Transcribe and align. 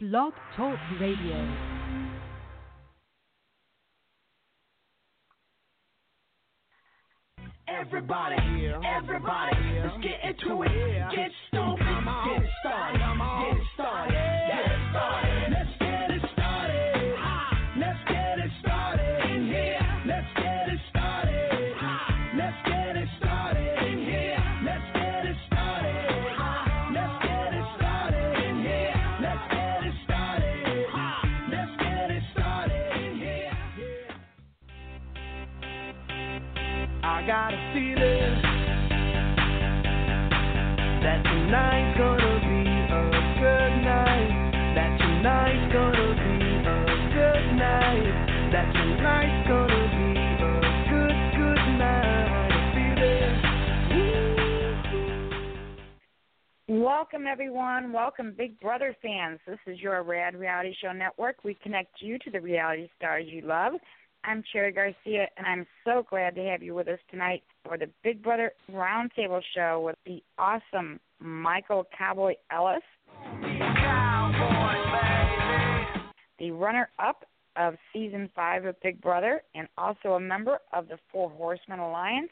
Blog 0.00 0.32
Talk 0.56 0.78
Radio. 0.98 1.36
Everybody, 7.68 8.36
everybody, 8.82 9.56
let's 9.84 10.02
get 10.02 10.24
into 10.24 10.62
it. 10.62 10.70
Get 11.14 11.30
stoned, 11.48 11.82
I 37.20 37.26
got 37.26 37.52
a 37.52 37.58
feeling 37.74 38.40
that 41.04 41.20
tonight's 41.22 41.98
gonna 41.98 42.40
be 42.48 42.64
a 42.64 43.04
good 43.36 43.74
night. 43.84 44.32
That 44.74 44.96
tonight's 44.96 45.68
gonna 45.70 46.16
be 46.16 46.40
a 46.64 46.80
good 47.12 47.46
night. 47.60 48.08
That 48.52 48.72
tonight's 48.72 49.48
gonna 49.48 49.84
be 49.92 50.16
a 50.16 50.56
good, 50.88 51.12
good 51.36 51.62
night. 51.76 52.28
I 52.40 52.56
feel 52.72 53.04
it. 56.72 56.80
Welcome, 56.80 57.26
everyone. 57.26 57.92
Welcome, 57.92 58.32
Big 58.34 58.58
Brother 58.60 58.96
fans. 59.02 59.40
This 59.46 59.58
is 59.66 59.78
your 59.78 60.02
Rad 60.04 60.34
Reality 60.34 60.74
Show 60.80 60.92
Network. 60.92 61.44
We 61.44 61.52
connect 61.62 62.00
you 62.00 62.18
to 62.20 62.30
the 62.30 62.40
reality 62.40 62.88
stars 62.96 63.26
you 63.28 63.42
love. 63.42 63.74
I'm 64.22 64.44
Cherry 64.52 64.70
Garcia, 64.70 65.28
and 65.38 65.46
I'm 65.46 65.66
so 65.84 66.04
glad 66.08 66.34
to 66.34 66.42
have 66.44 66.62
you 66.62 66.74
with 66.74 66.88
us 66.88 66.98
tonight 67.10 67.42
for 67.64 67.78
the 67.78 67.88
Big 68.04 68.22
Brother 68.22 68.52
Roundtable 68.70 69.40
Show 69.54 69.80
with 69.80 69.96
the 70.04 70.22
awesome 70.38 71.00
Michael 71.20 71.86
Cowboy 71.96 72.34
Ellis, 72.52 72.82
the 76.38 76.50
runner 76.50 76.90
up 76.98 77.24
of 77.56 77.74
season 77.94 78.28
five 78.36 78.66
of 78.66 78.80
Big 78.82 79.00
Brother, 79.00 79.40
and 79.54 79.66
also 79.78 80.10
a 80.10 80.20
member 80.20 80.58
of 80.74 80.88
the 80.88 80.98
Four 81.10 81.30
Horsemen 81.30 81.78
Alliance. 81.78 82.30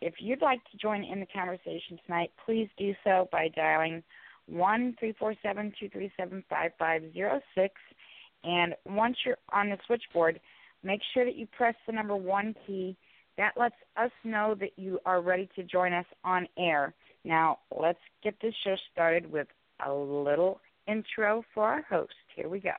If 0.00 0.14
you'd 0.18 0.42
like 0.42 0.60
to 0.70 0.78
join 0.78 1.04
in 1.04 1.20
the 1.20 1.26
conversation 1.26 1.98
tonight, 2.06 2.30
please 2.44 2.68
do 2.78 2.94
so 3.04 3.28
by 3.30 3.48
dialing 3.54 4.02
one 4.46 4.96
three 4.98 5.14
four 5.18 5.34
seven 5.42 5.74
two 5.78 5.90
three 5.90 6.10
seven 6.18 6.42
five 6.48 6.72
five 6.78 7.02
zero 7.12 7.40
six. 7.54 7.74
And 8.44 8.74
once 8.86 9.18
you're 9.24 9.38
on 9.52 9.68
the 9.68 9.78
switchboard, 9.86 10.40
make 10.82 11.00
sure 11.14 11.24
that 11.24 11.36
you 11.36 11.46
press 11.46 11.74
the 11.86 11.92
number 11.92 12.16
one 12.16 12.54
key. 12.66 12.96
That 13.38 13.52
lets 13.56 13.76
us 13.96 14.10
know 14.24 14.54
that 14.60 14.72
you 14.76 14.98
are 15.06 15.22
ready 15.22 15.48
to 15.56 15.62
join 15.62 15.92
us 15.92 16.04
on 16.24 16.46
air. 16.58 16.94
Now, 17.24 17.58
let's 17.78 17.98
get 18.22 18.34
this 18.42 18.54
show 18.64 18.74
started 18.92 19.30
with 19.30 19.46
a 19.86 19.92
little 19.92 20.60
intro 20.86 21.42
for 21.54 21.64
our 21.64 21.82
host. 21.88 22.12
Here 22.36 22.48
we 22.48 22.60
go. 22.60 22.72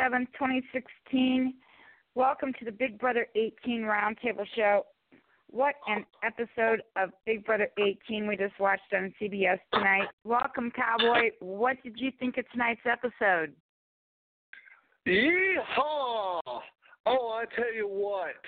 7th, 0.00 0.28
2016. 0.32 1.52
Welcome 2.14 2.54
to 2.58 2.64
the 2.64 2.72
Big 2.72 2.98
Brother 2.98 3.26
18 3.34 3.82
Roundtable 3.82 4.46
Show. 4.56 4.86
What 5.50 5.74
an 5.88 6.06
episode 6.24 6.82
of 6.96 7.10
Big 7.26 7.44
Brother 7.44 7.68
18 7.78 8.26
we 8.26 8.36
just 8.36 8.58
watched 8.58 8.94
on 8.94 9.12
CBS 9.20 9.58
tonight. 9.74 10.08
Welcome, 10.24 10.70
Cowboy. 10.70 11.32
What 11.40 11.76
did 11.82 11.98
you 11.98 12.12
think 12.18 12.38
of 12.38 12.50
tonight's 12.50 12.80
episode? 12.90 13.52
Yeehaw! 15.06 16.40
Oh, 16.46 16.62
I 17.06 17.44
tell 17.54 17.74
you 17.74 17.86
what. 17.86 18.40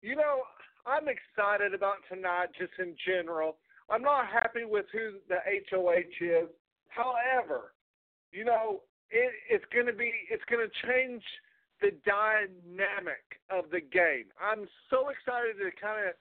You 0.00 0.16
know, 0.16 0.40
I'm 0.86 1.06
excited 1.08 1.74
about 1.74 1.96
tonight 2.10 2.48
just 2.58 2.72
in 2.78 2.94
general. 3.06 3.56
I'm 3.90 4.02
not 4.02 4.26
happy 4.26 4.64
with 4.64 4.86
who 4.90 5.18
the 5.28 5.36
HOH 5.70 6.24
is. 6.24 6.48
However, 6.88 7.74
you 8.32 8.46
know, 8.46 8.80
it, 9.10 9.32
it's 9.50 9.64
going 9.72 9.86
to 9.86 9.92
be, 9.92 10.12
it's 10.30 10.44
going 10.50 10.66
to 10.66 10.72
change 10.86 11.22
the 11.80 11.92
dynamic 12.04 13.40
of 13.50 13.70
the 13.70 13.80
game. 13.80 14.26
I'm 14.40 14.66
so 14.90 15.08
excited 15.08 15.56
to 15.58 15.70
kind 15.80 16.08
of 16.08 16.14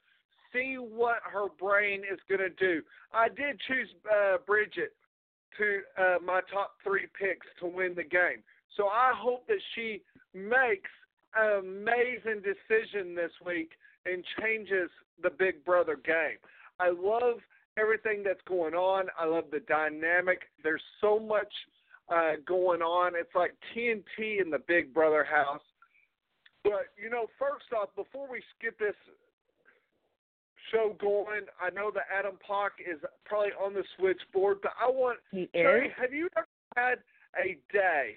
see 0.54 0.76
what 0.76 1.18
her 1.24 1.48
brain 1.60 2.02
is 2.02 2.20
going 2.30 2.42
to 2.42 2.56
do. 2.56 2.82
I 3.14 3.28
did 3.28 3.60
choose 3.68 3.90
uh, 4.10 4.38
Bridget 4.46 4.94
to 5.58 5.80
uh, 5.98 6.18
my 6.24 6.42
top 6.52 6.76
three 6.84 7.08
picks 7.20 7.48
to 7.60 7.68
win 7.68 7.94
the 7.96 8.04
game. 8.04 8.44
So 8.76 8.88
I 8.88 9.14
hope 9.16 9.48
that 9.48 9.62
she 9.74 10.02
makes 10.34 10.90
an 11.36 11.60
amazing 11.60 12.44
decision 12.44 13.16
this 13.16 13.32
week 13.46 13.72
and 14.06 14.24
changes 14.40 14.90
the 15.22 15.32
Big 15.32 15.66
Brother 15.66 15.98
game. 16.06 16.38
I 16.80 16.90
love 16.90 17.38
everything 17.78 18.24
that's 18.24 18.42
going 18.48 18.74
on. 18.74 19.08
I 19.20 19.26
love 19.26 19.46
the 19.52 19.62
dynamic. 19.62 20.42
There's 20.64 20.82
so 21.02 21.20
much 21.20 21.52
uh, 22.10 22.34
going 22.46 22.82
on. 22.82 23.14
It's 23.16 23.34
like 23.36 23.54
TNT 23.76 24.42
in 24.42 24.50
the 24.50 24.60
Big 24.68 24.94
Brother 24.94 25.24
house. 25.24 25.62
But, 26.64 26.88
you 27.02 27.10
know, 27.10 27.28
first 27.40 27.66
off, 27.80 27.90
before 27.96 28.30
we 28.30 28.42
get 28.62 28.78
this 28.80 28.96
show 30.72 30.96
going, 31.00 31.46
I 31.62 31.70
know 31.70 31.92
that 31.92 32.04
Adam 32.14 32.38
Poch 32.48 32.76
is 32.80 33.00
probably 33.26 33.52
on 33.52 33.74
the 33.74 33.84
switchboard, 33.98 34.60
but 34.62 34.74
I 34.82 34.90
want 34.90 35.20
He 35.32 35.50
Cherry, 35.54 35.94
have 36.00 36.14
you 36.14 36.28
ever 36.36 36.48
had 36.76 37.00
a 37.42 37.58
day 37.72 38.16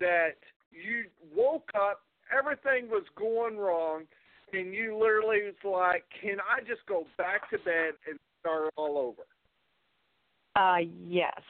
that 0.00 0.36
you 0.70 1.04
woke 1.34 1.70
up, 1.74 2.00
everything 2.36 2.88
was 2.88 3.04
going 3.16 3.56
wrong, 3.56 4.04
and 4.52 4.72
you 4.72 4.96
literally 4.98 5.40
was 5.44 5.54
like, 5.64 6.04
"Can 6.20 6.38
I 6.40 6.60
just 6.60 6.84
go 6.86 7.06
back 7.18 7.50
to 7.50 7.58
bed 7.58 7.94
and 8.08 8.18
start 8.40 8.72
all 8.76 8.98
over?" 8.98 9.26
Uh, 10.56 10.86
yes. 11.06 11.40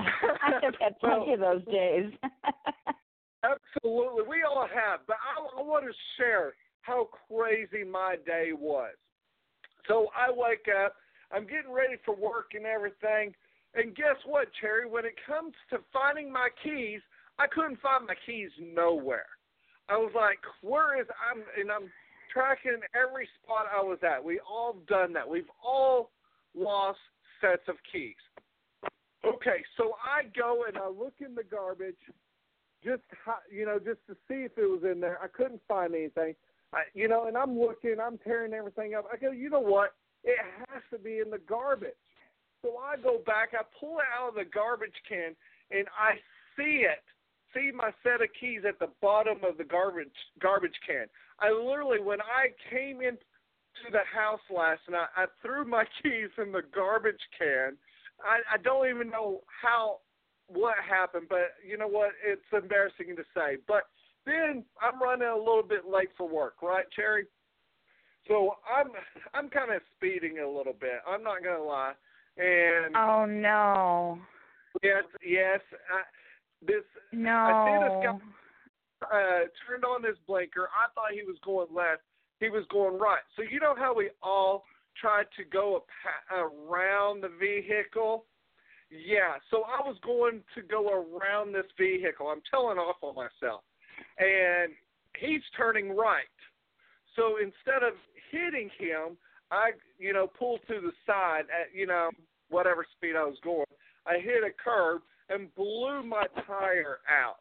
I 0.42 0.52
have 0.62 0.74
had 0.80 0.98
plenty 1.00 1.34
of 1.34 1.40
those 1.40 1.64
days. 1.66 2.12
Absolutely, 3.44 4.24
we 4.28 4.42
all 4.42 4.66
have. 4.72 5.00
But 5.06 5.16
I, 5.16 5.60
I 5.60 5.62
want 5.62 5.84
to 5.84 5.92
share 6.16 6.54
how 6.82 7.08
crazy 7.28 7.84
my 7.84 8.16
day 8.26 8.50
was. 8.52 8.94
So 9.88 10.08
I 10.16 10.30
wake 10.30 10.66
up, 10.84 10.94
I'm 11.32 11.44
getting 11.44 11.72
ready 11.72 11.96
for 12.04 12.14
work 12.14 12.52
and 12.54 12.66
everything, 12.66 13.34
and 13.74 13.94
guess 13.94 14.16
what, 14.26 14.48
Cherry? 14.60 14.88
When 14.88 15.04
it 15.04 15.14
comes 15.26 15.54
to 15.70 15.78
finding 15.92 16.32
my 16.32 16.48
keys, 16.62 17.00
I 17.38 17.46
couldn't 17.46 17.80
find 17.80 18.06
my 18.06 18.14
keys 18.26 18.50
nowhere. 18.60 19.26
I 19.88 19.96
was 19.96 20.12
like, 20.14 20.40
"Where 20.60 21.00
is 21.00 21.06
I'm?" 21.30 21.42
And 21.58 21.70
I'm 21.70 21.90
tracking 22.32 22.80
every 22.94 23.28
spot 23.42 23.66
I 23.72 23.82
was 23.82 23.98
at. 24.02 24.22
We 24.22 24.40
all 24.40 24.74
done 24.88 25.12
that. 25.14 25.28
We've 25.28 25.50
all 25.64 26.10
lost 26.54 26.98
sets 27.40 27.66
of 27.68 27.76
keys. 27.90 28.16
Okay, 29.24 29.62
so 29.76 29.94
I 30.02 30.28
go 30.36 30.64
and 30.66 30.78
I 30.78 30.88
look 30.88 31.14
in 31.24 31.34
the 31.34 31.44
garbage, 31.44 31.98
just 32.82 33.02
you 33.52 33.66
know, 33.66 33.78
just 33.78 34.00
to 34.08 34.14
see 34.28 34.44
if 34.44 34.52
it 34.56 34.64
was 34.64 34.82
in 34.90 35.00
there. 35.00 35.18
I 35.22 35.28
couldn't 35.28 35.60
find 35.68 35.94
anything. 35.94 36.34
I, 36.72 36.82
you 36.94 37.08
know, 37.08 37.26
and 37.26 37.36
I'm 37.36 37.58
looking, 37.58 37.96
I'm 38.02 38.18
tearing 38.18 38.54
everything 38.54 38.94
up. 38.94 39.06
I 39.12 39.16
go, 39.16 39.32
you 39.32 39.50
know 39.50 39.60
what? 39.60 39.94
It 40.24 40.38
has 40.68 40.82
to 40.92 40.98
be 40.98 41.18
in 41.18 41.30
the 41.30 41.40
garbage. 41.48 41.90
So 42.62 42.76
I 42.76 42.96
go 42.96 43.20
back, 43.26 43.50
I 43.52 43.62
pull 43.78 43.98
it 43.98 44.04
out 44.16 44.30
of 44.30 44.34
the 44.34 44.44
garbage 44.44 44.94
can, 45.08 45.34
and 45.70 45.86
I 45.98 46.12
see 46.56 46.84
it, 46.84 47.02
see 47.54 47.70
my 47.74 47.90
set 48.02 48.22
of 48.22 48.28
keys 48.38 48.62
at 48.68 48.78
the 48.78 48.90
bottom 49.00 49.38
of 49.48 49.56
the 49.58 49.64
garbage 49.64 50.08
garbage 50.40 50.76
can. 50.86 51.06
I 51.40 51.50
literally, 51.50 52.00
when 52.00 52.20
I 52.20 52.52
came 52.70 53.00
into 53.00 53.18
the 53.90 54.04
house 54.14 54.40
last 54.54 54.82
night, 54.90 55.08
I 55.16 55.24
threw 55.42 55.64
my 55.64 55.84
keys 56.02 56.30
in 56.38 56.52
the 56.52 56.62
garbage 56.74 57.20
can. 57.38 57.76
I, 58.24 58.54
I 58.54 58.58
don't 58.58 58.88
even 58.88 59.10
know 59.10 59.40
how 59.62 59.98
what 60.46 60.74
happened, 60.88 61.26
but 61.28 61.54
you 61.66 61.78
know 61.78 61.88
what? 61.88 62.10
It's 62.26 62.42
embarrassing 62.52 63.16
to 63.16 63.22
say. 63.34 63.56
But 63.68 63.84
then 64.26 64.64
I'm 64.80 65.00
running 65.00 65.28
a 65.28 65.36
little 65.36 65.62
bit 65.62 65.88
late 65.90 66.10
for 66.16 66.28
work, 66.28 66.62
right, 66.62 66.84
Cherry? 66.94 67.26
So 68.28 68.56
I'm 68.68 68.90
I'm 69.34 69.48
kind 69.48 69.72
of 69.72 69.80
speeding 69.96 70.38
a 70.38 70.48
little 70.48 70.74
bit. 70.78 71.00
I'm 71.08 71.22
not 71.22 71.42
gonna 71.42 71.62
lie. 71.62 71.92
And 72.36 72.96
oh 72.96 73.26
no. 73.26 74.18
Yes, 74.82 75.04
yes. 75.24 75.60
I, 75.92 76.02
this 76.64 76.84
no. 77.12 77.30
I 77.30 77.66
see 77.66 77.84
this 77.84 78.06
guy 78.06 78.18
uh, 79.02 79.48
turned 79.66 79.84
on 79.84 80.02
this 80.02 80.16
blinker. 80.26 80.68
I 80.68 80.92
thought 80.94 81.12
he 81.12 81.22
was 81.22 81.36
going 81.44 81.68
left. 81.74 82.02
He 82.38 82.48
was 82.48 82.64
going 82.70 82.98
right. 82.98 83.22
So 83.36 83.42
you 83.42 83.60
know 83.60 83.74
how 83.76 83.94
we 83.94 84.10
all 84.22 84.64
tried 85.00 85.26
to 85.36 85.44
go 85.44 85.84
around 86.30 87.22
the 87.22 87.30
vehicle? 87.38 88.24
Yeah. 88.90 89.36
So 89.50 89.64
I 89.64 89.86
was 89.86 89.96
going 90.04 90.42
to 90.54 90.62
go 90.62 90.88
around 90.88 91.54
this 91.54 91.66
vehicle. 91.78 92.28
I'm 92.28 92.42
telling 92.50 92.78
off 92.78 92.96
on 93.02 93.14
myself, 93.14 93.62
and 94.18 94.72
he's 95.18 95.42
turning 95.56 95.96
right. 95.96 96.24
So 97.16 97.36
instead 97.36 97.82
of 97.86 97.94
hitting 98.30 98.70
him, 98.78 99.16
I 99.50 99.70
you 99.98 100.12
know 100.12 100.26
pulled 100.26 100.60
to 100.68 100.80
the 100.80 100.92
side 101.06 101.44
at 101.50 101.74
you 101.74 101.86
know 101.86 102.10
whatever 102.48 102.84
speed 102.96 103.14
I 103.16 103.24
was 103.24 103.38
going. 103.42 103.66
I 104.06 104.18
hit 104.18 104.42
a 104.44 104.50
curb 104.62 105.02
and 105.28 105.54
blew 105.54 106.02
my 106.02 106.26
tire 106.46 106.98
out. 107.08 107.36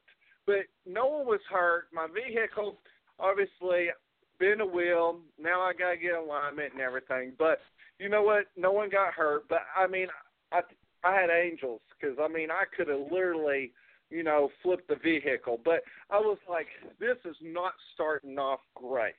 But 0.45 0.65
no 0.85 1.07
one 1.07 1.25
was 1.27 1.41
hurt. 1.51 1.85
My 1.93 2.07
vehicle, 2.07 2.77
obviously, 3.19 3.89
been 4.39 4.61
a 4.61 4.65
wheel. 4.65 5.19
Now 5.41 5.61
I 5.61 5.73
gotta 5.73 5.97
get 5.97 6.15
alignment 6.15 6.73
and 6.73 6.81
everything. 6.81 7.33
But 7.37 7.59
you 7.99 8.09
know 8.09 8.23
what? 8.23 8.45
No 8.57 8.71
one 8.71 8.89
got 8.89 9.13
hurt. 9.13 9.47
But 9.49 9.59
I 9.77 9.87
mean, 9.87 10.07
I 10.51 10.61
I 11.03 11.13
had 11.13 11.29
angels 11.29 11.81
because 11.99 12.17
I 12.21 12.27
mean 12.27 12.49
I 12.51 12.63
could 12.75 12.87
have 12.87 13.11
literally, 13.11 13.71
you 14.09 14.23
know, 14.23 14.49
flipped 14.63 14.87
the 14.87 14.95
vehicle. 14.95 15.59
But 15.63 15.81
I 16.09 16.19
was 16.19 16.37
like, 16.49 16.67
this 16.99 17.17
is 17.25 17.35
not 17.41 17.73
starting 17.93 18.37
off 18.37 18.61
great. 18.75 19.15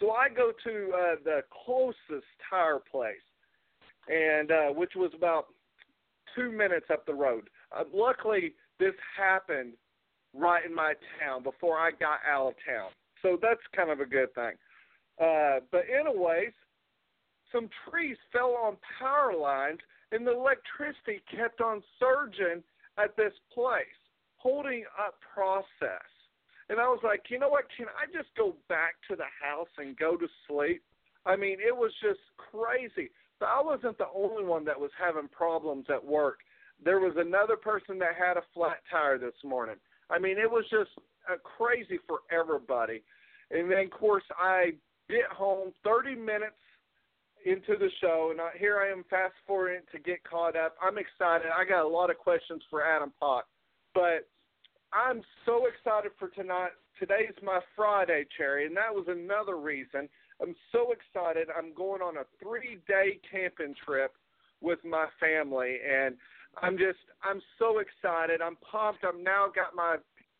So 0.00 0.10
I 0.10 0.28
go 0.28 0.52
to 0.64 0.90
uh, 0.92 1.14
the 1.24 1.40
closest 1.64 2.26
tire 2.50 2.80
place, 2.90 3.14
and 4.08 4.50
uh, 4.50 4.68
which 4.70 4.92
was 4.96 5.12
about 5.16 5.46
two 6.34 6.50
minutes 6.50 6.86
up 6.92 7.06
the 7.06 7.14
road. 7.14 7.48
Uh, 7.76 7.84
luckily, 7.92 8.54
this 8.80 8.94
happened 9.16 9.74
right 10.34 10.64
in 10.64 10.74
my 10.74 10.94
town 11.20 11.42
before 11.42 11.78
I 11.78 11.90
got 11.92 12.18
out 12.28 12.48
of 12.48 12.54
town, 12.66 12.90
so 13.24 13.38
that's 13.40 13.60
kind 13.74 13.90
of 13.90 14.00
a 14.00 14.06
good 14.06 14.32
thing. 14.34 14.52
Uh, 15.18 15.60
but 15.72 15.84
anyways, 15.88 16.52
some 17.50 17.70
trees 17.88 18.16
fell 18.32 18.54
on 18.62 18.76
power 19.00 19.32
lines, 19.34 19.78
and 20.12 20.26
the 20.26 20.32
electricity 20.32 21.22
kept 21.34 21.62
on 21.62 21.82
surging 21.98 22.62
at 22.98 23.16
this 23.16 23.32
place, 23.52 23.98
holding 24.36 24.84
up 25.00 25.14
process. 25.32 26.06
And 26.68 26.78
I 26.78 26.84
was 26.88 27.00
like, 27.02 27.22
you 27.30 27.38
know 27.38 27.48
what? 27.48 27.64
Can 27.76 27.86
I 27.86 28.06
just 28.12 28.28
go 28.36 28.54
back 28.68 28.94
to 29.08 29.16
the 29.16 29.30
house 29.42 29.72
and 29.78 29.96
go 29.96 30.16
to 30.16 30.26
sleep? 30.46 30.82
I 31.24 31.36
mean, 31.36 31.58
it 31.60 31.74
was 31.74 31.92
just 32.02 32.20
crazy. 32.36 33.10
But 33.40 33.48
I 33.48 33.62
wasn't 33.62 33.98
the 33.98 34.08
only 34.14 34.44
one 34.44 34.64
that 34.66 34.78
was 34.78 34.90
having 34.98 35.28
problems 35.28 35.86
at 35.88 36.04
work. 36.04 36.38
There 36.84 37.00
was 37.00 37.14
another 37.16 37.56
person 37.56 37.98
that 37.98 38.14
had 38.18 38.36
a 38.36 38.42
flat 38.52 38.78
tire 38.90 39.18
this 39.18 39.34
morning. 39.44 39.76
I 40.10 40.18
mean, 40.18 40.38
it 40.38 40.50
was 40.50 40.64
just 40.70 40.90
uh, 41.30 41.36
crazy 41.42 41.98
for 42.06 42.20
everybody. 42.30 43.02
And 43.50 43.70
then, 43.70 43.86
of 43.86 43.90
course, 43.90 44.24
I 44.38 44.72
get 45.08 45.26
home 45.30 45.72
30 45.84 46.14
minutes 46.14 46.56
into 47.44 47.78
the 47.78 47.90
show, 48.00 48.28
and 48.30 48.40
I, 48.40 48.50
here 48.58 48.78
I 48.78 48.90
am 48.90 49.04
fast 49.10 49.34
forwarding 49.46 49.82
to 49.92 49.98
get 49.98 50.24
caught 50.24 50.56
up. 50.56 50.76
I'm 50.82 50.96
excited. 50.98 51.48
I 51.54 51.64
got 51.64 51.84
a 51.84 51.88
lot 51.88 52.10
of 52.10 52.16
questions 52.18 52.62
for 52.70 52.82
Adam 52.82 53.12
Poch, 53.20 53.42
but 53.94 54.26
I'm 54.92 55.22
so 55.44 55.66
excited 55.66 56.12
for 56.18 56.28
tonight. 56.28 56.70
Today's 56.98 57.34
my 57.42 57.60
Friday, 57.76 58.24
Cherry, 58.36 58.66
and 58.66 58.76
that 58.76 58.94
was 58.94 59.06
another 59.08 59.56
reason. 59.56 60.08
I'm 60.40 60.54
so 60.72 60.92
excited. 60.92 61.48
I'm 61.56 61.74
going 61.74 62.00
on 62.00 62.16
a 62.16 62.24
three 62.42 62.78
day 62.88 63.18
camping 63.30 63.74
trip 63.84 64.12
with 64.60 64.78
my 64.84 65.06
family, 65.20 65.76
and 65.84 66.16
I'm 66.62 66.78
just 66.78 66.98
I'm 67.22 67.42
so 67.58 67.80
excited. 67.80 68.40
I'm 68.40 68.56
pumped. 68.56 69.04
I'm 69.04 69.22
now 69.22 69.46
got 69.54 69.74
my 69.74 69.96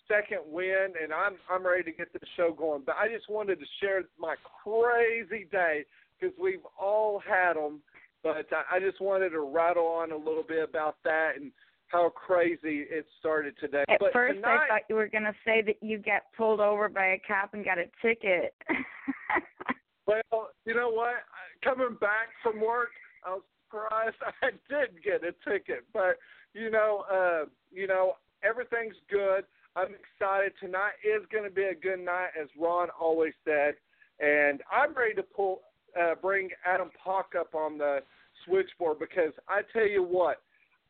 second 0.08 0.40
win, 0.46 0.94
and 1.02 1.12
I'm 1.12 1.34
I'm 1.50 1.66
ready 1.66 1.84
to 1.84 1.92
get 1.92 2.12
the 2.12 2.20
show 2.36 2.52
going. 2.52 2.82
But 2.84 2.96
I 2.96 3.08
just 3.08 3.28
wanted 3.28 3.58
to 3.60 3.66
share 3.80 4.02
my 4.18 4.36
crazy 4.62 5.46
day 5.50 5.84
because 6.18 6.34
we've 6.40 6.64
all 6.80 7.20
had 7.26 7.54
them. 7.54 7.80
But 8.22 8.46
I, 8.52 8.76
I 8.76 8.80
just 8.80 9.00
wanted 9.00 9.30
to 9.30 9.40
rattle 9.40 9.86
on 9.86 10.12
a 10.12 10.16
little 10.16 10.44
bit 10.46 10.68
about 10.68 10.96
that 11.04 11.32
and 11.36 11.52
how 11.88 12.10
crazy 12.10 12.86
it 12.90 13.06
started 13.20 13.54
today. 13.60 13.84
At 13.88 14.00
but 14.00 14.12
first, 14.12 14.36
tonight, 14.36 14.64
I 14.64 14.68
thought 14.68 14.82
you 14.88 14.96
were 14.96 15.08
going 15.08 15.24
to 15.24 15.34
say 15.44 15.62
that 15.62 15.76
you 15.82 15.98
got 15.98 16.22
pulled 16.36 16.60
over 16.60 16.88
by 16.88 17.06
a 17.06 17.20
cop 17.26 17.54
and 17.54 17.64
got 17.64 17.78
a 17.78 17.84
ticket. 18.02 18.54
well, 20.06 20.48
you 20.64 20.74
know 20.74 20.90
what? 20.90 21.14
Coming 21.62 21.96
back 22.00 22.28
from 22.42 22.60
work, 22.60 22.90
I 23.24 23.34
was 23.34 23.42
surprised 23.66 24.16
I 24.42 24.50
did 24.68 25.02
get 25.04 25.22
a 25.22 25.32
ticket. 25.48 25.84
But 25.92 26.16
you 26.52 26.70
know, 26.70 27.04
uh, 27.12 27.44
you 27.72 27.86
know, 27.86 28.14
everything's 28.42 28.96
good. 29.10 29.44
I'm 29.76 29.88
excited. 29.94 30.52
Tonight 30.60 30.92
is 31.02 31.26
going 31.32 31.44
to 31.44 31.50
be 31.50 31.64
a 31.64 31.74
good 31.74 31.98
night, 31.98 32.30
as 32.40 32.48
Ron 32.58 32.88
always 32.98 33.32
said, 33.44 33.74
and 34.20 34.60
I'm 34.70 34.94
ready 34.94 35.14
to 35.14 35.22
pull, 35.22 35.62
uh, 36.00 36.14
bring 36.20 36.50
Adam 36.64 36.90
Poch 37.04 37.38
up 37.38 37.54
on 37.54 37.78
the 37.78 37.98
switchboard 38.44 38.98
because 39.00 39.32
I 39.48 39.62
tell 39.72 39.86
you 39.86 40.02
what, 40.04 40.42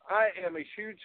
I 0.09 0.29
am 0.45 0.57
a 0.57 0.65
huge 0.77 0.99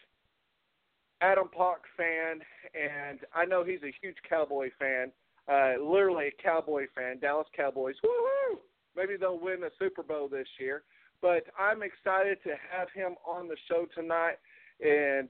Adam 1.22 1.50
Poch 1.58 1.88
fan, 1.96 2.42
and 2.74 3.20
I 3.34 3.46
know 3.46 3.64
he's 3.64 3.84
a 3.84 3.94
huge 4.02 4.18
Cowboy 4.28 4.70
fan. 4.78 5.12
Uh, 5.48 5.82
literally 5.82 6.28
a 6.28 6.44
Cowboy 6.44 6.86
fan, 6.94 7.20
Dallas 7.20 7.48
Cowboys. 7.56 7.96
Woohoo! 8.06 8.58
Maybe 8.96 9.16
they'll 9.18 9.40
win 9.40 9.62
the 9.62 9.72
Super 9.80 10.04
Bowl 10.04 10.28
this 10.28 10.48
year. 10.60 10.84
But 11.22 11.44
I'm 11.58 11.82
excited 11.82 12.38
to 12.44 12.52
have 12.72 12.88
him 12.94 13.16
on 13.28 13.48
the 13.48 13.58
show 13.68 13.88
tonight. 13.96 14.36
And 14.82 15.30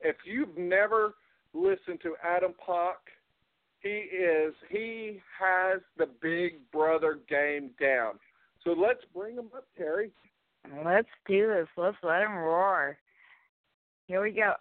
if 0.00 0.16
you've 0.24 0.56
never 0.58 1.14
listened 1.54 2.00
to 2.02 2.14
Adam 2.24 2.54
Poch, 2.66 2.94
he 3.80 3.88
is 3.88 4.54
he 4.68 5.20
has 5.38 5.80
the 5.96 6.06
Big 6.20 6.54
Brother 6.72 7.18
game 7.28 7.70
down. 7.80 8.14
So 8.64 8.70
let's 8.70 9.00
bring 9.14 9.36
him 9.36 9.48
up, 9.56 9.64
Cherry. 9.76 10.10
Let's 10.84 11.08
do 11.26 11.46
this. 11.48 11.66
Let's 11.76 11.96
let 12.02 12.22
him 12.22 12.34
roar. 12.34 12.98
Here 14.06 14.22
we 14.22 14.32
go. 14.32 14.52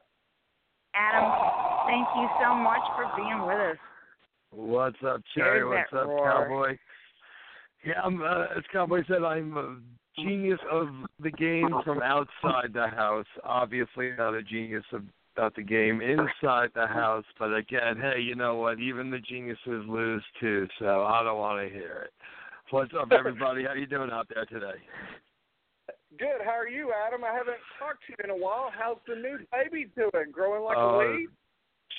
Adam, 0.96 1.29
thank 1.88 2.08
you 2.15 2.27
so 2.41 2.55
much 2.55 2.81
for 2.96 3.12
being 3.17 3.46
with 3.46 3.58
us. 3.58 3.77
What's 4.51 4.98
up, 5.05 5.22
Cherry? 5.36 5.65
What's 5.65 5.91
up, 5.93 6.08
roar. 6.08 6.31
Cowboy? 6.31 6.77
Yeah, 7.86 8.01
I'm, 8.03 8.22
uh, 8.22 8.46
as 8.58 8.63
Cowboy 8.72 9.03
said, 9.08 9.24
I'm 9.24 9.55
a 9.58 9.77
genius 10.22 10.60
of 10.72 10.88
the 11.19 11.31
game 11.31 11.69
from 11.84 12.01
outside 12.01 12.74
the 12.74 12.88
house. 12.88 13.27
Obviously, 13.43 14.12
not 14.17 14.34
a 14.34 14.43
genius 14.43 14.84
of, 14.91 15.03
about 15.39 15.55
the 15.55 15.63
game 15.63 16.01
inside 16.01 16.69
the 16.75 16.86
house. 16.86 17.24
But 17.39 17.55
again, 17.55 17.98
hey, 18.00 18.19
you 18.22 18.36
know 18.36 18.55
what? 18.55 18.79
Even 18.79 19.10
the 19.10 19.19
geniuses 19.19 19.86
lose 19.88 20.24
too, 20.39 20.67
so 20.79 21.05
I 21.05 21.24
don't 21.24 21.39
want 21.39 21.65
to 21.65 21.74
hear 21.74 22.08
it. 22.08 22.13
What's 22.72 22.91
up, 23.00 23.12
everybody? 23.17 23.63
How 23.63 23.74
you 23.74 23.88
doing 23.88 24.12
out 24.12 24.27
there 24.34 24.46
today? 24.46 24.77
Good. 26.17 26.43
How 26.43 26.51
are 26.51 26.67
you, 26.67 26.91
Adam? 27.08 27.24
I 27.24 27.31
haven't 27.31 27.55
talked 27.79 28.00
to 28.08 28.12
you 28.12 28.17
in 28.24 28.29
a 28.29 28.36
while. 28.36 28.69
How's 28.77 28.98
the 29.08 29.15
new 29.15 29.39
baby 29.51 29.89
doing? 29.96 30.31
Growing 30.31 30.63
like 30.63 30.77
Uh, 30.77 30.81
a 30.81 31.15
weed? 31.15 31.29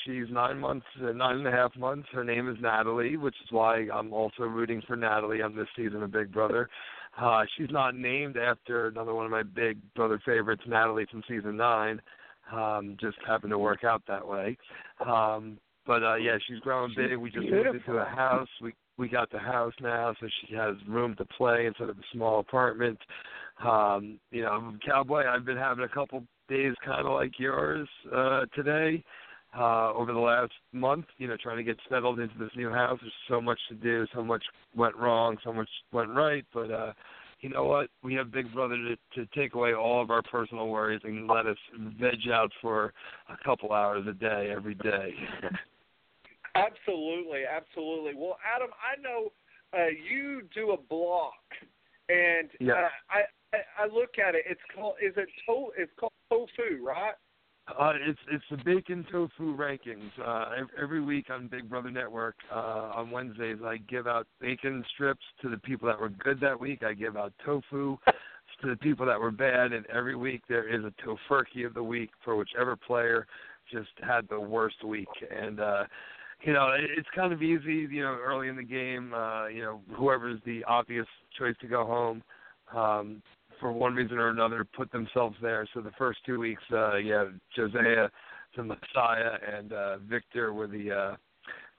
She's 0.04 0.30
nine 0.30 0.58
months, 0.58 0.86
uh, 1.02 1.12
nine 1.12 1.36
and 1.36 1.46
a 1.46 1.50
half 1.50 1.74
months. 1.76 2.08
Her 2.12 2.24
name 2.24 2.48
is 2.48 2.56
Natalie, 2.60 3.16
which 3.16 3.34
is 3.42 3.50
why 3.50 3.88
I'm 3.92 4.12
also 4.12 4.44
rooting 4.44 4.82
for 4.86 4.96
Natalie 4.96 5.42
on 5.42 5.56
this 5.56 5.66
season 5.74 6.02
of 6.02 6.12
Big 6.12 6.30
Brother. 6.30 6.68
Uh, 7.18 7.44
she's 7.56 7.70
not 7.70 7.96
named 7.96 8.36
after 8.36 8.86
another 8.86 9.14
one 9.14 9.24
of 9.24 9.30
my 9.30 9.42
Big 9.42 9.78
Brother 9.94 10.20
favorites, 10.24 10.62
Natalie 10.66 11.06
from 11.10 11.22
season 11.26 11.56
nine. 11.56 12.00
Um, 12.52 12.96
just 13.00 13.16
happened 13.26 13.50
to 13.50 13.58
work 13.58 13.84
out 13.84 14.02
that 14.08 14.26
way. 14.26 14.56
Um, 15.06 15.58
but 15.86 16.02
uh, 16.02 16.16
yeah, 16.16 16.36
she's 16.46 16.58
growing 16.60 16.92
big. 16.96 17.16
We 17.16 17.30
just 17.30 17.48
moved 17.48 17.76
into 17.76 17.98
a 17.98 18.04
house. 18.04 18.48
We 18.60 18.72
we 18.98 19.08
got 19.08 19.30
the 19.30 19.38
house 19.38 19.72
now, 19.80 20.14
so 20.20 20.28
she 20.46 20.54
has 20.54 20.76
room 20.86 21.14
to 21.16 21.24
play 21.24 21.66
instead 21.66 21.88
of 21.88 21.96
a 21.96 22.02
small 22.12 22.40
apartment. 22.40 22.98
Um, 23.64 24.18
you 24.30 24.42
know, 24.42 24.74
Cowboy, 24.86 25.24
I've 25.26 25.46
been 25.46 25.56
having 25.56 25.84
a 25.84 25.88
couple 25.88 26.22
days 26.48 26.74
kind 26.84 27.06
of 27.06 27.12
like 27.12 27.38
yours 27.38 27.88
uh, 28.14 28.42
today 28.54 29.02
uh, 29.58 29.92
over 29.94 30.12
the 30.12 30.18
last 30.18 30.52
month, 30.72 31.06
you 31.18 31.28
know, 31.28 31.36
trying 31.42 31.56
to 31.56 31.62
get 31.62 31.78
settled 31.88 32.20
into 32.20 32.38
this 32.38 32.50
new 32.56 32.70
house. 32.70 32.98
There's 33.00 33.12
so 33.28 33.40
much 33.40 33.58
to 33.68 33.74
do, 33.74 34.06
so 34.14 34.22
much 34.22 34.44
went 34.76 34.96
wrong, 34.96 35.36
so 35.42 35.52
much 35.52 35.68
went 35.92 36.10
right, 36.10 36.44
but 36.52 36.70
uh, 36.70 36.92
you 37.40 37.48
know 37.48 37.64
what? 37.64 37.88
We 38.02 38.14
have 38.14 38.30
Big 38.30 38.52
Brother 38.52 38.76
to, 38.76 38.96
to 39.14 39.26
take 39.34 39.54
away 39.54 39.74
all 39.74 40.02
of 40.02 40.10
our 40.10 40.22
personal 40.22 40.68
worries 40.68 41.00
and 41.04 41.26
let 41.26 41.46
us 41.46 41.56
veg 41.98 42.28
out 42.32 42.50
for 42.60 42.92
a 43.28 43.44
couple 43.44 43.72
hours 43.72 44.06
a 44.08 44.12
day 44.12 44.52
every 44.54 44.74
day. 44.74 45.14
absolutely, 46.54 47.42
absolutely. 47.50 48.12
Well, 48.14 48.36
Adam, 48.54 48.70
I 48.80 49.00
know 49.00 49.32
uh, 49.72 49.88
you 49.88 50.42
do 50.54 50.72
a 50.72 50.76
blog, 50.76 51.32
and 52.08 52.50
yeah. 52.60 52.72
uh, 52.72 52.88
I, 53.10 53.56
I 53.56 53.84
I 53.84 53.86
look 53.86 54.18
at 54.18 54.34
it. 54.34 54.44
It's 54.48 54.60
called 54.74 54.94
is 55.04 55.14
it 55.16 55.28
to, 55.46 55.70
it's 55.76 55.92
called 55.98 56.12
tofu, 56.30 56.84
right? 56.84 57.14
Uh, 57.78 57.92
it's 58.06 58.18
it's 58.30 58.44
the 58.50 58.56
bacon 58.64 59.06
tofu 59.10 59.56
rankings. 59.56 60.10
Uh, 60.24 60.64
every 60.80 61.00
week 61.00 61.26
on 61.30 61.48
Big 61.48 61.68
Brother 61.68 61.90
Network 61.90 62.36
uh, 62.52 62.92
on 62.94 63.10
Wednesdays, 63.10 63.58
I 63.64 63.78
give 63.88 64.06
out 64.06 64.26
bacon 64.40 64.84
strips 64.94 65.24
to 65.42 65.48
the 65.48 65.58
people 65.58 65.88
that 65.88 66.00
were 66.00 66.08
good 66.08 66.40
that 66.40 66.58
week. 66.58 66.82
I 66.82 66.94
give 66.94 67.16
out 67.16 67.32
tofu 67.44 67.96
to 68.62 68.68
the 68.68 68.76
people 68.76 69.06
that 69.06 69.18
were 69.18 69.30
bad, 69.30 69.72
and 69.72 69.86
every 69.86 70.16
week 70.16 70.42
there 70.48 70.68
is 70.68 70.84
a 70.84 70.92
tofurkey 71.02 71.66
of 71.66 71.74
the 71.74 71.82
week 71.82 72.10
for 72.24 72.36
whichever 72.36 72.76
player 72.76 73.26
just 73.70 73.90
had 74.02 74.28
the 74.28 74.40
worst 74.40 74.84
week. 74.84 75.08
And 75.30 75.60
uh, 75.60 75.84
you 76.42 76.52
know, 76.52 76.70
it's 76.76 77.08
kind 77.14 77.32
of 77.32 77.42
easy. 77.42 77.86
You 77.90 78.02
know, 78.02 78.18
early 78.22 78.48
in 78.48 78.56
the 78.56 78.62
game, 78.62 79.12
uh, 79.14 79.46
you 79.46 79.62
know, 79.62 79.80
whoever's 79.94 80.40
the 80.44 80.64
obvious 80.64 81.06
choice 81.38 81.54
to 81.60 81.66
go 81.66 81.84
home. 81.86 82.22
Um, 82.74 83.22
for 83.60 83.72
one 83.72 83.94
reason 83.94 84.18
or 84.18 84.30
another, 84.30 84.64
put 84.64 84.90
themselves 84.90 85.36
there. 85.40 85.68
So 85.74 85.80
the 85.80 85.92
first 85.98 86.20
two 86.26 86.40
weeks, 86.40 86.62
uh, 86.72 86.96
yeah, 86.96 87.26
Josiah, 87.54 88.08
the 88.56 88.64
Messiah, 88.64 89.32
and 89.56 89.72
uh, 89.72 89.98
Victor 89.98 90.52
were 90.52 90.66
the 90.66 90.90
uh, 90.90 91.16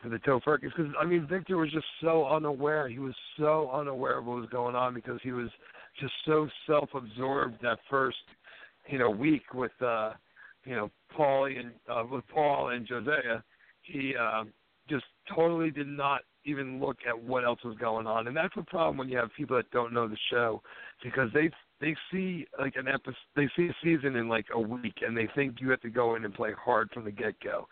for 0.01 0.09
the 0.09 0.17
Tofurkey. 0.17 0.61
Because 0.75 0.91
I 0.99 1.05
mean, 1.05 1.27
Victor 1.27 1.57
was 1.57 1.71
just 1.71 1.85
so 2.01 2.27
unaware. 2.27 2.87
He 2.87 2.99
was 2.99 3.15
so 3.37 3.69
unaware 3.73 4.19
of 4.19 4.25
what 4.25 4.37
was 4.37 4.49
going 4.49 4.75
on 4.75 4.93
because 4.93 5.19
he 5.23 5.31
was 5.31 5.49
just 5.99 6.13
so 6.25 6.47
self-absorbed 6.67 7.61
that 7.61 7.79
first, 7.89 8.17
you 8.87 8.97
know, 8.97 9.09
week 9.09 9.53
with, 9.53 9.71
uh, 9.81 10.13
you 10.63 10.75
know, 10.75 10.89
Paulie 11.17 11.59
and 11.59 11.71
uh, 11.89 12.03
with 12.09 12.23
Paul 12.33 12.69
and 12.69 12.87
Josiah. 12.87 13.43
He 13.81 14.13
uh, 14.19 14.45
just 14.89 15.05
totally 15.35 15.71
did 15.71 15.87
not 15.87 16.21
even 16.45 16.79
look 16.79 16.97
at 17.07 17.21
what 17.21 17.43
else 17.43 17.59
was 17.63 17.77
going 17.77 18.07
on, 18.07 18.27
and 18.27 18.35
that's 18.35 18.53
a 18.57 18.63
problem 18.63 18.97
when 18.97 19.09
you 19.09 19.17
have 19.17 19.29
people 19.37 19.55
that 19.55 19.69
don't 19.71 19.93
know 19.93 20.07
the 20.07 20.17
show 20.31 20.61
because 21.03 21.29
they 21.33 21.51
they 21.81 21.95
see 22.11 22.45
like 22.59 22.75
an 22.75 22.87
episode, 22.87 23.15
they 23.35 23.49
see 23.57 23.67
a 23.67 23.75
season 23.83 24.15
in 24.15 24.29
like 24.29 24.45
a 24.53 24.59
week, 24.59 24.99
and 25.05 25.17
they 25.17 25.27
think 25.35 25.55
you 25.59 25.69
have 25.71 25.81
to 25.81 25.89
go 25.89 26.15
in 26.15 26.23
and 26.23 26.33
play 26.33 26.51
hard 26.63 26.89
from 26.93 27.03
the 27.03 27.11
get 27.11 27.33
go. 27.43 27.67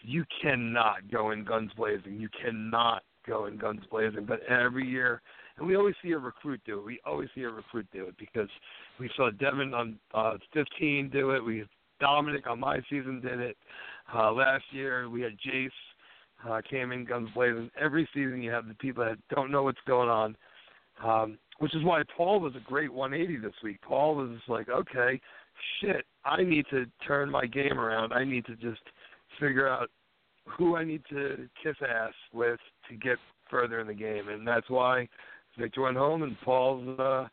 You 0.00 0.24
cannot 0.42 1.08
go 1.12 1.30
in 1.30 1.44
guns 1.44 1.70
blazing. 1.76 2.18
You 2.18 2.28
cannot 2.42 3.02
go 3.26 3.46
in 3.46 3.58
guns 3.58 3.82
blazing. 3.90 4.24
But 4.26 4.40
every 4.44 4.88
year, 4.88 5.22
and 5.58 5.66
we 5.66 5.76
always 5.76 5.94
see 6.02 6.12
a 6.12 6.18
recruit 6.18 6.60
do 6.66 6.80
it. 6.80 6.84
We 6.84 7.00
always 7.04 7.28
see 7.34 7.42
a 7.42 7.50
recruit 7.50 7.86
do 7.92 8.06
it 8.06 8.16
because 8.18 8.48
we 8.98 9.10
saw 9.16 9.30
Devin 9.30 9.74
on 9.74 9.98
uh, 10.14 10.38
15 10.54 11.10
do 11.10 11.30
it. 11.30 11.44
We 11.44 11.64
Dominic 12.00 12.48
on 12.48 12.58
my 12.58 12.80
season 12.90 13.20
did 13.20 13.38
it. 13.38 13.56
Uh, 14.12 14.32
last 14.32 14.64
year 14.72 15.08
we 15.08 15.20
had 15.20 15.36
Jace 15.38 15.70
uh, 16.48 16.60
came 16.68 16.90
in 16.90 17.04
guns 17.04 17.28
blazing. 17.34 17.70
Every 17.80 18.08
season 18.12 18.42
you 18.42 18.50
have 18.50 18.66
the 18.66 18.74
people 18.74 19.04
that 19.04 19.18
don't 19.32 19.52
know 19.52 19.62
what's 19.62 19.78
going 19.86 20.08
on. 20.08 20.36
Um, 21.04 21.38
which 21.62 21.76
is 21.76 21.84
why 21.84 22.02
Paul 22.16 22.40
was 22.40 22.56
a 22.56 22.68
great 22.68 22.92
180 22.92 23.40
this 23.40 23.54
week. 23.62 23.80
Paul 23.82 24.16
was 24.16 24.30
just 24.36 24.48
like, 24.48 24.68
okay, 24.68 25.20
shit, 25.80 26.04
I 26.24 26.42
need 26.42 26.66
to 26.70 26.86
turn 27.06 27.30
my 27.30 27.46
game 27.46 27.78
around. 27.78 28.12
I 28.12 28.24
need 28.24 28.44
to 28.46 28.56
just 28.56 28.80
figure 29.38 29.68
out 29.68 29.88
who 30.44 30.74
I 30.74 30.82
need 30.82 31.02
to 31.10 31.48
kiss 31.62 31.76
ass 31.88 32.14
with 32.34 32.58
to 32.90 32.96
get 32.96 33.16
further 33.48 33.78
in 33.78 33.86
the 33.86 33.94
game, 33.94 34.28
and 34.28 34.44
that's 34.44 34.68
why 34.68 35.08
Victor 35.56 35.82
went 35.82 35.96
home 35.96 36.24
and 36.24 36.36
Paul's 36.40 36.98
uh, 36.98 37.28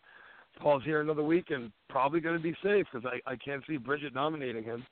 Paul's 0.62 0.83
here 0.83 1.01
another 1.01 1.24
week 1.24 1.45
and 1.50 1.71
probably 1.89 2.19
going 2.19 2.38
to 2.38 2.43
be 2.43 2.55
safe 2.63 2.86
because 2.93 3.12
I 3.12 3.31
I 3.31 3.36
can't 3.36 3.63
see 3.67 3.77
Bridget 3.77 4.13
nominating 4.13 4.63
him. 4.63 4.86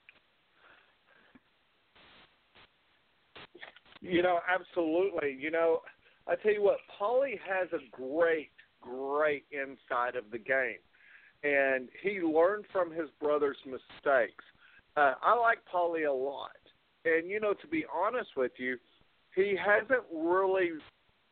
You 4.01 4.23
know, 4.23 4.39
absolutely. 4.51 5.37
You 5.39 5.51
know, 5.51 5.81
I 6.27 6.33
tell 6.41 6.53
you 6.53 6.63
what, 6.63 6.77
Paulie 6.99 7.37
has 7.47 7.67
a 7.71 7.95
great 7.95 8.49
great 8.89 9.45
insight 9.51 10.15
of 10.15 10.31
the 10.31 10.37
game, 10.37 10.81
and 11.43 11.89
he 12.01 12.21
learned 12.21 12.65
from 12.71 12.91
his 12.91 13.09
brother's 13.21 13.57
mistakes. 13.65 14.43
Uh, 14.95 15.13
I 15.21 15.37
like 15.39 15.59
Paulie 15.73 16.09
a 16.09 16.11
lot, 16.11 16.51
and 17.05 17.29
you 17.29 17.39
know, 17.39 17.53
to 17.53 17.67
be 17.67 17.85
honest 17.93 18.29
with 18.35 18.51
you, 18.57 18.77
he 19.35 19.55
hasn't 19.57 20.03
really 20.13 20.71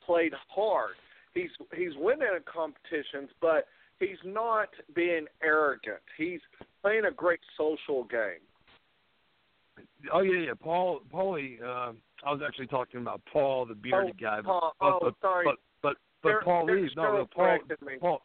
played 0.06 0.34
hard. 0.50 0.96
He's 1.34 1.50
he's 1.76 1.92
winning 1.98 2.28
in 2.36 2.44
competitions, 2.52 3.30
but 3.42 3.68
he's 4.00 4.18
not 4.24 4.70
being 4.96 5.26
arrogant. 5.44 6.02
He's 6.18 6.40
playing 6.82 7.06
a 7.06 7.12
great 7.12 7.40
social 7.58 8.04
game. 8.06 8.44
Oh 10.14 10.22
yeah, 10.22 10.40
yeah. 10.48 10.54
Paul, 10.60 11.02
Paulie. 11.14 11.62
Uh, 11.62 11.94
I 12.26 12.32
was 12.32 12.42
actually 12.46 12.68
talking 12.68 13.02
about 13.02 13.22
Paul, 13.32 13.66
the 13.66 13.76
bearded 13.76 14.16
oh, 14.16 14.22
guy. 14.22 14.40
Paul, 14.44 14.74
but, 14.80 14.86
oh, 14.86 15.00
but, 15.02 15.14
sorry. 15.22 15.46
But, 15.46 15.56
but 15.82 15.98
but 16.26 16.32
there, 16.32 16.42
Paulie, 16.42 16.90
no, 16.96 17.18
no, 17.18 17.28
Paul, 17.34 17.60
Paul, 18.00 18.22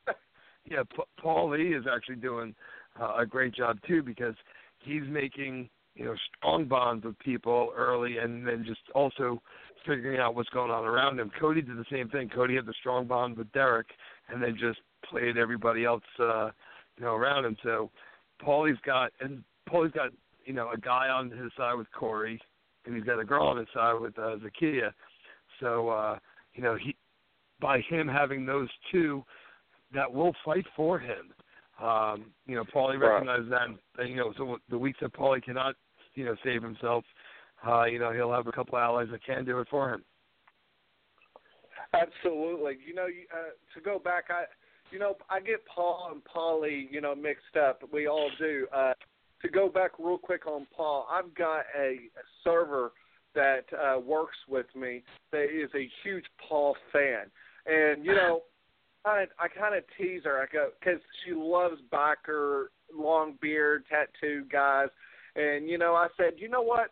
yeah, 0.64 0.82
Paulie 1.22 1.78
is 1.78 1.84
actually 1.92 2.16
doing 2.16 2.54
uh, 3.00 3.16
a 3.18 3.26
great 3.26 3.54
job 3.54 3.78
too 3.86 4.02
because 4.02 4.34
he's 4.78 5.02
making 5.08 5.68
you 5.94 6.06
know 6.06 6.14
strong 6.36 6.66
bonds 6.66 7.04
with 7.04 7.18
people 7.18 7.72
early, 7.76 8.18
and 8.18 8.46
then 8.46 8.64
just 8.66 8.80
also 8.94 9.42
figuring 9.86 10.18
out 10.18 10.34
what's 10.34 10.48
going 10.50 10.70
on 10.70 10.84
around 10.84 11.18
him. 11.18 11.30
Cody 11.38 11.62
did 11.62 11.76
the 11.76 11.84
same 11.90 12.08
thing. 12.08 12.28
Cody 12.28 12.56
had 12.56 12.66
the 12.66 12.74
strong 12.80 13.06
bond 13.06 13.36
with 13.36 13.50
Derek, 13.52 13.88
and 14.28 14.42
then 14.42 14.56
just 14.58 14.80
played 15.08 15.36
everybody 15.36 15.84
else 15.84 16.02
uh, 16.18 16.50
you 16.96 17.04
know 17.04 17.14
around 17.14 17.44
him. 17.44 17.56
So 17.62 17.90
Paulie's 18.42 18.80
got 18.84 19.12
and 19.20 19.44
Paulie's 19.68 19.92
got 19.92 20.10
you 20.44 20.52
know 20.52 20.70
a 20.72 20.78
guy 20.78 21.08
on 21.08 21.30
his 21.30 21.52
side 21.56 21.74
with 21.74 21.90
Corey, 21.92 22.40
and 22.86 22.94
he's 22.94 23.04
got 23.04 23.20
a 23.20 23.24
girl 23.24 23.46
on 23.46 23.58
his 23.58 23.68
side 23.74 24.00
with 24.00 24.18
uh, 24.18 24.36
Zakiyah. 24.36 24.92
So 25.60 25.88
uh, 25.90 26.18
you 26.54 26.62
know 26.62 26.76
he 26.76 26.94
by 27.60 27.80
him 27.88 28.08
having 28.08 28.46
those 28.46 28.68
two 28.90 29.24
that 29.94 30.12
will 30.12 30.34
fight 30.44 30.66
for 30.76 30.98
him. 30.98 31.32
Um, 31.82 32.26
you 32.46 32.56
know, 32.56 32.64
Paulie 32.64 32.98
right. 32.98 33.12
recognizes 33.14 33.50
that. 33.50 33.68
And, 33.98 34.10
you 34.10 34.16
know, 34.16 34.32
so 34.36 34.58
the 34.68 34.78
weeks 34.78 34.98
that 35.00 35.12
Paulie 35.12 35.42
cannot, 35.42 35.74
you 36.14 36.24
know, 36.24 36.36
save 36.44 36.62
himself, 36.62 37.04
uh, 37.66 37.84
you 37.84 37.98
know, 37.98 38.12
he'll 38.12 38.32
have 38.32 38.46
a 38.46 38.52
couple 38.52 38.76
of 38.76 38.82
allies 38.82 39.08
that 39.10 39.24
can 39.24 39.44
do 39.44 39.58
it 39.60 39.68
for 39.70 39.92
him. 39.92 40.04
Absolutely. 41.94 42.78
You 42.86 42.94
know, 42.94 43.06
uh, 43.06 43.50
to 43.74 43.80
go 43.82 43.98
back, 43.98 44.24
I, 44.30 44.44
you 44.92 44.98
know, 44.98 45.16
I 45.28 45.40
get 45.40 45.64
Paul 45.66 46.10
and 46.12 46.22
Paulie, 46.24 46.86
you 46.90 47.00
know, 47.00 47.14
mixed 47.14 47.56
up. 47.56 47.82
We 47.92 48.06
all 48.06 48.30
do. 48.38 48.66
Uh, 48.74 48.92
to 49.42 49.48
go 49.48 49.68
back 49.68 49.92
real 49.98 50.18
quick 50.18 50.46
on 50.46 50.66
Paul, 50.76 51.06
I've 51.10 51.34
got 51.34 51.64
a, 51.78 51.92
a 51.92 52.24
server 52.44 52.92
that 53.34 53.64
uh, 53.72 53.98
works 53.98 54.36
with 54.48 54.66
me 54.74 55.02
that 55.32 55.44
is 55.44 55.70
a 55.74 55.88
huge 56.02 56.24
Paul 56.48 56.76
fan 56.92 57.30
and 57.70 58.04
you 58.04 58.14
know, 58.14 58.42
I 59.04 59.24
I 59.38 59.48
kind 59.48 59.74
of 59.74 59.84
tease 59.96 60.22
her. 60.24 60.38
I 60.40 60.46
go 60.52 60.70
because 60.78 61.00
she 61.24 61.32
loves 61.32 61.80
biker, 61.92 62.66
long 62.94 63.38
beard, 63.40 63.84
tattoo 63.88 64.44
guys, 64.50 64.88
and 65.36 65.68
you 65.68 65.78
know, 65.78 65.94
I 65.94 66.08
said, 66.16 66.34
you 66.36 66.48
know 66.48 66.62
what? 66.62 66.90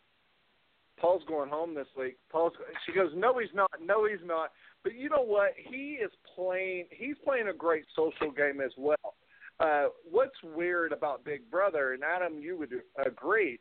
Paul's 1.00 1.22
going 1.28 1.48
home 1.48 1.74
this 1.74 1.86
week. 1.96 2.16
Paul's. 2.30 2.52
She 2.86 2.92
goes, 2.92 3.10
no, 3.14 3.38
he's 3.38 3.54
not. 3.54 3.70
No, 3.84 4.06
he's 4.06 4.24
not. 4.24 4.50
But 4.82 4.94
you 4.94 5.08
know 5.08 5.22
what? 5.22 5.50
He 5.56 5.98
is 6.02 6.10
playing. 6.34 6.86
He's 6.90 7.16
playing 7.24 7.48
a 7.48 7.52
great 7.52 7.84
social 7.94 8.30
game 8.30 8.60
as 8.60 8.72
well. 8.76 9.14
Uh, 9.60 9.86
what's 10.08 10.36
weird 10.42 10.92
about 10.92 11.24
Big 11.24 11.50
Brother, 11.50 11.92
and 11.92 12.02
Adam, 12.04 12.38
you 12.38 12.56
would 12.56 12.72
agree. 13.04 13.58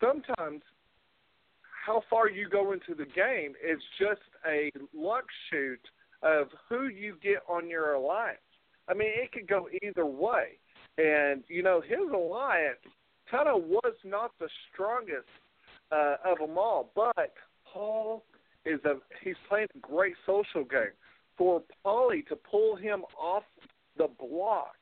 Sometimes 0.00 0.62
how 1.86 2.02
far 2.10 2.28
you 2.28 2.48
go 2.48 2.72
into 2.72 2.94
the 2.96 3.04
game 3.04 3.52
is 3.64 3.78
just 3.98 4.20
a 4.48 4.70
luck 4.94 5.24
shoot 5.50 5.80
of 6.26 6.48
who 6.68 6.88
you 6.88 7.16
get 7.22 7.38
on 7.48 7.68
your 7.68 7.94
alliance. 7.94 8.38
I 8.88 8.94
mean, 8.94 9.10
it 9.14 9.32
could 9.32 9.48
go 9.48 9.68
either 9.82 10.06
way. 10.06 10.58
And, 10.98 11.44
you 11.48 11.62
know, 11.62 11.80
his 11.80 12.10
alliance 12.12 12.78
kind 13.30 13.48
of 13.48 13.62
was 13.64 13.94
not 14.04 14.32
the 14.40 14.48
strongest 14.72 15.28
uh, 15.92 16.16
of 16.24 16.38
them 16.38 16.58
all, 16.58 16.90
but 16.94 17.34
Paul 17.72 18.24
is 18.64 18.80
a 18.84 18.94
he's 19.22 19.36
playing 19.48 19.68
a 19.74 19.78
great 19.78 20.14
social 20.26 20.64
game. 20.64 20.94
For 21.38 21.62
Paulie 21.84 22.26
to 22.28 22.36
pull 22.36 22.76
him 22.76 23.02
off 23.20 23.44
the 23.98 24.08
block, 24.18 24.76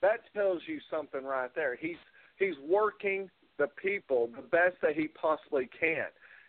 that 0.00 0.20
tells 0.34 0.62
you 0.66 0.78
something 0.90 1.24
right 1.24 1.50
there. 1.54 1.76
He's 1.76 1.96
he's 2.38 2.54
working 2.66 3.28
the 3.58 3.66
people 3.82 4.28
the 4.36 4.42
best 4.42 4.76
that 4.82 4.94
he 4.94 5.08
possibly 5.08 5.68
can, 5.78 6.06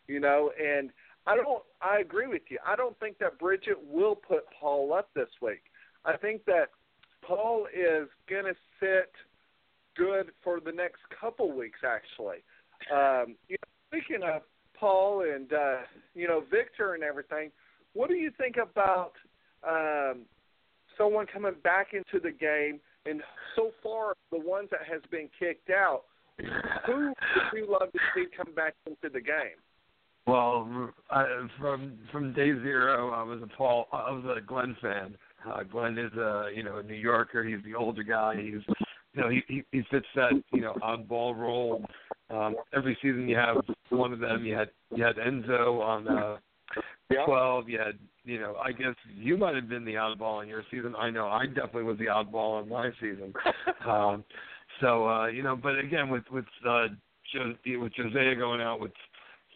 you 0.07 0.19
know, 0.19 0.51
and 0.61 0.91
I 1.27 1.35
don't. 1.35 1.63
I 1.81 1.99
agree 1.99 2.27
with 2.27 2.43
you. 2.49 2.57
I 2.65 2.75
don't 2.75 2.97
think 2.99 3.17
that 3.19 3.39
Bridget 3.39 3.77
will 3.89 4.15
put 4.15 4.45
Paul 4.59 4.93
up 4.93 5.09
this 5.15 5.29
week. 5.41 5.63
I 6.05 6.17
think 6.17 6.45
that 6.45 6.69
Paul 7.21 7.67
is 7.67 8.07
to 8.29 8.53
sit 8.79 9.11
good 9.95 10.31
for 10.43 10.59
the 10.59 10.71
next 10.71 11.01
couple 11.19 11.51
weeks. 11.51 11.79
Actually, 11.85 12.37
um, 12.93 13.35
you 13.47 13.57
know, 13.61 13.69
speaking 13.89 14.23
of 14.23 14.41
Paul 14.79 15.23
and 15.33 15.51
uh, 15.51 15.77
you 16.15 16.27
know 16.27 16.43
Victor 16.49 16.93
and 16.93 17.03
everything, 17.03 17.51
what 17.93 18.09
do 18.09 18.15
you 18.15 18.31
think 18.37 18.55
about 18.57 19.13
um, 19.67 20.21
someone 20.97 21.25
coming 21.27 21.55
back 21.63 21.93
into 21.93 22.19
the 22.21 22.31
game, 22.31 22.79
and 23.05 23.21
so 23.55 23.71
far 23.83 24.13
the 24.31 24.39
ones 24.39 24.69
that 24.71 24.81
has 24.89 25.01
been 25.11 25.29
kicked 25.37 25.69
out, 25.69 26.03
who 26.85 27.07
would 27.07 27.15
you 27.53 27.67
love 27.69 27.91
to 27.91 27.99
see 28.15 28.25
come 28.35 28.53
back 28.55 28.73
into 28.85 29.09
the 29.11 29.21
game? 29.21 29.59
Well, 30.29 30.91
I, 31.09 31.47
from 31.59 31.97
from 32.11 32.33
day 32.33 32.51
zero, 32.61 33.09
I 33.09 33.23
was 33.23 33.41
a 33.41 33.47
Paul. 33.47 33.87
I 33.91 34.11
was 34.11 34.23
a 34.37 34.41
Glenn 34.41 34.77
fan. 34.79 35.15
Uh, 35.47 35.63
Glenn 35.63 35.97
is 35.97 36.13
a 36.13 36.49
you 36.55 36.61
know 36.61 36.77
a 36.77 36.83
New 36.83 36.93
Yorker. 36.93 37.43
He's 37.43 37.63
the 37.65 37.73
older 37.73 38.03
guy. 38.03 38.35
He's 38.35 38.61
you 39.13 39.21
know 39.21 39.29
he 39.29 39.41
he, 39.47 39.63
he 39.71 39.81
fits 39.89 40.05
that 40.15 40.33
you 40.53 40.61
know 40.61 40.75
oddball 40.83 41.35
role. 41.35 41.83
Um, 42.29 42.55
every 42.75 42.95
season 43.01 43.27
you 43.27 43.37
have 43.37 43.57
one 43.89 44.13
of 44.13 44.19
them. 44.19 44.45
You 44.45 44.53
had 44.55 44.69
you 44.95 45.03
had 45.03 45.15
Enzo 45.15 45.81
on 45.81 46.07
uh, 46.07 46.37
Yeah. 47.09 47.25
twelve. 47.25 47.67
You 47.67 47.79
had 47.79 47.97
you 48.23 48.39
know 48.39 48.55
I 48.63 48.71
guess 48.71 48.93
you 49.15 49.35
might 49.35 49.55
have 49.55 49.67
been 49.67 49.83
the 49.83 49.95
oddball 49.95 50.43
in 50.43 50.47
your 50.47 50.63
season. 50.69 50.93
I 50.95 51.09
know 51.09 51.27
I 51.27 51.47
definitely 51.47 51.83
was 51.83 51.97
the 51.97 52.05
oddball 52.05 52.61
in 52.61 52.69
my 52.69 52.91
season. 53.01 53.33
um, 53.87 54.23
so 54.79 55.09
uh, 55.09 55.25
you 55.25 55.41
know, 55.41 55.55
but 55.55 55.79
again 55.79 56.07
with 56.09 56.23
with 56.31 56.45
uh, 56.67 56.89
jo- 57.33 57.55
with 57.79 57.93
Josiah 57.95 58.35
going 58.35 58.61
out 58.61 58.79
with 58.79 58.91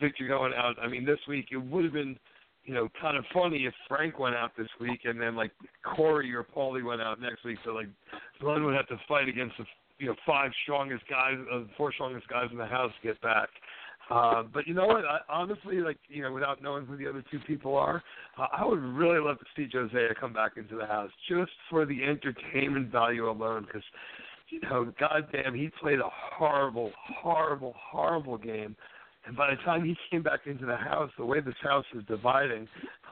Victor 0.01 0.27
going 0.27 0.53
out. 0.53 0.75
I 0.81 0.87
mean, 0.87 1.05
this 1.05 1.19
week 1.27 1.47
it 1.51 1.57
would 1.57 1.83
have 1.83 1.93
been, 1.93 2.17
you 2.65 2.73
know, 2.73 2.89
kind 3.01 3.17
of 3.17 3.25
funny 3.33 3.65
if 3.65 3.73
Frank 3.87 4.19
went 4.19 4.35
out 4.35 4.51
this 4.57 4.69
week 4.79 5.01
and 5.05 5.19
then 5.19 5.35
like 5.35 5.51
Corey 5.83 6.33
or 6.33 6.43
Paulie 6.43 6.83
went 6.83 7.01
out 7.01 7.21
next 7.21 7.43
week. 7.43 7.57
So 7.65 7.71
like 7.71 7.87
Glenn 8.39 8.63
would 8.63 8.75
have 8.75 8.87
to 8.87 8.99
fight 9.07 9.27
against 9.27 9.57
the 9.57 9.65
you 9.99 10.07
know 10.07 10.15
five 10.25 10.51
strongest 10.63 11.03
guys, 11.09 11.37
uh, 11.53 11.61
four 11.77 11.93
strongest 11.93 12.27
guys 12.27 12.47
in 12.51 12.57
the 12.57 12.65
house 12.65 12.91
to 13.01 13.07
get 13.07 13.21
back. 13.21 13.49
Uh, 14.09 14.43
but 14.53 14.67
you 14.67 14.73
know 14.73 14.85
what? 14.85 15.05
I, 15.05 15.19
honestly, 15.29 15.77
like 15.77 15.97
you 16.09 16.23
know, 16.23 16.33
without 16.33 16.61
knowing 16.61 16.85
who 16.85 16.97
the 16.97 17.07
other 17.07 17.23
two 17.31 17.39
people 17.47 17.77
are, 17.77 18.03
uh, 18.37 18.47
I 18.51 18.65
would 18.65 18.79
really 18.79 19.19
love 19.19 19.39
to 19.39 19.45
see 19.55 19.65
Josiah 19.65 20.13
come 20.19 20.33
back 20.33 20.53
into 20.57 20.75
the 20.75 20.85
house 20.85 21.11
just 21.29 21.51
for 21.69 21.85
the 21.85 22.03
entertainment 22.03 22.91
value 22.91 23.29
alone. 23.29 23.65
Because 23.65 23.83
you 24.49 24.59
know, 24.61 24.91
goddamn, 24.99 25.55
he 25.55 25.69
played 25.81 25.99
a 25.99 26.09
horrible, 26.09 26.91
horrible, 27.21 27.73
horrible 27.77 28.37
game. 28.37 28.75
And 29.25 29.35
by 29.37 29.51
the 29.51 29.55
time 29.63 29.85
he 29.85 29.95
came 30.11 30.21
back 30.23 30.41
into 30.45 30.65
the 30.65 30.75
house, 30.75 31.11
the 31.17 31.25
way 31.25 31.39
this 31.39 31.55
house 31.61 31.85
is 31.95 32.03
dividing, 32.07 32.67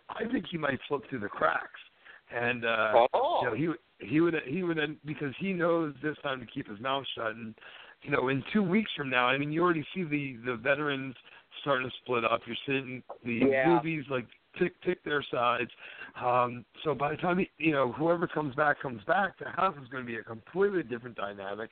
I 0.09 0.25
think 0.31 0.45
he 0.51 0.57
might 0.57 0.79
slip 0.87 1.09
through 1.09 1.19
the 1.19 1.29
cracks. 1.29 1.79
And 2.33 2.65
uh, 2.65 3.07
Oh. 3.13 3.39
you 3.41 3.47
know, 3.49 3.75
he 3.99 4.07
he 4.07 4.19
would 4.21 4.35
he 4.45 4.63
would 4.63 4.79
because 5.05 5.33
he 5.39 5.53
knows 5.53 5.93
this 6.01 6.17
time 6.23 6.39
to 6.39 6.45
keep 6.45 6.69
his 6.69 6.79
mouth 6.79 7.05
shut. 7.15 7.35
And 7.35 7.55
you 8.03 8.11
know, 8.11 8.29
in 8.29 8.43
two 8.51 8.63
weeks 8.63 8.91
from 8.95 9.09
now, 9.09 9.27
I 9.27 9.37
mean, 9.37 9.51
you 9.51 9.61
already 9.61 9.85
see 9.93 10.03
the 10.03 10.37
the 10.45 10.55
veterans 10.55 11.15
starting 11.61 11.89
to 11.89 11.95
split 12.01 12.25
up. 12.25 12.41
You're 12.45 12.55
seeing 12.65 13.03
the 13.23 13.33
Yeah. 13.33 13.67
movies 13.67 14.05
like 14.09 14.27
pick 14.57 14.79
pick 14.81 15.03
their 15.03 15.23
sides. 15.31 15.71
Um, 16.21 16.65
so 16.83 16.93
by 16.93 17.11
the 17.11 17.17
time 17.17 17.39
he, 17.39 17.49
you 17.57 17.71
know 17.71 17.91
whoever 17.91 18.27
comes 18.27 18.55
back 18.55 18.81
comes 18.81 19.03
back, 19.05 19.37
the 19.39 19.49
house 19.49 19.75
is 19.81 19.87
going 19.89 20.03
to 20.03 20.07
be 20.07 20.17
a 20.17 20.23
completely 20.23 20.83
different 20.83 21.15
dynamic. 21.15 21.69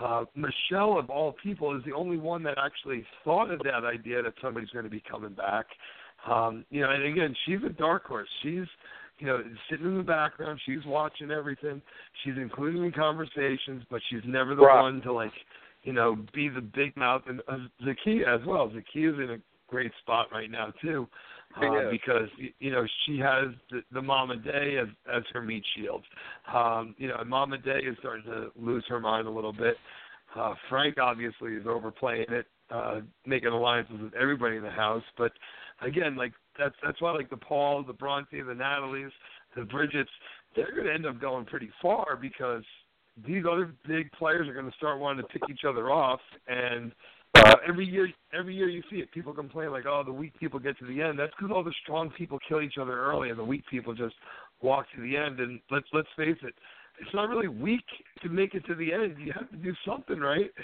Uh, 0.00 0.24
Michelle, 0.34 0.98
of 0.98 1.10
all 1.10 1.32
people, 1.42 1.76
is 1.76 1.84
the 1.84 1.92
only 1.92 2.16
one 2.16 2.42
that 2.44 2.56
actually 2.58 3.04
thought 3.24 3.50
of 3.50 3.58
that 3.60 3.84
idea 3.84 4.22
that 4.22 4.34
somebody's 4.40 4.70
going 4.70 4.84
to 4.84 4.90
be 4.90 5.02
coming 5.08 5.34
back. 5.34 5.66
Um, 6.28 6.64
you 6.70 6.80
know, 6.80 6.90
and 6.90 7.02
again, 7.02 7.34
she's 7.44 7.58
a 7.66 7.68
dark 7.68 8.06
horse. 8.06 8.28
She's, 8.42 8.64
you 9.18 9.26
know, 9.26 9.42
sitting 9.68 9.86
in 9.86 9.98
the 9.98 10.02
background. 10.02 10.60
She's 10.64 10.84
watching 10.86 11.30
everything. 11.30 11.82
She's 12.24 12.34
including 12.36 12.84
in 12.84 12.92
conversations, 12.92 13.84
but 13.90 14.00
she's 14.08 14.22
never 14.24 14.54
the 14.54 14.62
Right. 14.62 14.80
one 14.80 15.02
to 15.02 15.12
like, 15.12 15.32
you 15.82 15.92
know, 15.92 16.16
be 16.32 16.48
the 16.48 16.60
big 16.60 16.96
mouth. 16.96 17.22
And 17.26 17.40
uh, 17.48 17.58
Zakiyah 17.84 18.40
as 18.40 18.46
well. 18.46 18.70
Zakiyah's 18.70 19.18
in 19.18 19.30
a 19.30 19.38
great 19.68 19.92
spot 20.02 20.26
right 20.32 20.50
now 20.50 20.72
too, 20.80 21.08
uh, 21.60 21.88
is. 21.88 21.90
because 21.90 22.28
you 22.58 22.70
know 22.70 22.86
she 23.06 23.18
has 23.18 23.46
the, 23.70 23.82
the 23.92 24.02
Mama 24.02 24.36
Day 24.36 24.76
as 24.80 24.88
as 25.12 25.22
her 25.32 25.42
meat 25.42 25.64
shield. 25.76 26.02
Um, 26.52 26.94
you 26.98 27.08
know, 27.08 27.16
and 27.18 27.28
Mama 27.28 27.58
Day 27.58 27.80
is 27.86 27.96
starting 28.00 28.24
to 28.26 28.50
lose 28.56 28.84
her 28.88 29.00
mind 29.00 29.26
a 29.26 29.30
little 29.30 29.52
bit. 29.52 29.76
Uh, 30.36 30.54
Frank 30.68 30.98
obviously 30.98 31.54
is 31.54 31.66
overplaying 31.66 32.26
it, 32.30 32.46
uh, 32.70 33.00
making 33.26 33.50
alliances 33.50 34.00
with 34.00 34.14
everybody 34.14 34.56
in 34.56 34.62
the 34.62 34.70
house. 34.70 35.02
But 35.18 35.32
again, 35.80 36.16
like 36.16 36.32
that's 36.58 36.74
that's 36.82 37.00
why 37.00 37.12
like 37.12 37.30
the 37.30 37.36
Paul, 37.36 37.82
the 37.82 37.92
Bronte, 37.92 38.40
the 38.40 38.54
Natalies, 38.54 39.10
the 39.56 39.64
Bridgets, 39.64 40.10
they're 40.56 40.72
going 40.72 40.86
to 40.86 40.94
end 40.94 41.06
up 41.06 41.20
going 41.20 41.44
pretty 41.44 41.70
far 41.80 42.18
because 42.20 42.62
these 43.26 43.44
other 43.50 43.74
big 43.86 44.10
players 44.12 44.48
are 44.48 44.54
going 44.54 44.70
to 44.70 44.76
start 44.76 44.98
wanting 44.98 45.22
to 45.22 45.28
pick 45.28 45.42
each 45.50 45.64
other 45.68 45.90
off 45.90 46.20
and. 46.46 46.92
Uh, 47.34 47.54
every 47.68 47.86
year, 47.86 48.08
every 48.32 48.54
year 48.54 48.68
you 48.68 48.82
see 48.90 48.96
it. 48.96 49.10
People 49.12 49.32
complain 49.32 49.70
like, 49.70 49.86
"Oh, 49.86 50.02
the 50.04 50.12
weak 50.12 50.38
people 50.38 50.58
get 50.58 50.78
to 50.78 50.86
the 50.86 51.00
end." 51.00 51.18
That's 51.18 51.32
because 51.38 51.52
all 51.54 51.64
the 51.64 51.74
strong 51.82 52.10
people 52.10 52.38
kill 52.46 52.60
each 52.60 52.78
other 52.80 53.00
early, 53.00 53.30
and 53.30 53.38
the 53.38 53.44
weak 53.44 53.64
people 53.70 53.94
just 53.94 54.14
walk 54.60 54.86
to 54.94 55.02
the 55.02 55.16
end. 55.16 55.40
And 55.40 55.60
let's 55.70 55.86
let's 55.92 56.08
face 56.16 56.38
it, 56.42 56.54
it's 57.00 57.14
not 57.14 57.28
really 57.28 57.48
weak 57.48 57.84
to 58.22 58.28
make 58.28 58.54
it 58.54 58.64
to 58.66 58.74
the 58.74 58.92
end. 58.92 59.16
You 59.18 59.32
have 59.32 59.50
to 59.50 59.56
do 59.56 59.74
something, 59.86 60.18
right? 60.18 60.50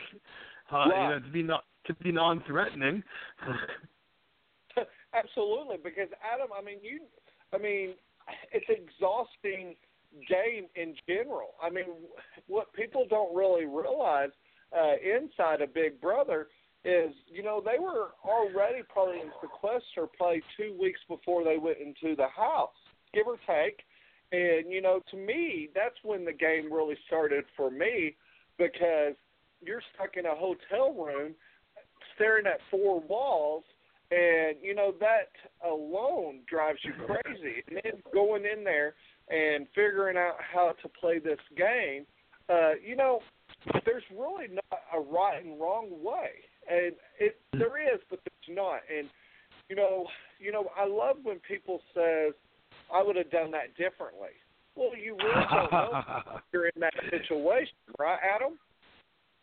Uh, 0.71 0.77
Right. 0.91 1.03
You 1.03 1.09
know, 1.09 1.27
to 1.27 1.33
be 1.33 1.43
not 1.43 1.65
to 1.87 1.95
be 1.95 2.13
non-threatening. 2.13 3.03
Absolutely, 5.15 5.77
because 5.83 6.09
Adam, 6.21 6.49
I 6.57 6.63
mean, 6.63 6.77
you, 6.83 7.01
I 7.55 7.59
mean, 7.59 7.95
it's 8.53 8.67
an 8.69 8.77
exhausting 8.77 9.75
game 10.29 10.67
in 10.77 10.95
general. 11.09 11.55
I 11.63 11.71
mean, 11.71 11.87
what 12.47 12.73
people 12.75 13.07
don't 13.09 13.35
really 13.35 13.65
realize 13.65 14.29
uh, 14.77 14.95
inside 15.03 15.63
a 15.63 15.67
Big 15.67 16.01
Brother 16.01 16.49
is, 16.85 17.13
you 17.27 17.43
know, 17.43 17.63
they 17.65 17.79
were 17.79 18.11
already 18.25 18.83
probably 18.89 19.21
in 19.21 19.31
sequester 19.41 20.07
play 20.17 20.43
two 20.57 20.77
weeks 20.81 21.01
before 21.09 21.45
they 21.45 21.59
went 21.59 21.79
into 21.79 22.17
the 22.17 22.29
house, 22.29 22.71
give 23.13 23.27
or 23.27 23.37
take. 23.47 23.81
And 24.31 24.71
you 24.71 24.83
know, 24.83 25.01
to 25.11 25.17
me, 25.17 25.71
that's 25.75 25.97
when 26.03 26.25
the 26.25 26.33
game 26.33 26.73
really 26.73 26.97
started 27.07 27.45
for 27.57 27.71
me 27.71 28.15
because 28.59 29.15
you're 29.61 29.83
stuck 29.95 30.17
in 30.17 30.27
a 30.27 30.35
hotel 30.35 30.93
room 30.93 31.35
staring 32.15 32.47
at 32.47 32.61
four 32.71 33.01
walls 33.01 33.65
and 34.11 34.57
you 34.63 34.75
know 34.75 34.95
that 35.01 35.31
alone 35.67 36.41
drives 36.49 36.79
you 36.83 36.93
crazy 37.07 37.63
and 37.69 37.81
then 37.85 38.03
going 38.13 38.45
in 38.45 38.65
there 38.65 38.95
and 39.29 39.67
figuring 39.75 40.17
out 40.17 40.37
how 40.41 40.75
to 40.83 40.89
play 40.89 41.19
this 41.19 41.39
game 41.57 42.07
uh 42.49 42.73
you 42.85 42.97
know 42.97 43.21
there's 43.85 44.05
really 44.17 44.47
not 44.49 44.81
a 44.95 45.01
right 45.01 45.45
and 45.45 45.61
wrong 45.61 45.89
way 46.03 46.31
and 46.69 46.93
it 47.19 47.37
mm. 47.55 47.59
there 47.59 47.95
is 47.95 48.01
but 48.11 48.21
there's 48.25 48.57
not 48.57 48.81
and 48.95 49.09
you 49.69 49.77
know 49.77 50.07
you 50.39 50.53
know 50.53 50.67
i 50.77 50.87
love 50.87 51.17
when 51.23 51.39
people 51.41 51.81
says 51.95 52.33
i 52.95 53.03
would 53.03 53.17
have 53.17 53.31
done 53.31 53.51
that 53.51 53.77
differently 53.77 54.35
well 54.77 54.97
you 54.97 55.17
really 55.17 55.47
don't 55.51 55.73
know 55.73 56.03
you're 56.53 56.67
in 56.67 56.81
that 56.81 56.95
situation 57.11 57.75
right 57.99 58.19
adam 58.23 58.59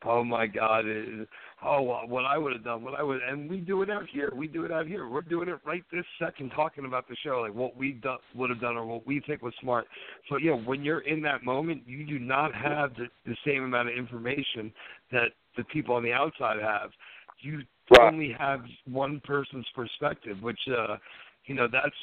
Oh 0.08 0.24
my 0.24 0.46
God! 0.46 0.86
It, 0.86 1.28
oh, 1.64 1.82
what 1.82 2.26
I 2.26 2.38
would 2.38 2.54
have 2.54 2.64
done, 2.64 2.84
what 2.84 2.94
I 2.94 3.02
would, 3.02 3.22
and 3.24 3.50
we 3.50 3.58
do 3.58 3.82
it 3.82 3.90
out 3.90 4.04
here. 4.12 4.32
We 4.36 4.48
do 4.48 4.64
it 4.64 4.72
out 4.72 4.86
here. 4.86 5.08
We're 5.08 5.22
doing 5.22 5.50
it 5.50 5.58
right 5.66 5.84
this 5.92 6.06
second, 6.20 6.52
talking 6.56 6.86
about 6.86 7.08
the 7.08 7.16
show, 7.24 7.42
like 7.42 7.56
what 7.56 7.76
we 7.76 7.94
do, 7.94 8.16
would 8.36 8.52
have 8.52 8.62
done 8.62 8.78
or 8.78 8.86
what 8.86 9.08
we 9.08 9.22
think 9.26 9.42
was 9.42 9.54
smart. 9.62 9.86
So 10.30 10.38
yeah, 10.38 10.52
when 10.52 10.84
you're 10.84 11.00
in 11.00 11.22
that 11.24 11.44
moment, 11.44 11.84
you 11.88 12.06
do 12.06 12.20
not 12.20 12.54
have 12.54 12.94
the, 12.96 13.08
the 13.26 13.36
same 13.46 13.64
amount 13.64 13.90
of 13.90 13.96
information 13.96 14.72
that 15.12 15.30
the 15.58 15.64
people 15.66 15.96
on 15.96 16.04
the 16.04 16.14
outside 16.14 16.62
have. 16.62 16.92
You 17.40 17.64
Right. 17.92 18.12
only 18.12 18.32
have 18.38 18.62
one 18.86 19.22
person's 19.24 19.68
perspective, 19.76 20.42
which 20.42 20.60
uh 20.68 20.98
you 21.46 21.54
know 21.54 21.68
that's 21.72 21.96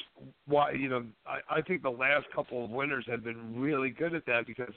why 0.47 0.71
you 0.71 0.87
know 0.87 1.03
I, 1.25 1.57
I 1.57 1.61
think 1.61 1.81
the 1.81 1.89
last 1.89 2.25
couple 2.33 2.63
of 2.63 2.71
winners 2.71 3.05
have 3.09 3.23
been 3.23 3.59
really 3.59 3.89
good 3.89 4.15
at 4.15 4.25
that 4.25 4.47
because 4.47 4.73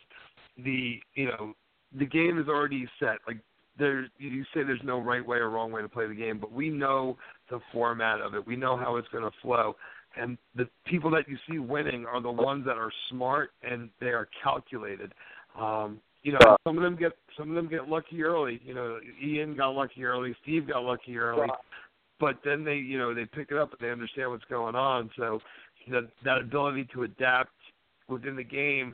the 0.57 1.01
you 1.15 1.27
know 1.27 1.55
the 1.97 2.07
game 2.07 2.41
is 2.41 2.49
already 2.49 2.89
set. 2.99 3.19
Like 3.27 3.39
there, 3.79 4.09
you 4.19 4.43
say 4.55 4.65
there's 4.65 4.81
no 4.83 4.99
right 5.01 5.25
way 5.25 5.37
or 5.37 5.51
wrong 5.51 5.71
way 5.71 5.83
to 5.83 5.89
play 5.89 6.09
the 6.09 6.15
game, 6.15 6.39
but 6.39 6.51
we 6.51 6.71
know 6.71 7.17
the 7.51 7.61
format 7.73 8.21
of 8.21 8.35
it. 8.35 8.45
We 8.45 8.57
know 8.57 8.77
how 8.77 8.97
it's 8.97 9.09
going 9.09 9.25
to 9.25 9.37
flow, 9.43 9.77
and 10.17 10.37
the 10.57 10.69
people 10.87 11.11
that 11.13 11.29
you 11.29 11.37
see 11.49 11.59
winning 11.59 12.05
are 12.05 12.21
the 12.21 12.33
ones 12.33 12.65
that 12.67 12.79
are 12.79 12.91
smart 13.11 13.51
and 13.63 13.91
they 14.01 14.07
are 14.09 14.29
calculated. 14.43 15.13
Um, 15.57 16.01
you 16.27 16.33
know, 16.33 16.57
some 16.65 16.77
of 16.77 16.83
them 16.83 16.97
get 16.97 17.13
some 17.39 17.51
of 17.51 17.55
them 17.55 17.69
get 17.69 17.89
lucky 17.89 18.25
early. 18.25 18.61
You 18.65 18.75
know, 18.75 18.99
Ian 19.25 19.57
got 19.57 19.69
lucky 19.69 20.05
early, 20.05 20.35
Steve 20.43 20.67
got 20.67 20.83
lucky 20.83 21.17
early, 21.17 21.43
Right. 21.43 21.51
but 22.19 22.41
then 22.45 22.65
they 22.65 22.75
you 22.75 22.99
know 22.99 23.15
they 23.15 23.27
pick 23.27 23.53
it 23.53 23.57
up 23.57 23.71
and 23.71 23.79
they 23.81 23.93
understand 23.93 24.33
what's 24.33 24.45
going 24.47 24.75
on. 24.75 25.09
So 25.17 25.39
you 25.85 25.93
know 25.93 26.09
that 26.25 26.39
ability 26.39 26.89
to 26.95 27.05
adapt 27.05 27.53
within 28.09 28.35
the 28.35 28.43
game 28.43 28.93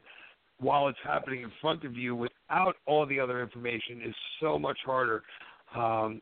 while 0.61 0.89
it's 0.89 0.99
happening 1.03 1.41
in 1.43 1.51
front 1.63 1.85
of 1.85 1.97
you 1.97 2.15
without 2.15 2.77
all 2.87 3.07
the 3.07 3.19
other 3.19 3.41
information 3.41 4.03
is 4.07 4.15
so 4.39 4.59
much 4.59 4.79
harder. 4.85 5.23
Um, 5.75 6.21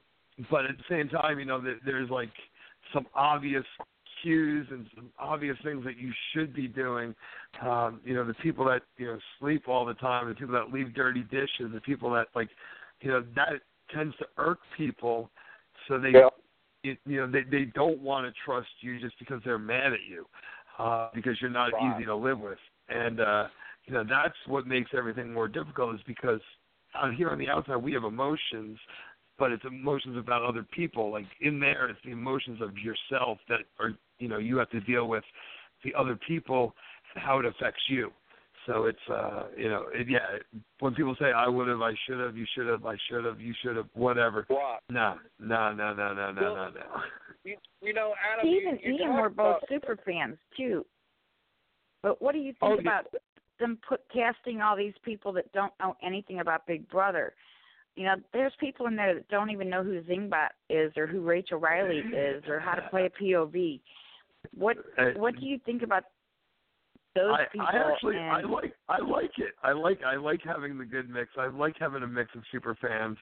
but 0.49 0.65
at 0.65 0.77
the 0.79 0.85
same 0.89 1.09
time, 1.09 1.41
you 1.41 1.45
know, 1.45 1.61
there, 1.61 1.79
there's 1.85 2.09
like 2.09 2.31
some 2.95 3.07
obvious 3.17 3.65
cues 4.23 4.67
and 4.71 4.87
some 4.95 5.11
obvious 5.19 5.57
things 5.65 5.85
that 5.85 5.97
you 5.99 6.13
should 6.33 6.55
be 6.55 6.69
doing. 6.69 7.15
Um, 7.63 8.01
you 8.05 8.15
know, 8.15 8.25
the 8.25 8.35
people 8.35 8.65
that 8.67 8.83
you 8.97 9.07
know 9.07 9.19
sleep 9.39 9.69
all 9.69 9.85
the 9.85 9.95
time, 9.95 10.29
the 10.29 10.35
people 10.35 10.55
that 10.55 10.73
leave 10.73 10.95
dirty 10.95 11.23
dishes, 11.23 11.73
the 11.73 11.81
people 11.81 12.11
that 12.13 12.29
like, 12.35 12.49
you 13.01 13.11
know, 13.11 13.25
that 13.35 13.61
tends 13.95 14.17
to 14.19 14.27
irk 14.37 14.59
people. 14.77 15.31
So 15.89 15.99
they, 15.99 16.11
Yeah. 16.11 16.29
you, 16.83 16.97
you 17.07 17.21
know, 17.21 17.31
they 17.31 17.43
they 17.43 17.65
don't 17.67 18.01
want 18.01 18.27
to 18.27 18.33
trust 18.45 18.69
you 18.81 18.99
just 19.01 19.19
because 19.19 19.41
they're 19.45 19.59
mad 19.59 19.93
at 19.93 20.03
you, 20.09 20.27
uh, 20.79 21.09
because 21.15 21.41
you're 21.41 21.51
not 21.51 21.73
Right. 21.73 21.95
easy 21.97 22.05
to 22.07 22.15
live 22.15 22.41
with. 22.41 22.59
And 22.89 23.21
uh, 23.21 23.49
you 23.87 23.95
know 23.95 24.05
that's 24.09 24.37
what 24.47 24.67
makes 24.67 24.91
everything 24.97 25.33
more 25.33 25.49
difficult 25.49 25.95
is 25.95 26.01
because 26.07 26.41
on 26.95 27.15
here 27.15 27.31
on 27.31 27.39
the 27.39 27.49
outside 27.49 27.77
we 27.77 27.93
have 27.93 28.05
emotions 28.05 28.79
but 29.41 29.51
it's 29.51 29.65
emotions 29.65 30.17
about 30.17 30.43
other 30.45 30.63
people 30.71 31.11
like 31.11 31.25
in 31.41 31.59
there 31.59 31.89
it's 31.89 31.99
the 32.05 32.13
emotions 32.13 32.61
of 32.63 32.77
yourself 32.79 33.39
that 33.49 33.61
are 33.81 33.93
you 34.21 34.29
know 34.29 34.39
you 34.39 34.57
have 34.59 34.71
to 34.71 34.81
deal 34.83 35.09
with 35.09 35.25
the 35.85 35.93
other 35.99 36.17
people 36.29 36.75
how 37.17 37.39
it 37.41 37.47
affects 37.47 37.83
you 37.89 38.13
so 38.67 38.85
it's 38.85 39.07
uh 39.11 39.45
you 39.57 39.69
know 39.69 39.87
it, 39.95 40.07
yeah 40.09 40.37
when 40.81 40.95
people 40.95 41.17
say 41.19 41.33
i 41.33 41.49
would 41.49 41.67
have 41.67 41.81
i 41.81 41.93
should 42.07 42.21
have 42.21 42.37
you 42.37 42.47
should 42.55 42.67
have 42.69 42.85
i 42.87 42.97
should 43.09 43.25
have 43.25 43.41
you 43.41 43.55
should 43.63 43.75
have 43.77 43.87
whatever 43.95 44.47
Right. 44.51 44.79
no 44.91 45.17
no 45.41 45.73
no 45.73 45.95
no 45.95 46.13
no 46.13 46.31
no 46.33 46.43
Well, 46.43 46.55
no 46.55 46.69
no 46.71 47.03
You, 47.43 47.57
you 47.81 47.95
know, 47.95 48.13
Adam. 48.23 48.43
Steve 48.45 48.63
you, 48.65 48.69
and 48.69 48.79
you 48.85 48.93
Ian 49.01 49.09
talked 49.13 49.23
were 49.23 49.29
both 49.31 49.57
about- 49.63 49.69
super 49.71 49.97
fans 50.05 50.37
too. 50.55 50.85
But 52.03 52.21
what 52.21 52.33
do 52.33 52.39
you 52.39 52.53
think 52.53 52.63
Oh, 52.63 52.75
yeah. 52.75 52.81
about 52.81 53.15
them 53.59 53.79
put 53.89 54.01
casting 54.13 54.61
all 54.61 54.77
these 54.77 54.93
people 55.03 55.33
that 55.33 55.51
don't 55.53 55.73
know 55.81 55.97
anything 56.03 56.41
about 56.41 56.67
Big 56.67 56.87
Brother? 56.91 57.33
You 57.97 58.05
know, 58.05 58.15
there's 58.33 58.53
people 58.61 58.87
in 58.87 58.97
there 58.97 59.15
that 59.15 59.29
don't 59.29 59.51
even 59.51 59.69
know 59.69 59.83
who 59.83 60.01
Zingbot 60.03 60.51
is 60.69 60.93
or 60.97 61.07
who 61.07 61.21
Rachel 61.23 61.59
Reilly 61.59 61.99
is 61.99 62.43
or 62.49 62.61
how 62.61 62.75
to 62.75 62.83
play 62.89 63.07
a 63.07 63.23
POV. 63.23 63.81
What 64.55 64.79
Uh, 64.99 65.11
what 65.17 65.39
do 65.39 65.47
you 65.47 65.59
think 65.67 65.83
about 65.83 66.05
those 67.15 67.33
I, 67.33 67.45
people? 67.51 67.67
I 67.71 67.93
actually 67.93 68.17
and, 68.17 68.31
I 68.31 68.41
like 68.43 68.73
I 68.89 69.01
like 69.01 69.33
it. 69.39 69.55
I 69.63 69.73
like 69.73 70.01
I 70.03 70.17
like 70.17 70.41
having 70.45 70.79
the 70.79 70.85
good 70.85 71.11
mix. 71.11 71.31
I 71.39 71.49
like 71.49 71.75
having 71.79 72.03
a 72.03 72.07
mix 72.07 72.31
of 72.35 72.43
super 72.53 72.75
fans 72.81 73.19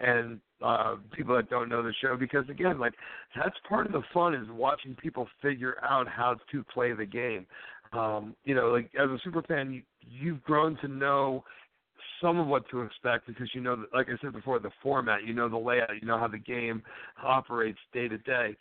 and 0.00 0.40
uh 0.62 0.96
people 1.12 1.34
that 1.36 1.50
don't 1.50 1.68
know 1.68 1.82
the 1.82 1.94
show 2.00 2.16
because 2.16 2.48
again, 2.48 2.78
like 2.78 2.94
that's 3.34 3.56
part 3.68 3.86
of 3.86 3.92
the 3.92 4.02
fun 4.12 4.34
is 4.34 4.46
watching 4.50 4.94
people 4.94 5.26
figure 5.42 5.76
out 5.82 6.06
how 6.06 6.36
to 6.52 6.64
play 6.64 6.92
the 6.92 7.06
game. 7.06 7.46
Um, 7.92 8.36
you 8.44 8.54
know, 8.54 8.68
like 8.68 8.90
as 8.94 9.10
a 9.10 9.18
super 9.24 9.42
fan, 9.42 9.72
you, 9.72 9.82
you've 10.00 10.42
grown 10.44 10.76
to 10.82 10.88
know 10.88 11.42
some 12.20 12.38
of 12.38 12.46
what 12.46 12.68
to 12.70 12.82
expect 12.82 13.26
because 13.26 13.48
you 13.54 13.60
know, 13.60 13.84
like 13.94 14.08
I 14.08 14.20
said 14.22 14.32
before, 14.32 14.58
the 14.58 14.70
format, 14.82 15.24
you 15.24 15.34
know 15.34 15.48
the 15.48 15.56
layout, 15.56 16.00
you 16.00 16.06
know 16.06 16.18
how 16.18 16.28
the 16.28 16.38
game 16.38 16.82
operates 17.22 17.78
day 17.92 18.08
to 18.08 18.18
day. 18.18 18.56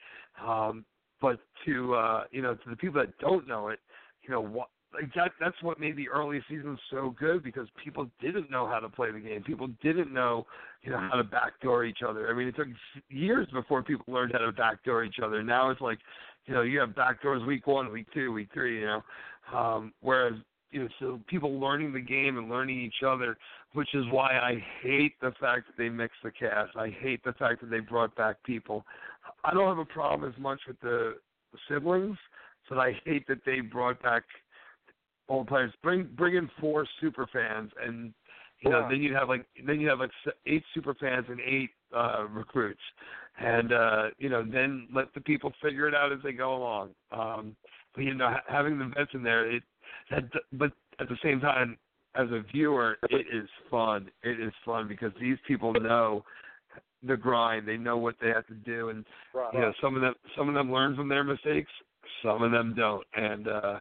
Um, 0.45 0.85
but 1.21 1.39
to 1.65 1.95
uh, 1.95 2.23
you 2.31 2.41
know, 2.41 2.55
to 2.55 2.69
the 2.69 2.75
people 2.75 3.01
that 3.01 3.17
don't 3.19 3.47
know 3.47 3.69
it, 3.69 3.79
you 4.23 4.29
know 4.29 4.41
what 4.41 4.69
like 4.93 5.13
that 5.15 5.31
that's 5.39 5.61
what 5.61 5.79
made 5.79 5.95
the 5.95 6.09
early 6.09 6.41
seasons 6.49 6.79
so 6.89 7.15
good 7.19 7.43
because 7.43 7.67
people 7.83 8.09
didn't 8.19 8.49
know 8.49 8.67
how 8.67 8.79
to 8.79 8.89
play 8.89 9.11
the 9.11 9.19
game. 9.19 9.43
People 9.43 9.67
didn't 9.83 10.11
know, 10.11 10.47
you 10.81 10.91
know, 10.91 10.97
how 10.97 11.17
to 11.17 11.23
backdoor 11.23 11.85
each 11.85 11.99
other. 12.07 12.29
I 12.29 12.33
mean, 12.33 12.47
it 12.47 12.55
took 12.55 12.67
years 13.09 13.47
before 13.53 13.83
people 13.83 14.05
learned 14.07 14.31
how 14.33 14.39
to 14.39 14.51
backdoor 14.51 15.03
each 15.03 15.17
other. 15.23 15.43
Now 15.43 15.69
it's 15.69 15.81
like, 15.81 15.99
you 16.45 16.53
know, 16.53 16.61
you 16.61 16.79
have 16.79 16.89
backdoors 16.89 17.45
week 17.45 17.67
one, 17.67 17.91
week 17.91 18.07
two, 18.13 18.31
week 18.31 18.49
three, 18.53 18.79
you 18.79 18.85
know. 18.85 19.01
Um 19.55 19.93
whereas 20.01 20.33
you 20.71 20.83
know, 20.83 20.89
so 20.99 21.19
people 21.27 21.59
learning 21.59 21.93
the 21.93 21.99
game 21.99 22.37
and 22.37 22.49
learning 22.49 22.79
each 22.79 23.03
other, 23.05 23.37
which 23.73 23.93
is 23.95 24.05
why 24.11 24.37
I 24.37 24.63
hate 24.81 25.19
the 25.19 25.31
fact 25.39 25.67
that 25.67 25.77
they 25.77 25.89
mixed 25.89 26.19
the 26.23 26.31
cast. 26.31 26.75
I 26.75 26.89
hate 26.89 27.23
the 27.23 27.33
fact 27.33 27.61
that 27.61 27.69
they 27.69 27.79
brought 27.79 28.15
back 28.15 28.41
people. 28.43 28.85
I 29.43 29.53
don't 29.53 29.67
have 29.67 29.79
a 29.79 29.85
problem 29.85 30.31
as 30.31 30.39
much 30.39 30.59
with 30.67 30.79
the 30.81 31.15
siblings, 31.67 32.17
but 32.69 32.77
I 32.77 32.99
hate 33.05 33.27
that 33.27 33.39
they 33.45 33.61
brought 33.61 34.01
back 34.01 34.23
old 35.27 35.47
players. 35.47 35.73
Bring 35.81 36.07
bring 36.15 36.35
in 36.35 36.49
four 36.59 36.85
super 37.01 37.27
fans, 37.31 37.71
and 37.83 38.13
you 38.61 38.69
know 38.69 38.81
Yeah. 38.81 38.89
then 38.89 39.01
you 39.01 39.15
have 39.15 39.29
like 39.29 39.45
then 39.65 39.79
you 39.79 39.89
have 39.89 39.99
like 39.99 40.11
eight 40.45 40.63
super 40.73 40.93
fans 40.93 41.25
and 41.29 41.39
eight 41.39 41.71
uh 41.95 42.25
recruits, 42.29 42.81
and 43.39 43.71
uh 43.73 44.09
you 44.17 44.29
know 44.29 44.43
then 44.43 44.87
let 44.93 45.13
the 45.13 45.21
people 45.21 45.51
figure 45.61 45.87
it 45.87 45.95
out 45.95 46.11
as 46.11 46.19
they 46.23 46.33
go 46.33 46.55
along. 46.55 46.89
Um, 47.11 47.55
but 47.95 48.03
you 48.03 48.13
know 48.13 48.29
ha- 48.29 48.43
having 48.47 48.77
the 48.77 48.85
vets 48.85 49.11
in 49.13 49.23
there, 49.23 49.49
it 49.49 49.63
that 50.11 50.23
but 50.53 50.71
at 50.99 51.09
the 51.09 51.17
same 51.23 51.39
time. 51.39 51.77
As 52.15 52.27
a 52.31 52.41
viewer, 52.51 52.97
it 53.11 53.27
is 53.31 53.47
fun. 53.69 54.09
It 54.23 54.39
is 54.41 54.51
fun 54.65 54.87
because 54.87 55.11
these 55.21 55.37
people 55.47 55.71
know 55.73 56.25
the 57.03 57.15
grind. 57.15 57.67
They 57.67 57.77
know 57.77 57.97
what 57.97 58.15
they 58.19 58.29
have 58.29 58.47
to 58.47 58.55
do, 58.55 58.89
and 58.89 59.05
Right. 59.31 59.53
you 59.53 59.59
know 59.59 59.73
some 59.79 59.95
of 59.95 60.01
them 60.01 60.15
some 60.35 60.49
of 60.49 60.55
them 60.55 60.71
learn 60.71 60.95
from 60.95 61.07
their 61.07 61.23
mistakes. 61.23 61.71
Some 62.23 62.41
of 62.41 62.51
them 62.51 62.73
don't. 62.75 63.05
And 63.15 63.47
uh 63.47 63.79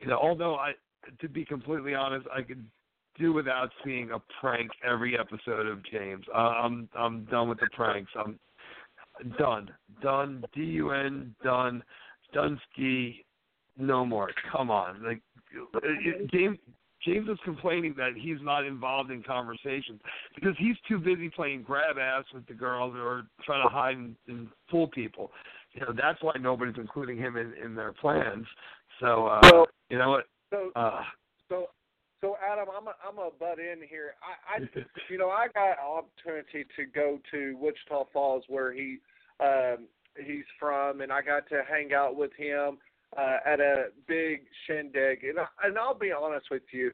you 0.00 0.06
know 0.06 0.18
although 0.18 0.56
i 0.56 0.72
to 1.20 1.28
be 1.28 1.44
completely 1.44 1.94
honest 1.94 2.26
i 2.34 2.40
could 2.40 2.64
do 3.18 3.32
without 3.34 3.70
seeing 3.84 4.10
a 4.10 4.18
prank 4.40 4.70
every 4.82 5.18
episode 5.18 5.66
of 5.66 5.84
james. 5.84 6.24
Uh, 6.34 6.38
i'm 6.38 6.88
i'm 6.96 7.24
done 7.26 7.48
with 7.48 7.60
the 7.60 7.68
pranks. 7.74 8.10
I'm 8.18 8.38
done. 9.38 9.70
Done. 10.02 10.44
D 10.54 10.62
u 10.62 10.90
n. 10.92 11.34
Done. 11.44 11.82
Dunsky 12.34 13.24
no 13.78 14.04
more. 14.06 14.30
Come 14.50 14.70
on. 14.70 15.02
Like 15.04 15.20
it- 15.82 16.06
it- 16.06 16.30
james 16.30 16.58
James 17.04 17.28
is 17.28 17.38
complaining 17.44 17.94
that 17.96 18.12
he's 18.16 18.38
not 18.40 18.64
involved 18.64 19.10
in 19.10 19.22
conversations 19.22 20.00
because 20.34 20.56
he's 20.58 20.76
too 20.88 20.98
busy 20.98 21.28
playing 21.28 21.62
grab 21.62 21.98
ass 21.98 22.24
with 22.34 22.46
the 22.46 22.54
girls 22.54 22.94
or 22.96 23.24
trying 23.44 23.62
to 23.62 23.72
hide 23.72 23.96
and, 23.96 24.16
and 24.28 24.48
fool 24.70 24.88
people. 24.88 25.30
You 25.72 25.82
know, 25.82 25.92
that's 25.94 26.20
why 26.22 26.32
nobody's 26.40 26.74
including 26.78 27.18
him 27.18 27.36
in, 27.36 27.52
in 27.62 27.74
their 27.74 27.92
plans. 27.92 28.46
So, 29.00 29.26
uh, 29.26 29.40
Well- 29.42 29.66
you 29.88 29.98
know 29.98 30.10
what? 30.10 30.24
So, 30.50 30.70
Uh, 30.74 31.02
so, 31.48 31.68
so 32.20 32.36
Adam, 32.44 32.66
I'm 32.76 32.88
a, 32.88 32.94
I'm 33.06 33.18
a 33.18 33.30
butt 33.38 33.58
in 33.58 33.86
here. 33.88 34.14
I, 34.22 34.56
I, 34.56 34.58
you 35.10 35.18
know, 35.18 35.28
I 35.28 35.48
got 35.54 35.70
an 35.70 35.74
opportunity 35.84 36.64
to 36.76 36.86
go 36.86 37.20
to 37.30 37.56
Wichita 37.60 38.04
Falls, 38.12 38.44
where 38.48 38.72
he, 38.72 38.98
um, 39.38 39.86
he's 40.16 40.44
from, 40.58 41.02
and 41.02 41.12
I 41.12 41.20
got 41.22 41.48
to 41.50 41.62
hang 41.68 41.92
out 41.92 42.16
with 42.16 42.32
him 42.36 42.78
uh, 43.16 43.38
at 43.44 43.60
a 43.60 43.86
big 44.06 44.42
shindig. 44.66 45.24
And 45.24 45.38
I, 45.40 45.46
and 45.64 45.78
I'll 45.78 45.98
be 45.98 46.12
honest 46.12 46.46
with 46.50 46.62
you, 46.72 46.90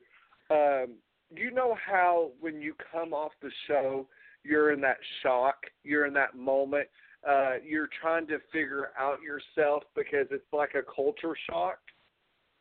um, 0.50 0.94
you 1.34 1.50
know 1.50 1.76
how 1.84 2.30
when 2.40 2.60
you 2.60 2.74
come 2.92 3.12
off 3.12 3.32
the 3.40 3.50
show, 3.66 4.06
you're 4.44 4.72
in 4.72 4.80
that 4.82 4.98
shock, 5.22 5.56
you're 5.84 6.06
in 6.06 6.14
that 6.14 6.34
moment. 6.36 6.88
Uh, 7.28 7.54
you're 7.64 7.88
trying 8.00 8.26
to 8.26 8.38
figure 8.52 8.90
out 8.98 9.18
yourself 9.22 9.84
because 9.94 10.26
it's 10.32 10.52
like 10.52 10.70
a 10.74 10.82
culture 10.94 11.36
shock. 11.48 11.78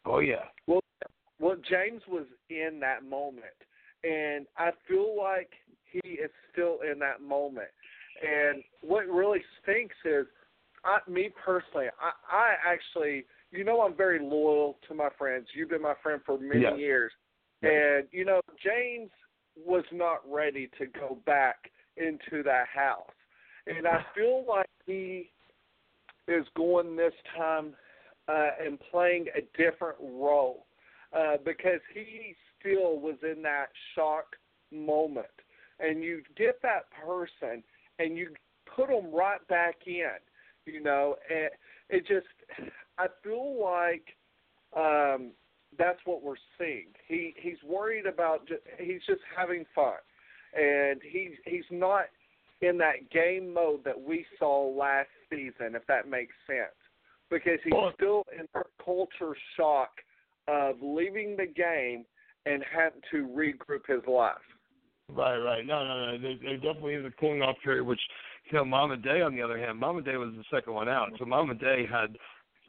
oh 0.05 0.19
yeah. 0.19 0.45
Well, 1.41 1.55
James 1.67 2.03
was 2.07 2.27
in 2.51 2.79
that 2.81 3.03
moment, 3.03 3.47
and 4.03 4.45
I 4.57 4.69
feel 4.87 5.17
like 5.17 5.49
he 5.91 6.07
is 6.09 6.29
still 6.51 6.77
in 6.89 6.99
that 6.99 7.19
moment. 7.19 7.69
And 8.21 8.63
what 8.81 9.07
really 9.07 9.41
stinks 9.61 9.95
is, 10.05 10.27
I, 10.85 10.99
me 11.09 11.31
personally, 11.43 11.87
I, 11.99 12.11
I 12.31 12.53
actually, 12.63 13.25
you 13.51 13.63
know, 13.63 13.81
I'm 13.81 13.95
very 13.95 14.19
loyal 14.19 14.77
to 14.87 14.93
my 14.93 15.09
friends. 15.17 15.47
You've 15.53 15.69
been 15.69 15.81
my 15.81 15.95
friend 16.01 16.21
for 16.25 16.39
many 16.39 16.79
years, 16.79 17.11
and 17.61 18.07
you 18.11 18.25
know, 18.25 18.41
James 18.63 19.09
was 19.55 19.83
not 19.91 20.19
ready 20.29 20.69
to 20.79 20.85
go 20.85 21.17
back 21.25 21.69
into 21.97 22.43
that 22.43 22.67
house, 22.73 23.11
and 23.67 23.87
I 23.87 24.03
feel 24.15 24.45
like 24.47 24.69
he 24.85 25.31
is 26.27 26.45
going 26.55 26.95
this 26.95 27.13
time 27.37 27.73
uh, 28.27 28.49
and 28.63 28.79
playing 28.91 29.25
a 29.35 29.41
different 29.61 29.97
role 30.01 30.65
uh, 31.17 31.37
because 31.43 31.81
he 31.93 32.35
still 32.59 32.99
was 32.99 33.15
in 33.23 33.41
that 33.43 33.67
shock 33.95 34.35
moment. 34.71 35.25
And 35.79 36.03
you 36.03 36.21
get 36.37 36.61
that 36.61 36.85
person 37.05 37.63
and 37.99 38.17
you 38.17 38.29
put 38.75 38.87
them 38.87 39.13
right 39.13 39.45
back 39.47 39.75
in, 39.85 40.11
you 40.65 40.81
know, 40.81 41.15
and 41.29 41.49
it 41.89 42.07
just, 42.07 42.27
I 43.01 43.07
feel 43.23 43.59
like 43.59 44.05
um, 44.77 45.31
that's 45.77 45.99
what 46.05 46.21
we're 46.21 46.35
seeing. 46.57 46.87
He 47.07 47.33
he's 47.37 47.57
worried 47.65 48.05
about, 48.05 48.47
he's 48.77 49.01
just 49.07 49.21
having 49.35 49.65
fun, 49.73 49.93
and 50.55 51.01
he's 51.03 51.31
he's 51.45 51.69
not 51.71 52.05
in 52.61 52.77
that 52.77 53.09
game 53.11 53.53
mode 53.53 53.83
that 53.85 53.99
we 53.99 54.25
saw 54.37 54.67
last 54.69 55.09
season, 55.29 55.73
if 55.75 55.85
that 55.87 56.07
makes 56.07 56.33
sense, 56.45 56.77
because 57.29 57.59
he's 57.63 57.73
Well- 57.73 57.93
still 57.93 58.23
in 58.37 58.47
that 58.53 58.67
culture 58.83 59.35
shock 59.57 59.89
of 60.47 60.75
leaving 60.81 61.35
the 61.37 61.47
game 61.47 62.05
and 62.45 62.63
having 62.63 63.01
to 63.11 63.27
regroup 63.27 63.87
his 63.87 64.05
life. 64.05 64.35
Right, 65.09 65.37
right. 65.37 65.65
No, 65.65 65.83
no, 65.83 66.11
no. 66.11 66.17
There, 66.17 66.35
there 66.41 66.57
definitely 66.57 66.95
is 66.95 67.05
a 67.05 67.11
cooling 67.19 67.41
off 67.41 67.57
period. 67.63 67.83
Which, 67.83 67.99
you 68.45 68.57
know, 68.57 68.65
Mama 68.65 68.97
Day, 68.97 69.21
on 69.21 69.35
the 69.35 69.41
other 69.41 69.57
hand, 69.57 69.77
Mama 69.77 70.01
Day 70.01 70.17
was 70.17 70.33
the 70.35 70.43
second 70.49 70.73
one 70.73 70.87
out. 70.87 71.09
So 71.19 71.25
Mama 71.25 71.53
Day 71.55 71.85
had 71.85 72.17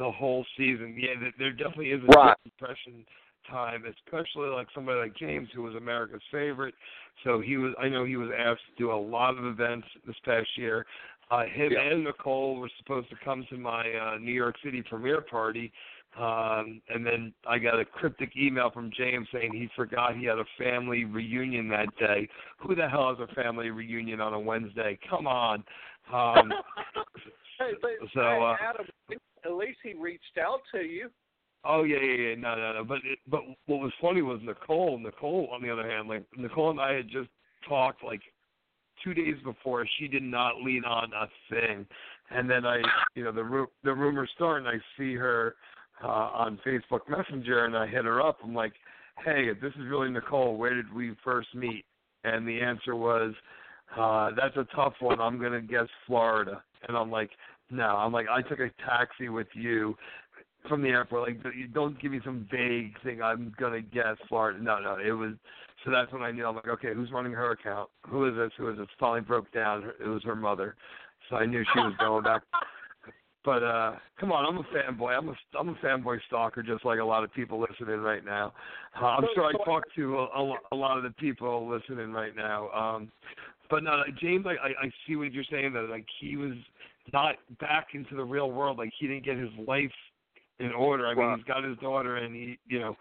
the 0.02 0.10
whole 0.10 0.44
season. 0.56 0.96
Yeah, 0.98 1.10
there, 1.20 1.32
there 1.38 1.52
definitely 1.52 1.90
is 1.90 2.02
a 2.02 2.18
Right. 2.18 2.36
depression 2.44 3.06
time, 3.48 3.84
especially 3.86 4.48
like 4.48 4.66
somebody 4.74 4.98
like 4.98 5.14
James, 5.16 5.48
who 5.54 5.62
was 5.62 5.74
America's 5.74 6.22
favorite. 6.30 6.74
So 7.24 7.40
he 7.40 7.56
was. 7.56 7.72
I 7.78 7.88
know 7.88 8.04
he 8.04 8.16
was 8.16 8.30
asked 8.36 8.62
to 8.70 8.74
do 8.76 8.92
a 8.92 8.94
lot 8.96 9.38
of 9.38 9.44
events 9.44 9.86
this 10.06 10.16
past 10.24 10.48
year. 10.56 10.86
Uh, 11.30 11.44
him 11.44 11.72
Yeah. 11.72 11.80
and 11.82 12.04
Nicole 12.04 12.56
were 12.56 12.70
supposed 12.78 13.08
to 13.10 13.16
come 13.24 13.46
to 13.46 13.56
my 13.56 13.90
uh, 13.94 14.18
New 14.18 14.32
York 14.32 14.56
City 14.62 14.82
premiere 14.82 15.20
party. 15.22 15.72
Um, 16.18 16.82
and 16.90 17.06
then 17.06 17.32
I 17.46 17.58
got 17.58 17.80
a 17.80 17.86
cryptic 17.86 18.36
email 18.36 18.70
from 18.70 18.90
James 18.90 19.26
saying 19.32 19.54
he 19.54 19.68
forgot 19.74 20.14
he 20.14 20.26
had 20.26 20.38
a 20.38 20.44
family 20.58 21.04
reunion 21.06 21.68
that 21.68 21.88
day. 21.96 22.28
Who 22.58 22.74
the 22.74 22.86
hell 22.86 23.16
has 23.16 23.28
a 23.30 23.34
family 23.34 23.70
reunion 23.70 24.20
on 24.20 24.34
a 24.34 24.40
Wednesday? 24.40 24.98
Come 25.08 25.26
on. 25.26 25.64
Um, 26.12 26.52
Hey, 27.58 27.74
but 27.80 27.90
so, 28.12 28.20
hey, 28.20 28.40
uh, 28.42 28.56
Adam, 28.60 28.86
at 29.44 29.52
least 29.52 29.78
he 29.82 29.94
reached 29.94 30.38
out 30.40 30.60
to 30.72 30.82
you. 30.82 31.10
Oh 31.64 31.84
yeah, 31.84 31.98
yeah, 32.02 32.28
yeah. 32.28 32.34
No, 32.34 32.56
no, 32.56 32.72
no. 32.74 32.84
But 32.84 32.98
it, 33.04 33.18
but 33.28 33.42
what 33.66 33.80
was 33.80 33.92
funny 34.00 34.22
was 34.22 34.40
Nicole. 34.42 34.98
Nicole, 34.98 35.48
on 35.52 35.62
the 35.62 35.70
other 35.70 35.88
hand, 35.88 36.08
like 36.08 36.24
Nicole 36.36 36.70
and 36.70 36.80
I 36.80 36.94
had 36.94 37.08
just 37.08 37.28
talked 37.68 38.02
like 38.02 38.20
two 39.04 39.14
days 39.14 39.36
before. 39.44 39.86
She 39.98 40.08
did 40.08 40.22
not 40.22 40.62
lean 40.62 40.84
on 40.84 41.10
a 41.12 41.28
thing, 41.48 41.86
and 42.30 42.50
then 42.50 42.66
I, 42.66 42.80
you 43.14 43.24
know, 43.24 43.32
the 43.32 43.44
ru- 43.44 43.70
the 43.84 43.94
rumors 43.94 44.30
start, 44.34 44.64
and 44.64 44.68
I 44.68 44.80
see 44.98 45.14
her 45.14 45.54
uh, 46.02 46.06
on 46.06 46.58
Facebook 46.66 47.08
Messenger, 47.08 47.64
and 47.64 47.76
I 47.76 47.86
hit 47.86 48.04
her 48.04 48.20
up. 48.20 48.38
I'm 48.42 48.54
like, 48.54 48.72
hey, 49.24 49.48
if 49.48 49.60
this 49.60 49.72
is 49.74 49.86
really 49.88 50.10
Nicole, 50.10 50.56
where 50.56 50.74
did 50.74 50.92
we 50.92 51.14
first 51.24 51.54
meet? 51.54 51.84
And 52.24 52.46
the 52.46 52.60
answer 52.60 52.96
was, 52.96 53.34
uh, 53.98 54.30
that's 54.36 54.56
a 54.56 54.66
tough 54.74 54.94
one. 55.00 55.20
I'm 55.20 55.40
gonna 55.40 55.60
guess 55.60 55.88
Florida. 56.06 56.62
And 56.88 56.96
I'm 56.96 57.10
like, 57.10 57.30
no. 57.70 57.84
I'm 57.84 58.12
like, 58.12 58.26
I 58.28 58.42
took 58.42 58.60
a 58.60 58.70
taxi 58.86 59.28
with 59.28 59.48
you 59.54 59.96
from 60.68 60.82
the 60.82 60.88
airport. 60.88 61.28
Like, 61.28 61.72
don't 61.72 62.00
give 62.00 62.12
me 62.12 62.20
some 62.24 62.46
vague 62.50 62.94
thing. 63.02 63.22
I'm 63.22 63.54
gonna 63.58 63.80
guess 63.80 64.16
Florida. 64.28 64.62
No, 64.62 64.78
no. 64.80 64.96
It 65.04 65.12
was. 65.12 65.32
So 65.84 65.90
that's 65.90 66.12
when 66.12 66.22
I 66.22 66.30
knew. 66.30 66.46
I'm 66.46 66.54
like, 66.54 66.68
okay, 66.68 66.94
who's 66.94 67.10
running 67.10 67.32
her 67.32 67.52
account? 67.52 67.90
Who 68.08 68.26
is 68.26 68.34
this? 68.36 68.52
Who 68.58 68.70
is 68.70 68.78
this? 68.78 68.86
Finally 69.00 69.22
broke 69.22 69.52
down. 69.52 69.90
It 70.00 70.08
was 70.08 70.22
her 70.24 70.36
mother. 70.36 70.76
So 71.28 71.36
I 71.36 71.46
knew 71.46 71.64
she 71.72 71.80
was 71.80 71.94
going 71.98 72.24
back. 72.24 72.42
But 73.44 73.64
uh 73.64 73.96
come 74.20 74.30
on, 74.30 74.46
I'm 74.46 74.58
a 74.58 74.62
fanboy. 74.72 75.16
I'm 75.18 75.28
a 75.28 75.34
I'm 75.58 75.68
a 75.70 75.74
fanboy 75.84 76.18
stalker, 76.28 76.62
just 76.62 76.84
like 76.84 77.00
a 77.00 77.04
lot 77.04 77.24
of 77.24 77.32
people 77.34 77.60
listening 77.60 78.00
right 78.00 78.24
now. 78.24 78.52
Uh, 79.00 79.06
I'm 79.06 79.24
sure 79.34 79.44
I 79.44 79.52
talk 79.64 79.82
to 79.96 80.18
a, 80.18 80.54
a, 80.70 80.76
lot 80.76 80.96
of 80.96 81.02
the 81.02 81.10
people 81.18 81.68
listening 81.68 82.12
right 82.12 82.36
now. 82.36 82.70
Um 82.70 83.10
But 83.68 83.82
no, 83.82 84.02
James, 84.20 84.46
I 84.46 84.52
I 84.52 84.90
see 85.06 85.16
what 85.16 85.32
you're 85.32 85.44
saying. 85.50 85.72
That 85.72 85.88
like 85.90 86.06
he 86.20 86.36
was 86.36 86.52
not 87.12 87.36
back 87.60 87.88
into 87.94 88.14
the 88.14 88.24
real 88.24 88.50
world. 88.50 88.78
Like 88.78 88.92
he 88.98 89.06
didn't 89.06 89.24
get 89.24 89.36
his 89.36 89.50
life 89.66 89.92
in 90.58 90.72
order. 90.72 91.06
I 91.06 91.14
mean, 91.14 91.26
Wow. 91.26 91.36
he's 91.36 91.44
got 91.44 91.64
his 91.64 91.76
daughter, 91.78 92.16
and 92.16 92.34
he, 92.34 92.58
you 92.66 92.78
know, 92.80 92.96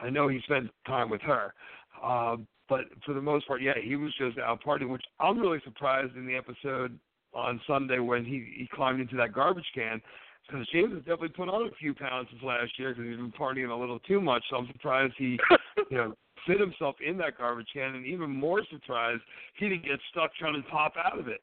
I 0.00 0.10
know 0.10 0.28
he 0.28 0.40
spent 0.42 0.70
time 0.86 1.10
with 1.10 1.20
her. 1.22 1.54
Um, 2.02 2.46
but 2.68 2.86
for 3.04 3.12
the 3.12 3.20
most 3.20 3.46
part, 3.46 3.60
yeah, 3.60 3.74
he 3.82 3.96
was 3.96 4.12
just 4.14 4.38
out 4.38 4.62
partying, 4.62 4.88
which 4.88 5.04
I'm 5.20 5.38
really 5.38 5.60
surprised 5.64 6.16
in 6.16 6.26
the 6.26 6.36
episode 6.36 6.98
on 7.34 7.60
Sunday 7.66 7.98
when 7.98 8.24
he 8.24 8.54
he 8.56 8.68
climbed 8.72 9.00
into 9.00 9.16
that 9.16 9.32
garbage 9.32 9.70
can. 9.74 10.00
Because 10.48 10.66
James 10.70 10.92
has 10.92 11.00
definitely 11.00 11.28
put 11.28 11.48
on 11.48 11.68
a 11.68 11.74
few 11.78 11.94
pounds 11.94 12.28
since 12.30 12.42
last 12.42 12.76
year 12.78 12.90
because 12.90 13.08
he's 13.08 13.16
been 13.16 13.32
partying 13.32 13.70
a 13.70 13.74
little 13.74 14.00
too 14.00 14.20
much. 14.20 14.42
So 14.50 14.56
I'm 14.56 14.66
surprised 14.72 15.14
he, 15.16 15.38
you 15.90 15.96
know, 15.96 16.14
fit 16.46 16.58
himself 16.58 16.96
in 17.06 17.16
that 17.18 17.38
garbage 17.38 17.68
can, 17.72 17.94
and 17.94 18.06
even 18.06 18.28
more 18.28 18.62
surprised 18.70 19.22
he 19.56 19.68
didn't 19.68 19.84
get 19.84 20.00
stuck 20.10 20.34
trying 20.34 20.60
to 20.60 20.68
pop 20.68 20.94
out 21.02 21.18
of 21.18 21.28
it. 21.28 21.42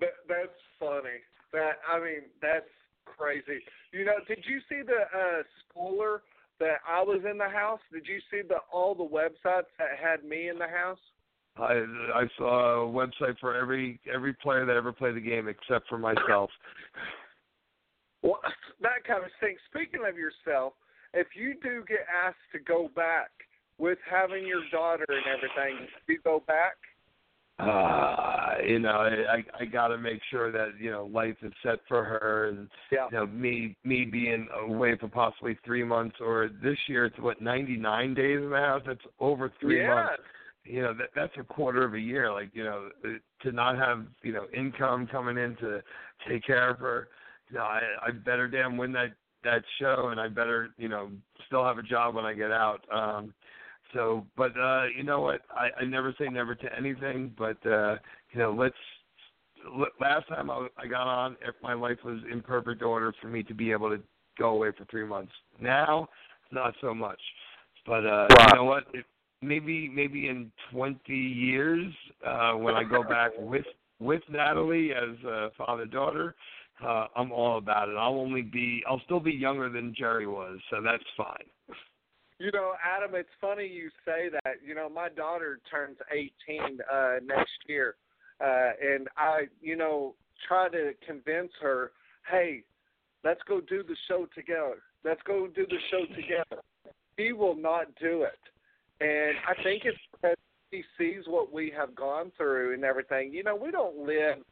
That 0.00 0.14
that's 0.28 0.60
funny. 0.78 1.22
That 1.52 1.78
I 1.90 1.98
mean, 1.98 2.28
that's 2.40 2.68
crazy. 3.04 3.62
You 3.92 4.04
know, 4.04 4.18
did 4.28 4.44
you 4.48 4.60
see 4.68 4.82
the 4.84 5.06
uh 5.16 5.42
schooler 5.64 6.18
that 6.60 6.78
I 6.88 7.02
was 7.02 7.22
in 7.30 7.38
the 7.38 7.48
house? 7.48 7.80
Did 7.92 8.06
you 8.06 8.18
see 8.30 8.46
the 8.46 8.58
all 8.72 8.94
the 8.94 9.04
websites 9.04 9.70
that 9.78 9.98
had 10.00 10.24
me 10.24 10.48
in 10.48 10.58
the 10.58 10.68
house? 10.68 10.98
I 11.56 11.84
I 12.14 12.24
saw 12.36 12.84
a 12.84 12.92
website 12.92 13.38
for 13.40 13.54
every 13.54 14.00
every 14.12 14.34
player 14.34 14.66
that 14.66 14.76
ever 14.76 14.92
played 14.92 15.16
the 15.16 15.20
game 15.20 15.48
except 15.48 15.88
for 15.88 15.98
myself. 15.98 16.50
Well, 18.22 18.40
that 18.80 19.04
kind 19.06 19.22
of 19.22 19.30
thing. 19.38 19.54
Speaking 19.70 20.00
of 20.02 20.16
yourself, 20.16 20.72
if 21.14 21.28
you 21.36 21.54
do 21.62 21.84
get 21.86 22.02
asked 22.10 22.42
to 22.52 22.58
go 22.58 22.90
back 22.96 23.30
with 23.78 23.98
having 24.08 24.46
your 24.46 24.62
daughter 24.72 25.06
and 25.06 25.26
everything, 25.30 25.86
you 26.08 26.18
go 26.24 26.42
back? 26.46 26.74
Uh, 27.58 28.54
you 28.66 28.78
know, 28.78 28.90
I 28.90 29.42
I 29.58 29.64
got 29.64 29.88
to 29.88 29.96
make 29.96 30.20
sure 30.30 30.52
that 30.52 30.78
you 30.78 30.90
know 30.90 31.06
life 31.06 31.36
is 31.42 31.52
set 31.62 31.78
for 31.88 32.04
her, 32.04 32.48
and 32.48 32.68
Yeah. 32.90 33.06
you 33.10 33.16
know 33.18 33.26
me 33.26 33.76
me 33.82 34.04
being 34.04 34.46
away 34.68 34.96
for 34.96 35.08
possibly 35.08 35.58
three 35.64 35.82
months, 35.82 36.16
or 36.20 36.50
this 36.62 36.78
year 36.86 37.06
it's 37.06 37.18
what 37.18 37.40
ninety 37.40 37.76
nine 37.76 38.12
days 38.12 38.38
in 38.42 38.50
the 38.50 38.56
house. 38.56 38.82
That's 38.86 39.00
over 39.20 39.50
three 39.58 39.80
yeah. 39.80 39.94
months. 39.94 40.22
You 40.64 40.82
know 40.82 40.94
that 40.94 41.10
that's 41.14 41.32
a 41.38 41.44
quarter 41.44 41.84
of 41.84 41.94
a 41.94 42.00
year. 42.00 42.30
Like 42.30 42.50
you 42.52 42.64
know 42.64 42.90
uh, 43.04 43.08
to 43.42 43.52
not 43.52 43.78
have 43.78 44.04
you 44.22 44.32
know 44.32 44.46
income 44.54 45.06
coming 45.06 45.38
in 45.38 45.56
to 45.56 45.82
take 46.28 46.44
care 46.44 46.68
of 46.68 46.78
her. 46.78 47.08
You 47.48 47.56
know, 47.56 47.64
I 47.64 47.80
I 48.02 48.10
better 48.10 48.48
damn 48.48 48.76
win 48.76 48.92
that 48.92 49.14
that 49.44 49.62
show, 49.78 50.08
and 50.10 50.20
I 50.20 50.28
better 50.28 50.70
you 50.76 50.88
know 50.88 51.10
still 51.46 51.64
have 51.64 51.78
a 51.78 51.82
job 51.82 52.14
when 52.16 52.26
I 52.26 52.34
get 52.34 52.52
out. 52.52 52.84
Um, 52.92 53.32
so, 53.92 54.26
but 54.36 54.52
uh, 54.58 54.84
you 54.96 55.02
know 55.02 55.20
what? 55.20 55.42
I, 55.50 55.68
I 55.82 55.84
never 55.84 56.14
say 56.18 56.28
never 56.28 56.54
to 56.54 56.76
anything, 56.76 57.32
but 57.38 57.64
uh, 57.66 57.96
you 58.32 58.38
know, 58.40 58.52
let's. 58.52 58.74
l- 59.78 59.86
Last 60.00 60.28
time 60.28 60.50
I, 60.50 60.68
I 60.78 60.86
got 60.86 61.06
on, 61.06 61.36
if 61.42 61.54
my 61.62 61.74
life 61.74 61.98
was 62.04 62.20
in 62.30 62.40
perfect 62.42 62.82
order 62.82 63.12
for 63.20 63.28
me 63.28 63.42
to 63.44 63.54
be 63.54 63.72
able 63.72 63.90
to 63.90 64.02
go 64.38 64.50
away 64.50 64.70
for 64.76 64.84
three 64.86 65.04
months. 65.06 65.32
Now, 65.60 66.08
not 66.52 66.74
so 66.80 66.94
much. 66.94 67.20
But 67.86 68.04
uh, 68.06 68.26
Right. 68.30 68.48
you 68.52 68.58
know 68.58 68.64
what? 68.64 68.84
If, 68.92 69.04
maybe 69.42 69.88
maybe 69.88 70.28
in 70.28 70.50
20 70.72 71.12
years, 71.14 71.92
uh, 72.26 72.52
when 72.52 72.74
I 72.74 72.84
go 72.84 73.02
back 73.02 73.32
with 73.38 73.66
with 73.98 74.22
Natalie 74.30 74.92
as 74.92 75.24
uh, 75.24 75.48
father 75.56 75.86
daughter, 75.86 76.34
uh, 76.84 77.06
I'm 77.16 77.32
all 77.32 77.58
about 77.58 77.88
it. 77.88 77.96
I'll 77.96 78.18
only 78.18 78.42
be 78.42 78.82
I'll 78.88 79.00
still 79.04 79.20
be 79.20 79.32
younger 79.32 79.68
than 79.70 79.94
Jerry 79.96 80.26
was, 80.26 80.58
so 80.70 80.82
that's 80.82 81.04
fine. 81.16 81.46
You 82.38 82.52
know, 82.52 82.72
Adam, 82.84 83.14
it's 83.14 83.28
funny 83.40 83.66
you 83.66 83.90
say 84.04 84.28
that. 84.30 84.56
You 84.64 84.74
know, 84.74 84.88
my 84.88 85.08
daughter 85.08 85.58
turns 85.70 85.96
18 86.12 86.78
uh 86.92 87.14
next 87.24 87.52
year. 87.68 87.96
Uh 88.40 88.70
and 88.82 89.08
I, 89.16 89.42
you 89.60 89.76
know, 89.76 90.14
try 90.46 90.68
to 90.68 90.92
convince 91.06 91.52
her, 91.60 91.92
"Hey, 92.30 92.62
let's 93.24 93.40
go 93.48 93.60
do 93.60 93.82
the 93.82 93.96
show 94.08 94.26
together. 94.34 94.82
Let's 95.04 95.22
go 95.22 95.46
do 95.46 95.66
the 95.66 95.78
show 95.90 96.04
together." 96.14 96.62
She 97.18 97.32
will 97.32 97.56
not 97.56 97.86
do 98.00 98.24
it. 98.24 98.38
And 99.00 99.36
I 99.48 99.62
think 99.62 99.84
it's 99.86 99.98
because 100.12 100.36
she 100.70 100.84
sees 100.98 101.22
what 101.26 101.50
we 101.52 101.72
have 101.74 101.94
gone 101.94 102.30
through 102.36 102.74
and 102.74 102.84
everything. 102.84 103.32
You 103.32 103.44
know, 103.44 103.56
we 103.56 103.70
don't 103.70 104.06
live 104.06 104.44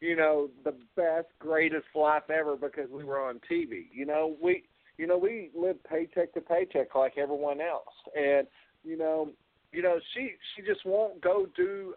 you 0.00 0.16
know, 0.16 0.48
the 0.64 0.74
best, 0.96 1.26
greatest 1.38 1.86
life 1.94 2.30
ever 2.30 2.56
because 2.56 2.88
we 2.90 3.04
were 3.04 3.20
on 3.20 3.40
TV. 3.50 3.86
You 3.92 4.06
know, 4.06 4.36
we 4.40 4.64
you 4.98 5.06
know, 5.06 5.16
we 5.16 5.50
live 5.54 5.82
paycheck 5.84 6.34
to 6.34 6.40
paycheck 6.40 6.94
like 6.94 7.16
everyone 7.16 7.60
else. 7.60 7.94
And, 8.16 8.46
you 8.84 8.98
know, 8.98 9.30
you 9.72 9.82
know, 9.82 9.98
she 10.14 10.32
she 10.54 10.62
just 10.62 10.84
won't 10.84 11.20
go 11.20 11.46
do 11.56 11.94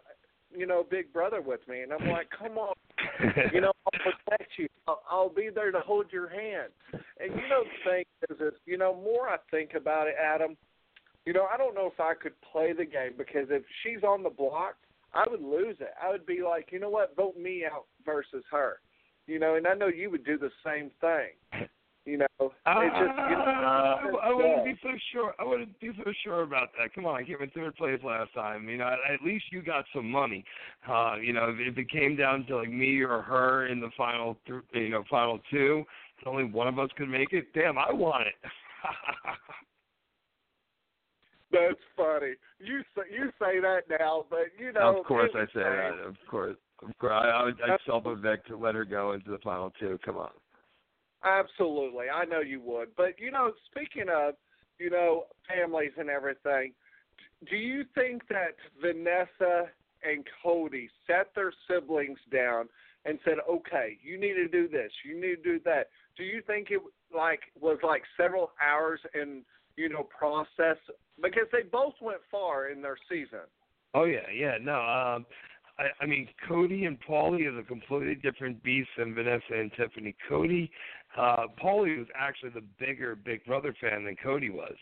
you 0.54 0.66
know, 0.66 0.84
Big 0.90 1.12
Brother 1.12 1.40
with 1.40 1.66
me 1.66 1.80
and 1.80 1.92
I'm 1.92 2.08
like, 2.10 2.28
Come 2.38 2.58
on, 2.58 2.74
you 3.52 3.60
know, 3.60 3.72
I'll 3.86 4.12
protect 4.12 4.52
you. 4.58 4.68
I'll, 4.86 5.02
I'll 5.10 5.28
be 5.28 5.48
there 5.54 5.70
to 5.70 5.80
hold 5.80 6.06
your 6.12 6.28
hand. 6.28 6.72
And 6.92 7.32
you 7.34 7.48
know 7.48 7.64
the 7.64 7.90
thing 7.90 8.04
is 8.30 8.40
is, 8.40 8.58
you 8.66 8.78
know, 8.78 8.94
more 8.94 9.28
I 9.28 9.36
think 9.50 9.70
about 9.74 10.08
it, 10.08 10.14
Adam, 10.22 10.56
you 11.24 11.32
know, 11.32 11.46
I 11.52 11.56
don't 11.56 11.74
know 11.74 11.90
if 11.92 12.00
I 12.00 12.14
could 12.14 12.34
play 12.52 12.72
the 12.72 12.84
game 12.84 13.12
because 13.16 13.46
if 13.50 13.62
she's 13.82 14.02
on 14.02 14.22
the 14.22 14.30
block, 14.30 14.74
I 15.14 15.24
would 15.30 15.42
lose 15.42 15.76
it. 15.80 15.94
I 16.02 16.10
would 16.10 16.26
be 16.26 16.42
like, 16.42 16.68
you 16.72 16.80
know 16.80 16.88
what, 16.88 17.16
vote 17.16 17.36
me 17.36 17.64
out 17.64 17.86
versus 18.04 18.44
her. 18.50 18.80
You 19.26 19.38
know, 19.38 19.54
and 19.54 19.66
I 19.66 19.74
know 19.74 19.86
you 19.86 20.10
would 20.10 20.24
do 20.24 20.36
the 20.36 20.50
same 20.64 20.90
thing. 21.00 21.68
You 22.04 22.18
know, 22.18 22.26
it's 22.40 22.50
just 22.50 23.16
you 23.30 23.36
know, 23.36 23.44
I, 23.44 24.10
I 24.24 24.34
wouldn't 24.34 24.64
be 24.64 24.74
so 24.82 24.88
sure. 25.12 25.34
I 25.38 25.44
wouldn't 25.44 25.78
be 25.78 25.90
so 26.04 26.12
sure 26.24 26.42
about 26.42 26.70
that. 26.76 26.92
Come 26.94 27.06
on, 27.06 27.22
I 27.22 27.24
came 27.24 27.36
in 27.40 27.50
third 27.50 27.76
place 27.76 28.00
last 28.02 28.34
time. 28.34 28.68
You 28.68 28.78
know, 28.78 28.96
at, 29.08 29.22
least 29.24 29.44
you 29.52 29.62
got 29.62 29.84
some 29.94 30.10
money. 30.10 30.44
Uh, 30.88 31.14
you 31.22 31.32
know, 31.32 31.44
if, 31.50 31.56
if 31.60 31.78
it 31.78 31.88
came 31.88 32.16
down 32.16 32.44
to 32.46 32.56
like 32.56 32.72
me 32.72 33.00
or 33.02 33.22
her 33.22 33.68
in 33.68 33.80
the 33.80 33.90
final, 33.96 34.36
th- 34.48 34.62
you 34.72 34.88
know, 34.88 35.04
final 35.08 35.38
two, 35.48 35.84
and 36.18 36.26
only 36.26 36.42
one 36.42 36.66
of 36.66 36.76
us 36.80 36.90
could 36.96 37.08
make 37.08 37.32
it. 37.32 37.52
Damn, 37.54 37.78
I 37.78 37.92
want 37.92 38.26
it. 38.26 38.34
That's 41.52 41.80
funny. 41.96 42.34
You 42.58 42.82
say 42.96 43.02
you 43.14 43.30
say 43.38 43.60
that 43.60 43.82
now, 43.88 44.24
but 44.28 44.46
you 44.58 44.72
know. 44.72 44.98
of 44.98 45.06
course, 45.06 45.30
I 45.36 45.44
say 45.54 45.62
that. 45.62 45.92
Of 46.04 46.16
course, 46.28 46.56
of 46.82 46.98
course. 46.98 47.12
I, 47.12 47.28
I 47.28 47.44
would 47.44 47.60
I'd 47.62 47.78
self 47.86 48.06
evict 48.06 48.48
to 48.48 48.56
let 48.56 48.74
her 48.74 48.84
go 48.84 49.12
into 49.12 49.30
the 49.30 49.38
final 49.38 49.70
two. 49.78 50.00
Come 50.04 50.16
on. 50.16 50.30
Absolutely, 51.24 52.06
I 52.08 52.24
know 52.24 52.40
you 52.40 52.60
would. 52.60 52.88
But 52.96 53.18
you 53.18 53.30
know, 53.30 53.52
speaking 53.70 54.08
of, 54.10 54.34
you 54.78 54.90
know, 54.90 55.24
families 55.48 55.92
and 55.96 56.10
everything, 56.10 56.72
do 57.48 57.56
you 57.56 57.84
think 57.94 58.26
that 58.28 58.56
Vanessa 58.80 59.70
and 60.04 60.24
Cody 60.42 60.88
set 61.06 61.28
their 61.34 61.52
siblings 61.68 62.18
down 62.32 62.68
and 63.04 63.18
said, 63.24 63.38
"Okay, 63.48 63.98
you 64.02 64.18
need 64.18 64.34
to 64.34 64.48
do 64.48 64.68
this, 64.68 64.92
you 65.04 65.14
need 65.14 65.36
to 65.36 65.42
do 65.42 65.60
that"? 65.60 65.90
Do 66.16 66.24
you 66.24 66.42
think 66.42 66.70
it 66.70 66.80
like 67.14 67.40
was 67.60 67.78
like 67.82 68.02
several 68.16 68.52
hours 68.60 69.00
in 69.14 69.42
you 69.76 69.88
know 69.88 70.02
process 70.02 70.76
because 71.20 71.46
they 71.52 71.62
both 71.62 71.94
went 72.00 72.20
far 72.30 72.68
in 72.68 72.82
their 72.82 72.96
season? 73.08 73.46
Oh 73.94 74.04
yeah, 74.04 74.28
yeah. 74.34 74.58
No, 74.60 74.74
um 74.80 75.26
I, 75.78 75.88
I 76.00 76.06
mean 76.06 76.28
Cody 76.48 76.84
and 76.84 76.98
Paulie 77.00 77.48
is 77.50 77.58
a 77.58 77.66
completely 77.66 78.14
different 78.14 78.62
beast 78.62 78.90
than 78.98 79.14
Vanessa 79.14 79.54
and 79.54 79.72
Tiffany. 79.72 80.14
Cody 80.28 80.70
uh 81.18 81.46
Paulie 81.62 81.98
was 81.98 82.08
actually 82.16 82.50
the 82.50 82.64
bigger 82.78 83.14
Big 83.16 83.44
Brother 83.44 83.74
fan 83.80 84.04
than 84.04 84.16
Cody 84.22 84.50
was. 84.50 84.74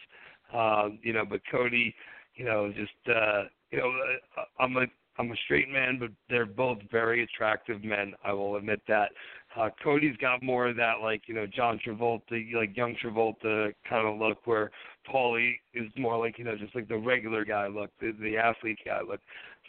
Um, 0.52 0.98
you 1.02 1.12
know, 1.12 1.24
but 1.24 1.40
Cody, 1.50 1.94
you 2.34 2.44
know, 2.44 2.72
just 2.72 3.16
uh 3.16 3.44
you 3.70 3.78
know, 3.78 3.92
uh, 4.36 4.42
I'm 4.58 4.76
a 4.76 4.86
I'm 5.18 5.30
a 5.30 5.36
straight 5.44 5.68
man, 5.68 5.98
but 5.98 6.10
they're 6.30 6.46
both 6.46 6.78
very 6.90 7.22
attractive 7.22 7.84
men. 7.84 8.14
I 8.24 8.32
will 8.32 8.56
admit 8.56 8.80
that. 8.88 9.10
Uh, 9.54 9.68
Cody's 9.82 10.16
got 10.16 10.42
more 10.42 10.68
of 10.68 10.76
that, 10.76 11.00
like 11.02 11.22
you 11.26 11.34
know, 11.34 11.46
John 11.46 11.78
Travolta, 11.86 12.54
like 12.54 12.76
young 12.76 12.94
Travolta 13.02 13.74
kind 13.88 14.06
of 14.06 14.18
look, 14.18 14.46
where 14.46 14.70
Paulie 15.12 15.56
is 15.74 15.90
more 15.98 16.18
like 16.18 16.38
you 16.38 16.44
know, 16.44 16.56
just 16.56 16.74
like 16.74 16.88
the 16.88 16.96
regular 16.96 17.44
guy 17.44 17.66
look, 17.66 17.90
the 18.00 18.12
the 18.20 18.38
athlete 18.38 18.78
guy 18.84 19.00
look. 19.06 19.20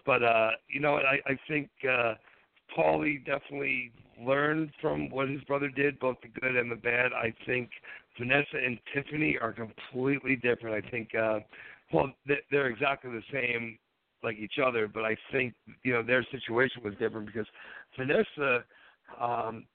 But 0.06 0.24
uh, 0.24 0.52
you 0.70 0.80
know, 0.80 0.96
I 0.98 1.20
I 1.26 1.38
think 1.48 1.70
uh, 1.90 2.14
Paulie 2.78 3.26
definitely 3.26 3.92
learned 4.20 4.72
from 4.82 5.10
what 5.10 5.30
his 5.30 5.42
brother 5.44 5.70
did, 5.70 6.00
both 6.00 6.18
the 6.22 6.40
good 6.40 6.56
and 6.56 6.72
the 6.72 6.76
bad. 6.76 7.12
I 7.14 7.34
think 7.46 7.70
Vanessa 8.20 8.58
and 8.64 8.78
Tiffany 8.94 9.38
are 9.42 9.54
completely 9.54 10.36
different. 10.36 10.86
I 10.86 10.90
think, 10.90 11.10
uh, 11.16 11.40
well, 11.94 12.12
they're 12.50 12.68
exactly 12.68 13.12
the 13.12 13.24
same 13.32 13.78
like 14.24 14.38
each 14.38 14.60
other, 14.64 14.88
but 14.88 15.04
I 15.04 15.18
think 15.32 15.54
you 15.84 15.94
know 15.94 16.04
their 16.04 16.26
situation 16.32 16.84
was 16.84 16.94
different 17.00 17.26
because 17.26 17.48
Vanessa, 17.98 18.64
um, 19.20 19.66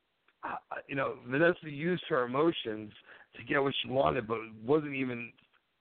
you 0.87 0.95
know, 0.95 1.15
Vanessa 1.29 1.69
used 1.69 2.05
her 2.09 2.25
emotions 2.25 2.93
to 3.37 3.45
get 3.45 3.63
what 3.63 3.75
she 3.83 3.91
wanted, 3.91 4.29
but 4.29 4.39
wasn't 4.65 4.95
even 4.95 5.33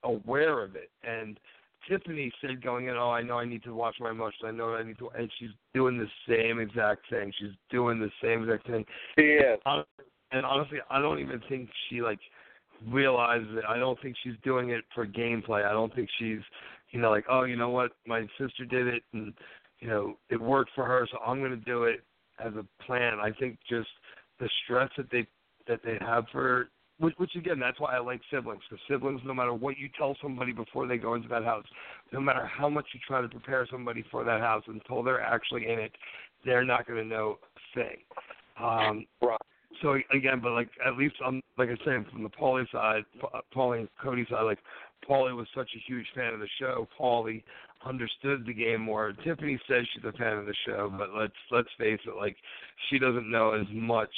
aware 0.04 0.64
of 0.64 0.76
it. 0.76 0.90
And 1.04 1.40
Tiffany 1.88 2.32
said 2.42 2.62
going 2.62 2.88
in, 2.88 2.96
"Oh, 2.96 3.12
I 3.12 3.22
know 3.22 3.38
I 3.38 3.46
need 3.46 3.64
to 3.64 3.74
watch 3.74 3.96
my 4.00 4.12
emotions. 4.12 4.42
I 4.46 4.52
know 4.52 4.76
I 4.76 4.84
need 4.84 4.98
to," 5.00 5.10
and 5.10 5.32
she's 5.38 5.50
doing 5.74 5.98
the 5.98 6.10
same 6.28 6.60
exact 6.60 7.10
thing. 7.10 7.32
She's 7.40 7.54
doing 7.70 8.00
the 8.00 8.12
same 8.22 8.44
exact 8.44 8.68
thing. 8.68 8.86
Yeah. 9.18 9.56
And 10.32 10.46
honestly, 10.46 10.80
I 10.90 11.00
don't 11.00 11.20
even 11.20 11.42
think 11.48 11.70
she 11.90 12.02
like 12.02 12.20
realizes 12.88 13.58
it. 13.58 13.64
I 13.68 13.78
don't 13.78 14.00
think 14.02 14.16
she's 14.24 14.34
doing 14.44 14.72
it 14.72 14.84
for 14.94 15.06
gameplay. 15.06 15.66
I 15.66 15.72
don't 15.72 15.94
think 15.94 16.10
she's, 16.20 16.40
you 16.92 17.00
know, 17.00 17.10
like, 17.10 17.26
oh, 17.30 17.44
you 17.44 17.56
know 17.56 17.70
what, 17.70 17.92
my 18.06 18.28
sister 18.38 18.66
did 18.66 18.88
it, 18.88 19.04
and 19.14 19.34
you 19.80 19.88
know, 19.88 20.18
it 20.30 20.42
worked 20.42 20.72
for 20.76 20.86
her, 20.86 21.08
so 21.12 21.20
I'm 21.26 21.40
going 21.40 21.52
to 21.52 21.58
do 21.58 21.84
it 21.84 22.02
as 22.44 22.54
a 22.54 22.66
plan. 22.84 23.20
I 23.20 23.32
think 23.32 23.60
just 23.70 23.90
the 24.40 24.50
stress 24.64 24.90
that 24.98 25.10
they 25.12 25.28
that 25.68 25.82
they 25.84 25.98
have 26.02 26.26
for 26.32 26.70
which, 27.00 27.14
which 27.18 27.36
again, 27.36 27.60
that's 27.60 27.80
why 27.80 27.96
I 27.96 28.00
like 28.00 28.22
siblings. 28.32 28.62
Because 28.70 28.84
siblings, 28.90 29.22
no 29.26 29.34
matter 29.34 29.54
what 29.54 29.78
you 29.78 29.90
tell 29.98 30.16
somebody 30.22 30.52
before 30.52 30.88
they 30.88 30.98
go 30.98 31.16
into 31.16 31.28
that 31.30 31.44
house, 31.44 31.66
no 32.14 32.22
matter 32.22 32.46
how 32.46 32.70
much 32.70 32.86
you 32.94 33.00
try 33.06 33.22
to 33.22 33.28
prepare 33.28 33.68
somebody 33.70 34.04
for 34.10 34.24
that 34.24 34.40
house 34.40 34.64
until 34.68 35.04
they're 35.04 35.22
actually 35.22 35.66
in 35.66 35.80
it, 35.80 35.92
they're 36.46 36.64
not 36.64 36.88
going 36.88 37.02
to 37.02 37.08
know 37.08 37.38
a 37.56 37.78
thing. 37.78 37.98
Um, 38.62 39.06
right. 39.22 39.40
So 39.82 39.98
again, 40.14 40.40
but 40.42 40.52
like 40.52 40.70
at 40.86 40.96
least 40.96 41.16
I'm 41.26 41.42
like 41.58 41.68
I 41.68 41.76
said 41.84 42.06
from 42.12 42.24
the 42.24 42.30
Paulie 42.30 42.70
side, 42.72 43.04
Paulie 43.54 43.80
and 43.80 43.90
Cody 44.02 44.26
side, 44.30 44.44
like 44.44 44.60
Paulie 45.08 45.36
was 45.36 45.48
such 45.54 45.70
a 45.76 45.84
huge 45.86 46.06
fan 46.16 46.34
of 46.34 46.40
the 46.40 46.48
show. 46.60 46.88
Paulie 46.98 47.44
understood 47.86 48.46
the 48.46 48.54
game 48.54 48.82
more. 48.82 49.14
Tiffany 49.24 49.60
says 49.68 49.86
she's 49.94 50.04
a 50.06 50.18
fan 50.18 50.38
of 50.38 50.46
the 50.46 50.56
show, 50.66 50.92
but 50.98 51.10
let's 51.14 51.34
let's 51.52 51.68
face 51.78 52.00
it, 52.08 52.16
like 52.16 52.38
she 52.90 53.00
doesn't 53.00 53.30
know 53.30 53.52
as 53.52 53.68
much 53.74 54.14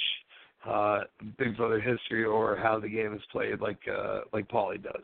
uh, 0.66 1.02
Big 1.38 1.56
Brother 1.58 1.80
history 1.80 2.26
or 2.26 2.56
how 2.56 2.80
the 2.80 2.90
game 2.90 3.14
is 3.14 3.22
played 3.32 3.62
like 3.62 3.80
uh, 3.88 4.22
like 4.34 4.48
Paulie 4.48 4.82
does. 4.82 5.04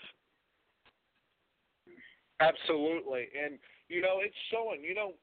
Absolutely, 2.39 3.27
and 3.41 3.57
you 3.89 4.01
know 4.01 4.19
it's 4.19 4.35
showing. 4.51 4.83
You 4.83 4.95
know, 4.95 5.13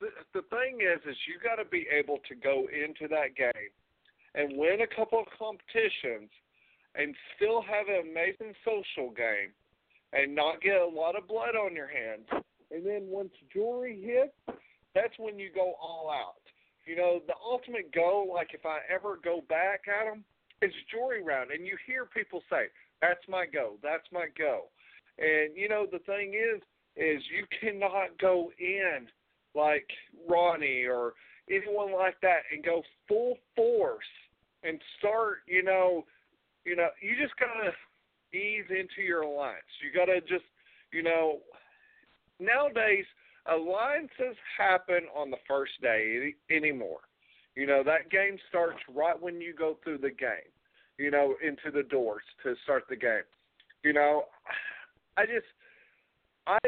the 0.00 0.08
the 0.34 0.42
thing 0.48 0.80
is, 0.80 1.00
is 1.08 1.16
you 1.26 1.34
got 1.42 1.62
to 1.62 1.68
be 1.68 1.86
able 1.92 2.18
to 2.28 2.34
go 2.34 2.66
into 2.72 3.08
that 3.08 3.36
game 3.36 3.72
and 4.34 4.58
win 4.58 4.80
a 4.80 4.96
couple 4.96 5.20
of 5.20 5.26
competitions, 5.38 6.30
and 6.94 7.14
still 7.36 7.62
have 7.62 7.88
an 7.88 8.10
amazing 8.10 8.54
social 8.64 9.10
game, 9.10 9.52
and 10.12 10.34
not 10.34 10.60
get 10.60 10.80
a 10.80 10.86
lot 10.86 11.16
of 11.16 11.28
blood 11.28 11.54
on 11.54 11.74
your 11.76 11.88
hands. 11.88 12.26
And 12.70 12.84
then 12.84 13.06
once 13.06 13.30
jury 13.52 14.00
hits, 14.02 14.58
that's 14.94 15.14
when 15.18 15.38
you 15.38 15.50
go 15.54 15.74
all 15.80 16.10
out. 16.10 16.42
You 16.88 16.96
know, 16.96 17.20
the 17.26 17.34
ultimate 17.44 17.92
goal, 17.92 18.32
like 18.32 18.54
if 18.54 18.64
I 18.64 18.78
ever 18.88 19.18
go 19.22 19.42
back 19.46 19.82
at 19.86 20.08
them, 20.08 20.24
is 20.62 20.72
jury 20.90 21.22
round. 21.22 21.50
And 21.50 21.66
you 21.66 21.76
hear 21.86 22.06
people 22.06 22.42
say, 22.48 22.68
"That's 23.02 23.20
my 23.28 23.44
go. 23.44 23.76
That's 23.82 24.10
my 24.10 24.28
go." 24.38 24.70
And 25.18 25.54
you 25.54 25.68
know, 25.68 25.84
the 25.84 25.98
thing 26.00 26.32
is, 26.32 26.62
is 26.96 27.22
you 27.28 27.46
cannot 27.60 28.16
go 28.18 28.50
in 28.58 29.06
like 29.54 29.86
Ronnie 30.26 30.86
or 30.86 31.12
anyone 31.50 31.92
like 31.92 32.18
that 32.22 32.44
and 32.50 32.64
go 32.64 32.82
full 33.06 33.36
force 33.54 34.10
and 34.62 34.80
start. 34.98 35.42
You 35.46 35.64
know, 35.64 36.06
you 36.64 36.74
know, 36.74 36.88
you 37.02 37.16
just 37.20 37.36
gotta 37.38 37.72
ease 38.32 38.64
into 38.70 39.02
your 39.06 39.22
alliance. 39.22 39.68
You 39.84 39.92
gotta 39.92 40.22
just, 40.22 40.48
you 40.90 41.02
know, 41.02 41.40
nowadays 42.40 43.04
alliances 43.50 44.36
happen 44.56 45.06
on 45.16 45.30
the 45.30 45.36
first 45.46 45.72
day 45.82 46.34
anymore. 46.50 47.00
You 47.54 47.66
know, 47.66 47.82
that 47.84 48.10
game 48.10 48.38
starts 48.48 48.78
right 48.94 49.20
when 49.20 49.40
you 49.40 49.54
go 49.54 49.78
through 49.82 49.98
the 49.98 50.10
game, 50.10 50.52
you 50.98 51.10
know, 51.10 51.34
into 51.42 51.70
the 51.74 51.82
doors 51.82 52.22
to 52.44 52.54
start 52.62 52.84
the 52.88 52.96
game. 52.96 53.22
You 53.82 53.92
know, 53.92 54.24
I 55.16 55.26
just, 55.26 55.46
I, 56.46 56.58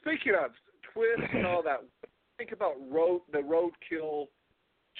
speaking 0.00 0.34
of 0.42 0.50
twists 0.92 1.32
and 1.32 1.46
all 1.46 1.62
that, 1.62 1.84
think 2.36 2.52
about 2.52 2.74
road, 2.90 3.22
the 3.32 3.38
roadkill 3.38 4.26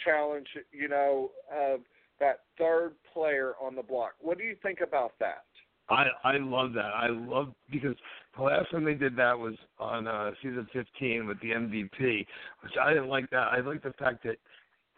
challenge, 0.05 0.47
you 0.73 0.89
know, 0.89 1.31
of 1.55 1.81
that 2.21 2.41
third 2.57 2.93
player 3.13 3.55
on 3.61 3.75
the 3.75 3.83
block. 3.83 4.13
What 4.21 4.39
do 4.39 4.45
you 4.45 4.57
think 4.63 4.81
about 4.81 5.13
that? 5.21 5.45
I 5.91 6.07
I 6.23 6.37
love 6.37 6.73
that. 6.75 6.93
I 6.95 7.09
love 7.09 7.55
because 7.71 7.97
the 8.39 8.45
last 8.45 8.71
time 8.71 8.85
they 8.85 8.95
did 8.95 9.17
that 9.17 9.39
was 9.39 9.55
on 9.79 10.07
uh 10.07 10.31
season 10.43 10.67
15 10.73 11.27
with 11.27 11.41
the 11.41 11.49
MVP, 11.51 12.27
which 12.63 12.73
I 12.81 12.91
didn't 12.91 13.09
like 13.09 13.29
that. 13.31 13.49
I 13.53 13.61
like 13.61 13.83
the 13.83 13.93
fact 13.99 14.23
that 14.25 14.37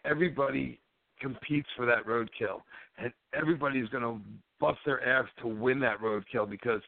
everybody 0.05 0.79
competes 1.19 1.67
for 1.75 1.85
that 1.85 2.05
roadkill, 2.05 2.61
and 2.97 3.11
everybody's 3.33 3.89
going 3.89 4.03
to 4.03 4.19
bust 4.59 4.79
their 4.85 5.03
ass 5.07 5.27
to 5.41 5.47
win 5.47 5.79
that 5.79 5.99
roadkill 5.99 6.49
because 6.49 6.81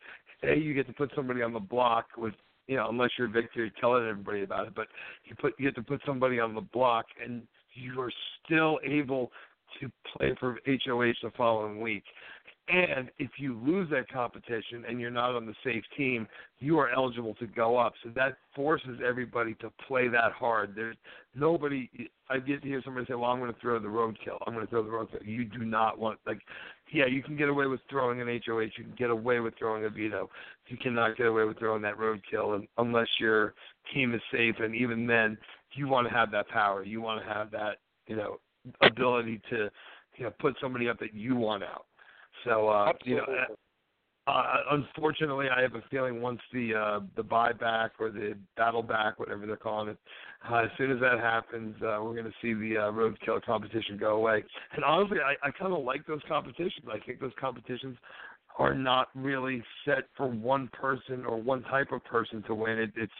a 0.44 0.56
you 0.56 0.74
get 0.74 0.88
to 0.88 0.94
put 0.94 1.12
somebody 1.16 1.42
on 1.42 1.54
the 1.54 1.60
block 1.60 2.06
with 2.18 2.34
you 2.68 2.76
know 2.76 2.88
unless 2.90 3.10
you're 3.18 3.28
Victor 3.28 3.70
telling 3.82 4.08
everybody 4.08 4.44
about 4.44 4.68
it, 4.68 4.76
but 4.76 4.88
you 5.26 5.36
put 5.36 5.54
you 5.58 5.66
get 5.66 5.76
to 5.76 5.84
put 5.84 6.02
somebody 6.06 6.40
on 6.40 6.54
the 6.54 6.62
block 6.62 7.06
and 7.24 7.44
you 7.74 8.00
are 8.00 8.12
still 8.46 8.80
able 8.86 9.32
to 9.80 9.92
play 10.16 10.36
for 10.40 10.60
HOH 10.68 11.14
the 11.24 11.32
following 11.36 11.82
week. 11.82 12.04
And 12.70 13.12
if 13.20 13.32
you 13.38 13.60
lose 13.62 13.90
that 13.90 14.10
competition 14.10 14.86
and 14.88 15.00
you're 15.00 15.12
not 15.12 15.36
on 15.36 15.46
the 15.46 15.54
safe 15.66 15.84
team, 15.98 16.26
you 16.60 16.80
are 16.80 16.90
eligible 16.90 17.36
to 17.36 17.46
go 17.46 17.78
up. 17.78 17.94
So 18.02 18.10
that 18.16 18.38
forces 18.56 19.02
everybody 19.06 19.54
to 19.56 19.70
play 19.86 20.08
that 20.08 20.32
hard. 20.32 20.74
There's 20.74 20.96
nobody. 21.36 21.90
I 22.30 22.40
get 22.40 22.62
to 22.62 22.68
hear 22.68 22.82
somebody 22.86 23.06
say, 23.06 23.16
"Well, 23.16 23.30
I'm 23.30 23.40
going 23.40 23.54
to 23.54 23.60
throw 23.60 23.80
the 23.80 23.90
roadkill. 23.90 24.38
I'm 24.48 24.54
going 24.54 24.66
to 24.66 24.70
throw 24.70 24.82
the 24.82 24.90
roadkill." 24.90 25.26
You 25.26 25.44
do 25.44 25.66
not 25.66 26.00
want 26.00 26.20
like, 26.26 26.40
yeah, 26.94 27.06
you 27.06 27.22
can 27.24 27.36
get 27.36 27.50
away 27.50 27.66
with 27.66 27.82
throwing 27.90 28.22
an 28.22 28.28
HOH. 28.28 28.60
You 28.78 28.84
can 28.84 28.96
get 28.98 29.10
away 29.10 29.40
with 29.40 29.56
throwing 29.58 29.84
a 29.86 29.90
veto. 29.90 30.30
You 30.68 30.78
cannot 30.78 31.18
get 31.18 31.26
away 31.26 31.44
with 31.44 31.58
throwing 31.58 31.82
that 31.82 31.98
roadkill 31.98 32.66
unless 32.78 33.08
your 33.20 33.56
team 33.94 34.14
is 34.14 34.22
safe. 34.32 34.56
And 34.60 34.76
even 34.76 35.08
then, 35.08 35.38
you 35.74 35.88
want 35.88 36.08
to 36.08 36.14
have 36.14 36.32
that 36.32 36.48
power. 36.50 36.84
You 36.84 37.02
want 37.02 37.26
to 37.26 37.34
have 37.34 37.52
that, 37.52 37.80
you 38.08 38.16
know, 38.16 38.40
ability 38.82 39.42
to, 39.50 39.70
you 40.18 40.26
know, 40.26 40.32
put 40.40 40.56
somebody 40.62 40.88
up 40.88 41.00
that 41.00 41.14
you 41.14 41.36
want 41.36 41.64
out. 41.64 41.86
So 42.44 42.70
uh, 42.70 42.94
you 43.04 43.18
know, 43.18 43.24
uh, 43.24 43.54
uh, 44.26 44.44
unfortunately, 44.72 45.48
I 45.56 45.62
have 45.62 45.76
a 45.76 45.84
feeling 45.92 46.22
once 46.22 46.40
the 46.54 46.74
uh, 46.74 47.00
the 47.18 47.24
buyback 47.24 47.90
or 48.00 48.10
the 48.10 48.36
battle 48.56 48.82
back, 48.82 49.20
whatever 49.20 49.46
they're 49.46 49.58
calling 49.58 49.90
it, 49.90 49.98
uh, 50.50 50.60
as 50.60 50.70
soon 50.78 50.92
as 50.92 51.00
that 51.02 51.20
happens, 51.20 51.76
uh, 51.82 52.00
we're 52.02 52.14
going 52.14 52.24
to 52.24 52.34
see 52.42 52.54
the 52.54 52.78
uh, 52.78 52.92
roadkill 52.92 53.44
competition 53.44 53.98
go 53.98 54.16
away. 54.16 54.42
And 54.76 54.86
honestly, 54.86 55.18
I, 55.20 55.48
I 55.48 55.52
kind 55.52 55.74
of 55.74 55.84
like 55.84 56.08
those 56.08 56.22
competitions. 56.28 56.86
I 56.90 57.00
think 57.06 57.20
those 57.20 57.34
competitions 57.40 57.98
are 58.58 58.74
not 58.74 59.10
really 59.14 59.62
set 59.84 60.04
for 60.16 60.28
one 60.28 60.70
person 60.72 61.26
or 61.26 61.42
one 61.42 61.64
type 61.64 61.92
of 61.92 62.04
person 62.06 62.44
to 62.44 62.56
win. 62.56 62.80
It, 62.80 62.92
it's 62.96 63.12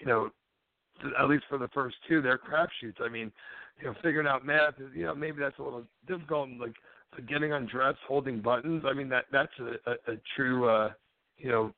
you 0.00 0.06
know, 0.06 0.30
at 1.18 1.28
least 1.28 1.44
for 1.48 1.56
the 1.56 1.68
first 1.68 1.96
two, 2.06 2.20
they're 2.20 2.38
crapshoots. 2.38 3.00
I 3.00 3.08
mean, 3.08 3.32
you 3.80 3.86
know, 3.86 3.94
figuring 4.02 4.26
out 4.26 4.44
math 4.44 4.74
is 4.78 4.90
you 4.94 5.06
know 5.06 5.14
maybe 5.14 5.38
that's 5.40 5.58
a 5.58 5.62
little 5.62 5.84
difficult. 6.06 6.50
Like 6.60 6.74
getting 7.28 7.52
undressed, 7.52 7.98
holding 8.06 8.40
buttons. 8.40 8.84
I 8.86 8.92
mean 8.92 9.08
that 9.10 9.26
that's 9.32 9.52
a, 9.60 9.90
a, 9.90 10.14
a 10.14 10.16
true 10.36 10.68
uh, 10.68 10.90
you 11.38 11.50
know 11.50 11.72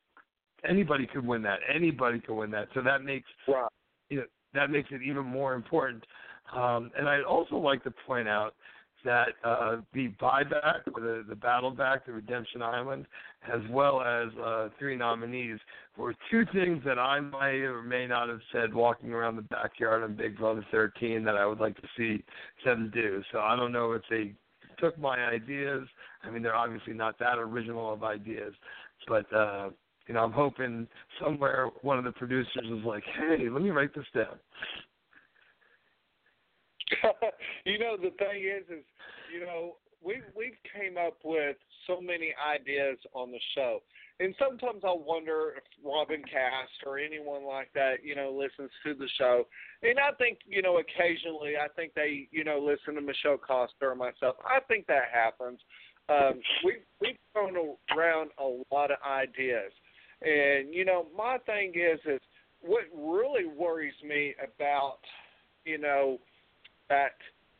anybody 0.67 1.07
could 1.07 1.25
win 1.25 1.41
that. 1.43 1.59
Anybody 1.73 2.19
could 2.19 2.35
win 2.35 2.51
that. 2.51 2.67
So 2.73 2.81
that 2.81 3.03
makes 3.03 3.27
you 4.09 4.17
know 4.17 4.25
that 4.53 4.69
makes 4.69 4.89
it 4.91 5.01
even 5.01 5.25
more 5.25 5.53
important. 5.53 6.03
Um, 6.55 6.91
and 6.97 7.09
I'd 7.09 7.23
also 7.23 7.55
like 7.55 7.83
to 7.83 7.93
point 8.05 8.27
out 8.27 8.53
that 9.03 9.29
uh, 9.43 9.77
the 9.93 10.09
buyback, 10.21 10.85
the 10.85 11.23
the 11.27 11.35
battle 11.35 11.71
back, 11.71 12.05
the 12.05 12.13
Redemption 12.13 12.61
Island, 12.61 13.05
as 13.53 13.61
well 13.69 14.01
as 14.01 14.29
uh, 14.43 14.69
three 14.79 14.95
nominees, 14.95 15.59
were 15.97 16.15
two 16.31 16.43
things 16.53 16.81
that 16.85 16.97
I 16.99 17.19
may 17.19 17.61
or 17.61 17.83
may 17.83 18.07
not 18.07 18.29
have 18.29 18.41
said 18.51 18.73
walking 18.73 19.13
around 19.13 19.35
the 19.35 19.43
backyard 19.43 20.03
on 20.03 20.15
Big 20.15 20.37
Brother 20.37 20.65
13 20.71 21.23
that 21.23 21.35
I 21.35 21.45
would 21.45 21.59
like 21.59 21.75
to 21.77 21.87
see 21.95 22.23
them 22.65 22.91
do. 22.93 23.21
So 23.31 23.39
I 23.39 23.55
don't 23.55 23.71
know 23.71 23.93
if 23.93 24.01
they 24.09 24.33
took 24.79 24.97
my 24.97 25.17
ideas. 25.25 25.87
I 26.23 26.29
mean, 26.29 26.43
they're 26.43 26.55
obviously 26.55 26.93
not 26.93 27.17
that 27.19 27.37
original 27.37 27.93
of 27.93 28.03
ideas, 28.03 28.53
but 29.07 29.31
uh, 29.33 29.69
you 30.07 30.13
know, 30.13 30.23
I'm 30.23 30.31
hoping 30.31 30.87
somewhere 31.23 31.69
one 31.81 31.97
of 31.97 32.03
the 32.03 32.11
producers 32.11 32.65
is 32.65 32.85
like, 32.85 33.03
"Hey, 33.17 33.49
let 33.49 33.61
me 33.61 33.69
write 33.71 33.93
this 33.95 34.05
down." 34.13 34.37
you 37.65 37.79
know, 37.79 37.97
the 37.97 38.11
thing 38.17 38.43
is, 38.43 38.63
is 38.69 38.85
you 39.33 39.41
know, 39.45 39.75
we 40.03 40.21
we've 40.35 40.57
came 40.73 40.97
up 40.97 41.17
with 41.23 41.57
so 41.87 42.01
many 42.01 42.33
ideas 42.39 42.97
on 43.13 43.31
the 43.31 43.39
show, 43.55 43.79
and 44.19 44.33
sometimes 44.39 44.81
I 44.83 44.93
wonder 44.93 45.53
if 45.57 45.63
Robyn 45.83 46.23
Kass 46.23 46.69
or 46.85 46.97
anyone 46.97 47.45
like 47.45 47.69
that, 47.73 48.03
you 48.03 48.15
know, 48.15 48.31
listens 48.31 48.71
to 48.85 48.93
the 48.93 49.09
show. 49.17 49.45
And 49.83 49.99
I 49.99 50.11
think, 50.17 50.39
you 50.45 50.61
know, 50.61 50.77
occasionally 50.77 51.53
I 51.57 51.67
think 51.75 51.93
they, 51.95 52.27
you 52.31 52.43
know, 52.43 52.59
listen 52.59 52.95
to 52.95 53.01
Michelle 53.01 53.37
Costa 53.37 53.73
or 53.81 53.95
myself. 53.95 54.37
I 54.45 54.59
think 54.67 54.87
that 54.87 55.05
happens. 55.13 55.59
Um, 56.07 56.39
we 56.63 56.77
we've 57.01 57.17
thrown 57.33 57.55
around 57.95 58.29
a 58.37 58.61
lot 58.73 58.91
of 58.91 58.97
ideas, 59.05 59.71
and 60.21 60.73
you 60.73 60.85
know, 60.85 61.07
my 61.17 61.37
thing 61.45 61.73
is 61.75 61.99
is 62.05 62.21
what 62.61 62.83
really 62.95 63.45
worries 63.45 63.93
me 64.03 64.33
about, 64.41 64.99
you 65.65 65.77
know, 65.77 66.19
that 66.89 67.13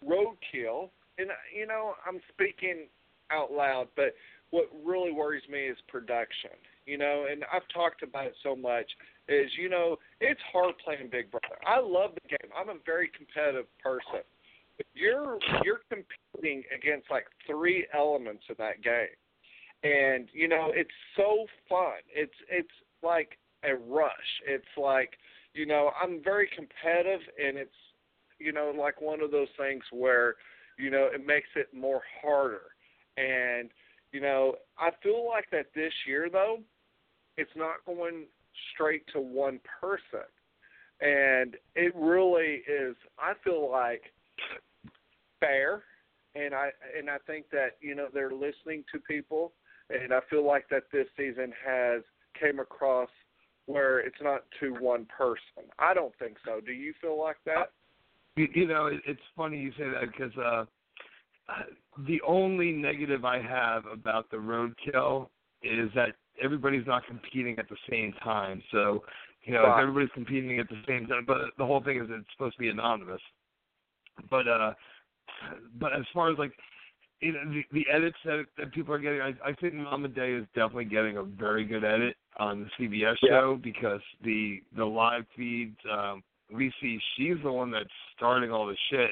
roadkill. 0.07 0.89
And 1.17 1.29
you 1.55 1.65
know, 1.65 1.93
I'm 2.07 2.19
speaking 2.33 2.87
out 3.31 3.51
loud, 3.51 3.87
but 3.95 4.13
what 4.51 4.69
really 4.83 5.11
worries 5.11 5.43
me 5.49 5.59
is 5.67 5.77
production. 5.87 6.51
You 6.85 6.97
know, 6.99 7.25
and 7.29 7.43
I've 7.51 7.67
talked 7.73 8.03
about 8.03 8.27
it 8.27 8.35
so 8.43 8.55
much. 8.55 8.85
Is 9.27 9.49
you 9.57 9.69
know, 9.69 9.97
it's 10.21 10.39
hard 10.51 10.75
playing 10.83 11.09
Big 11.11 11.31
Brother. 11.31 11.57
I 11.65 11.79
love 11.79 12.11
the 12.13 12.29
game. 12.29 12.51
I'm 12.55 12.69
a 12.69 12.79
very 12.85 13.09
competitive 13.15 13.65
person. 13.81 14.21
But 14.77 14.85
you're 14.93 15.39
you're 15.63 15.81
competing 15.89 16.63
against 16.75 17.09
like 17.09 17.25
three 17.47 17.87
elements 17.93 18.43
of 18.49 18.57
that 18.57 18.83
game, 18.83 19.15
and 19.83 20.27
you 20.33 20.47
know 20.47 20.71
it's 20.73 20.91
so 21.15 21.45
fun. 21.67 22.03
It's 22.13 22.33
it's 22.51 22.67
like 23.01 23.37
a 23.63 23.75
rush. 23.75 24.11
It's 24.45 24.65
like 24.77 25.11
you 25.53 25.65
know 25.65 25.91
I'm 26.01 26.21
very 26.23 26.49
competitive, 26.55 27.21
and 27.43 27.57
it's 27.57 27.71
you 28.37 28.51
know 28.51 28.73
like 28.77 29.01
one 29.01 29.21
of 29.21 29.31
those 29.31 29.47
things 29.57 29.83
where 29.91 30.35
you 30.77 30.89
know 30.89 31.09
it 31.13 31.25
makes 31.25 31.49
it 31.55 31.67
more 31.73 32.01
harder. 32.21 32.61
And 33.17 33.69
you 34.11 34.21
know 34.21 34.55
I 34.77 34.89
feel 35.01 35.27
like 35.27 35.49
that 35.51 35.67
this 35.75 35.93
year 36.07 36.29
though, 36.31 36.59
it's 37.37 37.55
not 37.55 37.85
going 37.85 38.25
straight 38.73 39.03
to 39.13 39.19
one 39.19 39.59
person, 39.81 40.27
and 41.01 41.55
it 41.75 41.93
really 41.95 42.63
is. 42.67 42.95
I 43.19 43.33
feel 43.43 43.69
like 43.69 44.03
fair, 45.39 45.83
and 46.35 46.53
I 46.53 46.69
and 46.97 47.09
I 47.09 47.17
think 47.27 47.49
that 47.51 47.77
you 47.81 47.95
know 47.95 48.07
they're 48.13 48.31
listening 48.31 48.83
to 48.93 48.99
people, 48.99 49.53
and 49.89 50.13
I 50.13 50.19
feel 50.29 50.45
like 50.45 50.67
that 50.69 50.83
this 50.91 51.07
season 51.17 51.53
has 51.65 52.01
came 52.39 52.59
across 52.59 53.09
where 53.65 53.99
it's 53.99 54.21
not 54.21 54.43
to 54.59 54.73
one 54.75 55.05
person. 55.05 55.69
I 55.79 55.93
don't 55.93 56.13
think 56.19 56.37
so. 56.45 56.59
Do 56.63 56.71
you 56.71 56.93
feel 57.01 57.19
like 57.19 57.37
that? 57.45 57.71
You, 58.35 58.47
you 58.53 58.67
know, 58.67 58.87
it, 58.87 59.01
it's 59.05 59.21
funny 59.35 59.59
you 59.59 59.71
say 59.77 59.85
that 59.89 60.11
because 60.11 60.35
uh, 60.37 60.65
the 62.07 62.21
only 62.27 62.71
negative 62.71 63.25
I 63.25 63.41
have 63.41 63.85
about 63.85 64.29
the 64.29 64.37
roadkill 64.37 65.29
is 65.63 65.89
that 65.95 66.09
everybody's 66.43 66.85
not 66.85 67.05
competing 67.07 67.57
at 67.59 67.69
the 67.69 67.77
same 67.89 68.13
time. 68.23 68.61
So, 68.71 69.03
you 69.43 69.53
know, 69.53 69.63
Right. 69.63 69.77
if 69.77 69.81
everybody's 69.81 70.13
competing 70.13 70.59
at 70.59 70.67
the 70.69 70.81
same 70.87 71.07
time, 71.07 71.23
but 71.25 71.37
the 71.57 71.65
whole 71.65 71.81
thing 71.81 71.97
is 71.97 72.07
it's 72.09 72.27
supposed 72.33 72.55
to 72.55 72.59
be 72.61 72.69
anonymous. 72.69 73.21
But 74.29 74.47
uh, 74.47 74.73
but 75.79 75.93
as 75.93 76.05
far 76.13 76.31
as 76.31 76.37
like 76.37 76.51
you 77.21 77.31
know, 77.33 77.39
the, 77.45 77.63
the 77.71 77.85
edits 77.91 78.17
that, 78.25 78.45
that 78.57 78.73
people 78.73 78.93
are 78.93 78.99
getting, 78.99 79.21
I, 79.21 79.33
I 79.43 79.53
think 79.53 79.73
Mama 79.73 80.07
Day 80.09 80.33
is 80.33 80.45
definitely 80.53 80.85
getting 80.85 81.17
a 81.17 81.23
very 81.23 81.63
good 81.63 81.83
edit 81.83 82.15
on 82.37 82.69
the 82.77 82.85
CBS 82.87 83.15
Yeah. 83.21 83.29
show 83.29 83.59
because 83.61 84.01
the 84.23 84.61
the 84.75 84.85
live 84.85 85.25
feeds, 85.35 85.77
um, 85.91 86.23
we 86.53 86.71
see 86.81 86.99
she's 87.17 87.37
the 87.43 87.51
one 87.51 87.71
that's 87.71 87.89
starting 88.15 88.51
all 88.51 88.67
the 88.67 88.77
shit, 88.89 89.11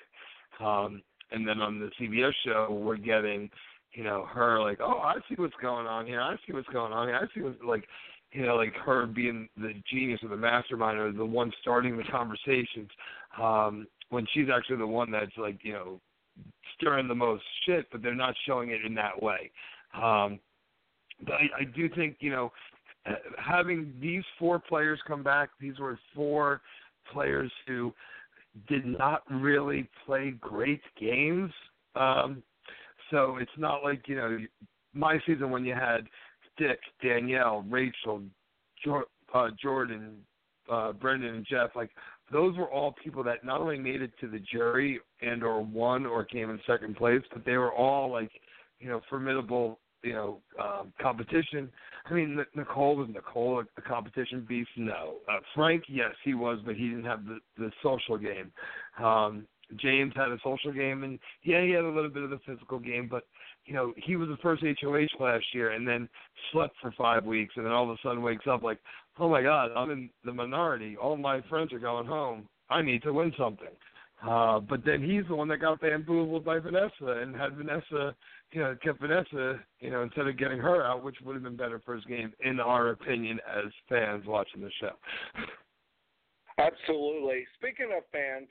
um, 0.59 1.01
and 1.31 1.47
then 1.47 1.59
on 1.61 1.79
the 1.79 1.89
CBS 1.99 2.31
show 2.45 2.67
we're 2.71 2.97
getting, 2.97 3.49
you 3.93 4.03
know, 4.03 4.25
her 4.31 4.61
like, 4.61 4.79
oh, 4.81 4.99
I 4.99 5.15
see 5.29 5.35
what's 5.35 5.55
going 5.61 5.87
on 5.87 6.05
here, 6.05 6.21
I 6.21 6.35
see 6.45 6.53
what's 6.53 6.67
going 6.69 6.93
on 6.93 7.07
here, 7.07 7.17
I 7.17 7.33
see 7.33 7.41
what's 7.41 7.61
like. 7.65 7.85
You 8.35 8.47
know, 8.47 8.55
like 8.55 8.73
her 8.83 9.05
being 9.05 9.47
the 9.57 9.73
genius 9.91 10.19
or 10.23 10.29
the 10.29 10.35
mastermind 10.35 10.97
or 10.97 11.11
the 11.11 11.23
one 11.23 11.51
starting 11.61 11.95
the 11.95 12.03
conversations, 12.05 12.89
um, 13.39 13.85
when 14.09 14.25
she's 14.33 14.47
actually 14.51 14.77
the 14.77 14.87
one 14.87 15.11
that's 15.11 15.37
like, 15.37 15.59
you 15.61 15.73
know, 15.73 16.01
stirring 16.75 17.07
the 17.07 17.13
most 17.13 17.43
shit, 17.65 17.85
but 17.91 18.01
they're 18.01 18.15
not 18.15 18.33
showing 18.47 18.71
it 18.71 18.83
in 18.85 18.95
that 18.95 19.21
way. 19.21 19.51
Um, 19.93 20.39
but 21.25 21.33
I, 21.33 21.61
I 21.61 21.63
do 21.75 21.89
think 21.89 22.17
you 22.19 22.31
know 22.31 22.51
uh, 23.05 23.13
having 23.37 23.93
these 24.01 24.23
four 24.39 24.59
players 24.59 24.99
come 25.07 25.23
back. 25.23 25.49
These 25.59 25.79
were 25.79 25.99
four 26.15 26.61
players 27.11 27.51
who 27.67 27.93
did 28.67 28.85
not 28.85 29.23
really 29.29 29.89
play 30.05 30.31
great 30.39 30.81
games. 30.99 31.51
Um, 31.95 32.43
so 33.11 33.37
it's 33.37 33.51
not 33.57 33.83
like 33.83 34.07
you 34.07 34.15
know 34.15 34.37
my 34.93 35.19
season 35.25 35.49
when 35.49 35.65
you 35.65 35.73
had 35.73 36.07
Dick, 36.57 36.79
Danielle, 37.01 37.65
Rachel, 37.67 38.21
Jor- 38.83 39.07
uh, 39.33 39.49
Jordan, 39.61 40.17
uh, 40.71 40.93
Brendan, 40.93 41.35
and 41.35 41.45
Jeff. 41.49 41.71
Like 41.75 41.89
those 42.31 42.57
were 42.57 42.69
all 42.69 42.95
people 43.03 43.23
that 43.23 43.43
not 43.43 43.61
only 43.61 43.77
made 43.77 44.01
it 44.01 44.11
to 44.21 44.27
the 44.27 44.39
jury 44.39 44.99
and 45.21 45.43
or 45.43 45.61
won 45.61 46.05
or 46.05 46.23
came 46.23 46.49
in 46.49 46.59
second 46.65 46.95
place, 46.95 47.21
but 47.31 47.45
they 47.45 47.57
were 47.57 47.73
all 47.73 48.11
like, 48.11 48.31
you 48.79 48.87
know, 48.87 49.01
formidable, 49.09 49.79
you 50.03 50.13
know, 50.13 50.39
um, 50.61 50.93
competition. 51.01 51.71
I 52.05 52.13
mean, 52.13 52.43
Nicole 52.55 52.95
was 52.95 53.07
Nicole 53.11 53.59
a, 53.59 53.63
a 53.77 53.81
competition 53.81 54.45
beast? 54.47 54.69
No. 54.75 55.15
Uh, 55.29 55.39
Frank, 55.55 55.83
yes, 55.87 56.11
he 56.23 56.33
was, 56.33 56.59
but 56.65 56.75
he 56.75 56.89
didn't 56.89 57.05
have 57.05 57.25
the 57.25 57.39
the 57.57 57.71
social 57.81 58.17
game. 58.17 58.51
Um, 59.03 59.47
James 59.77 60.13
had 60.15 60.29
a 60.29 60.37
social 60.43 60.71
game, 60.71 61.03
and 61.03 61.19
yeah, 61.43 61.63
he 61.63 61.71
had 61.71 61.83
a 61.83 61.89
little 61.89 62.09
bit 62.09 62.23
of 62.23 62.29
the 62.29 62.39
physical 62.45 62.79
game, 62.79 63.07
but 63.09 63.23
you 63.65 63.73
know, 63.73 63.93
he 63.95 64.15
was 64.15 64.27
the 64.27 64.37
first 64.37 64.63
HOH 64.81 65.23
last 65.23 65.45
year, 65.53 65.71
and 65.71 65.87
then 65.87 66.09
slept 66.51 66.75
for 66.81 66.93
five 66.97 67.25
weeks, 67.25 67.53
and 67.55 67.65
then 67.65 67.71
all 67.71 67.83
of 67.83 67.89
a 67.91 67.97
sudden 68.03 68.21
wakes 68.21 68.45
up 68.45 68.61
like, 68.61 68.79
oh 69.19 69.29
my 69.29 69.41
God, 69.41 69.71
I'm 69.75 69.89
in 69.89 70.09
the 70.25 70.33
minority. 70.33 70.97
All 70.97 71.15
my 71.15 71.41
friends 71.49 71.71
are 71.71 71.79
going 71.79 72.05
home. 72.05 72.47
I 72.69 72.81
need 72.81 73.03
to 73.03 73.13
win 73.13 73.31
something. 73.37 73.69
Uh, 74.27 74.59
but 74.59 74.85
then 74.85 75.03
he's 75.03 75.27
the 75.27 75.35
one 75.35 75.47
that 75.49 75.57
got 75.57 75.81
bamboozled 75.81 76.45
by 76.45 76.57
Vanessa 76.57 77.19
and 77.21 77.35
had 77.35 77.55
Vanessa, 77.57 78.15
you 78.51 78.61
know, 78.61 78.75
kept 78.81 79.01
Vanessa, 79.01 79.59
you 79.79 79.89
know, 79.89 80.03
instead 80.03 80.27
of 80.27 80.37
getting 80.37 80.59
her 80.59 80.85
out, 80.85 81.03
which 81.03 81.17
would 81.23 81.33
have 81.33 81.43
been 81.43 81.57
better 81.57 81.81
for 81.83 81.95
his 81.95 82.05
game, 82.05 82.31
in 82.39 82.59
our 82.59 82.89
opinion, 82.89 83.39
as 83.57 83.71
fans 83.89 84.23
watching 84.25 84.61
the 84.61 84.71
show. 84.79 84.91
Absolutely. 86.57 87.45
Speaking 87.57 87.89
of 87.97 88.03
fans, 88.11 88.47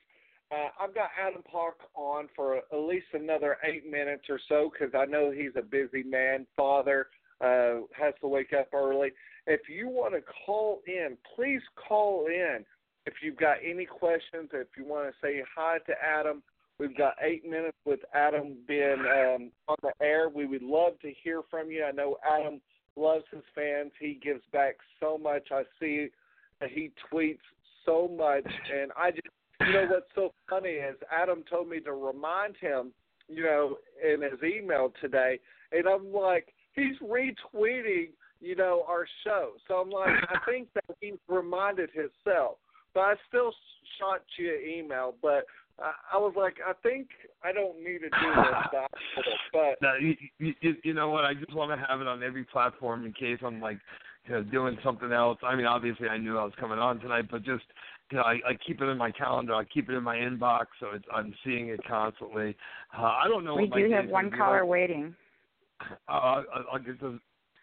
uh, 0.51 0.69
I've 0.79 0.95
got 0.95 1.09
Adam 1.19 1.43
Poch 1.43 1.73
on 1.95 2.29
for 2.37 2.59
at 2.59 2.79
least 2.79 3.07
another 3.15 3.57
eight 3.65 3.91
minutes 3.91 4.25
or 4.29 4.39
so 4.49 4.71
because 4.71 4.95
I 4.95 5.07
know 5.07 5.31
he's 5.31 5.53
a 5.57 5.63
busy 5.63 6.03
man, 6.03 6.47
father, 6.55 7.07
uh, 7.41 7.87
has 7.99 8.13
to 8.21 8.29
wake 8.29 8.53
up 8.53 8.69
early. 8.75 9.13
If 9.47 9.63
you 9.69 9.89
want 9.89 10.15
to 10.15 10.21
call 10.45 10.83
in, 10.87 11.17
please 11.35 11.63
call 11.89 12.27
in. 12.27 12.65
If 13.07 13.15
you've 13.23 13.37
got 13.37 13.57
any 13.65 13.85
questions, 13.85 14.51
if 14.53 14.69
you 14.77 14.85
want 14.85 15.09
to 15.09 15.15
say 15.21 15.43
hi 15.55 15.79
to 15.87 15.93
Adam, 16.03 16.43
we've 16.79 16.97
got 16.97 17.15
eight 17.21 17.45
minutes 17.45 17.77
with 17.85 18.01
Adam 18.15 18.57
being 18.67 19.01
um, 19.01 19.51
on 19.69 19.77
the 19.83 19.93
air. 20.01 20.29
We 20.29 20.47
would 20.47 20.63
love 20.63 20.99
to 21.03 21.13
hear 21.23 21.43
from 21.51 21.71
you. 21.71 21.85
I 21.85 21.91
know 21.91 22.17
Adam 22.29 22.61
loves 22.97 23.25
his 23.33 23.43
fans. 23.55 23.91
He 23.99 24.21
gives 24.23 24.43
back 24.53 24.77
so 25.01 25.19
much. 25.19 25.49
I 25.51 25.63
see 25.81 26.09
that 26.61 26.71
he 26.71 26.93
tweets 27.13 27.39
so 27.85 28.09
much, 28.17 28.47
and 28.73 28.93
I 28.97 29.11
just 29.11 29.27
you 29.61 29.73
know 29.73 29.87
what's 29.89 30.07
so 30.15 30.33
funny 30.49 30.71
is 30.71 30.97
Adam 31.11 31.45
told 31.49 31.69
me 31.69 31.81
to 31.81 31.93
remind 31.93 32.57
him, 32.57 32.93
you 33.29 33.45
know, 33.45 33.77
in 34.03 34.23
his 34.23 34.41
email 34.43 34.93
today, 35.01 35.39
and 35.73 35.87
I'm 35.87 36.13
like, 36.13 36.53
he's 36.75 36.97
retweeting, 37.03 38.11
you 38.41 38.57
know, 38.57 38.85
our 38.89 39.07
show. 39.25 39.53
So 39.69 39.75
I'm 39.75 39.91
like, 39.91 40.15
I 40.29 40.39
think 40.51 40.69
that 40.75 40.85
he 41.01 41.15
reminded 41.29 41.91
himself. 41.91 42.59
But 42.95 43.01
I 43.01 43.15
still 43.29 43.53
shot 43.99 44.23
you 44.39 44.55
an 44.55 44.69
email, 44.85 45.15
but 45.23 45.45
I, 45.79 45.93
I 46.15 46.19
was 46.19 46.35
like, 46.37 46.57
I 46.67 46.73
think 46.83 47.09
I 47.43 47.53
don't 47.53 47.79
need 47.79 47.99
to 48.01 48.11
do 48.11 48.35
this, 48.37 48.55
but, 49.53 49.61
I 49.61 49.75
No, 49.81 49.95
you, 50.01 50.17
you, 50.39 50.55
you- 50.61 50.77
you 50.85 50.95
know 50.95 51.09
what? 51.11 51.25
I 51.25 51.35
just 51.35 51.55
want 51.55 51.71
to 51.71 51.87
have 51.87 52.01
it 52.01 52.07
on 52.07 52.23
every 52.23 52.45
platform 52.45 53.07
in 53.07 53.13
case 53.13 53.39
I'm 53.45 53.61
like, 53.61 53.79
you 54.27 54.35
know, 54.35 54.43
doing 54.43 54.79
something 54.85 55.13
else. 55.13 55.39
I 55.43 55.57
mean, 55.57 55.67
obviously 55.67 56.09
I 56.09 56.17
knew 56.19 56.39
I 56.39 56.45
was 56.45 56.53
coming 56.61 56.79
on 56.79 57.01
tonight, 57.01 57.27
but 57.31 57.43
just, 57.43 57.65
you 58.11 58.19
know, 58.19 58.25
I, 58.25 58.35
I 58.47 58.55
keep 58.65 58.81
it 58.81 58.85
in 58.85 58.97
my 58.99 59.11
calendar. 59.11 59.55
I 59.55 59.65
keep 59.65 59.89
it 59.89 59.95
in 59.95 60.05
my 60.05 60.17
inbox, 60.17 60.67
so 60.79 60.89
it's, 60.95 61.05
I'm 61.13 61.35
seeing 61.45 61.69
it 61.69 61.81
constantly. 61.89 62.57
Uh, 62.97 63.03
I 63.03 63.25
don't 63.29 63.45
know. 63.45 63.57
We 63.57 63.69
what 63.69 63.79
do 63.79 63.89
day 63.89 63.95
have 63.95 64.09
one 64.09 64.31
caller 64.31 64.61
like. 64.61 64.69
waiting. 64.69 65.15
Uh, 65.81 66.13
I'll, 66.13 66.45
I'll 66.73 66.79
get 66.79 67.01
to 67.01 67.19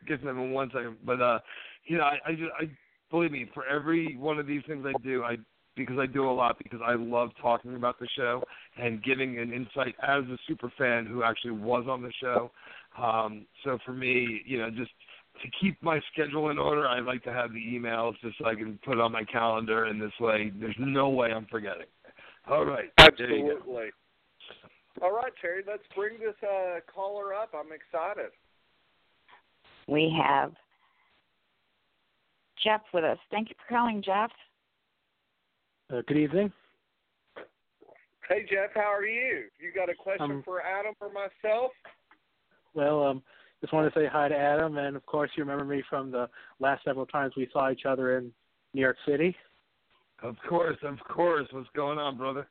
get 0.07 0.19
to 0.19 0.25
them 0.25 0.39
in 0.39 0.51
one 0.51 0.69
second, 0.73 0.97
but 1.05 1.21
uh, 1.21 1.39
you 1.85 1.97
know, 1.97 2.03
I, 2.03 2.17
I 2.25 2.31
just, 2.31 2.51
I 2.59 2.69
believe 3.09 3.31
me, 3.31 3.49
for 3.53 3.65
every 3.65 4.15
one 4.17 4.39
of 4.39 4.47
these 4.47 4.61
things 4.67 4.85
I 4.85 4.97
do, 5.01 5.23
I 5.23 5.37
because 5.75 5.97
I 5.97 6.05
do 6.05 6.29
a 6.29 6.31
lot 6.31 6.57
because 6.57 6.81
I 6.85 6.95
love 6.95 7.29
talking 7.41 7.75
about 7.75 7.99
the 7.99 8.07
show 8.17 8.43
and 8.77 9.01
giving 9.01 9.39
an 9.39 9.53
insight 9.53 9.95
as 10.03 10.23
a 10.25 10.37
super 10.47 10.71
fan 10.77 11.05
who 11.05 11.23
actually 11.23 11.51
was 11.51 11.85
on 11.89 12.01
the 12.01 12.11
show. 12.21 12.51
Um, 13.01 13.45
so 13.63 13.77
for 13.85 13.93
me, 13.93 14.41
you 14.45 14.57
know, 14.59 14.69
just 14.69 14.91
to 15.41 15.49
keep 15.61 15.81
my 15.81 16.01
schedule 16.11 16.49
in 16.49 16.57
order, 16.57 16.85
I 16.85 16.99
like 16.99 17.23
to 17.23 17.31
have 17.31 17.53
the 17.53 17.59
emails 17.59 18.15
just 18.21 18.37
so 18.39 18.45
I 18.45 18.55
can 18.55 18.77
put 18.83 18.93
it 18.93 18.99
on 18.99 19.11
my 19.11 19.23
calendar, 19.23 19.85
and 19.85 20.01
this 20.01 20.11
way, 20.19 20.51
there's 20.59 20.75
no 20.79 21.09
way 21.09 21.31
I'm 21.31 21.47
forgetting. 21.49 21.87
All 22.49 22.65
right, 22.65 22.89
there 22.97 23.31
you 23.31 23.43
go. 23.43 23.57
Absolutely. 23.57 23.89
All 25.01 25.15
right, 25.15 25.31
Terry, 25.39 25.63
let's 25.65 25.83
bring 25.95 26.19
this 26.19 26.35
uh, 26.43 26.79
caller 26.93 27.33
up. 27.33 27.51
I'm 27.53 27.71
excited. 27.71 28.31
We 29.87 30.13
have 30.21 30.51
Jeff 32.63 32.81
with 32.93 33.03
us. 33.03 33.17
Thank 33.31 33.49
you 33.49 33.55
for 33.57 33.73
calling, 33.75 34.01
Jeff. 34.01 34.31
Uh, 35.91 36.01
good 36.07 36.17
evening. 36.17 36.51
Hey, 38.27 38.45
Jeff, 38.49 38.69
how 38.75 38.93
are 38.93 39.05
you? 39.05 39.45
You 39.59 39.71
got 39.73 39.89
a 39.89 39.95
question 39.95 40.31
Um, 40.31 40.43
for 40.43 40.61
Adam 40.61 40.93
or 41.01 41.09
myself? 41.11 41.71
Well, 42.75 43.03
um, 43.03 43.23
just 43.61 43.73
wanted 43.73 43.91
to 43.93 43.99
say 43.99 44.05
hi 44.05 44.27
to 44.27 44.37
Adam, 44.37 44.77
and 44.77 44.95
of 44.95 45.05
course, 45.05 45.31
you 45.35 45.43
remember 45.43 45.65
me 45.65 45.81
from 45.89 46.11
the 46.11 46.29
last 46.59 46.83
several 46.83 47.07
times 47.07 47.33
we 47.35 47.49
saw 47.51 47.71
each 47.71 47.85
other 47.85 48.17
in 48.17 48.31
New 48.73 48.81
York 48.81 48.97
City. 49.07 49.35
Of 50.21 50.35
course, 50.47 50.77
of 50.83 50.99
course. 50.99 51.47
What's 51.51 51.69
going 51.75 51.97
on, 51.97 52.17
brother? 52.17 52.47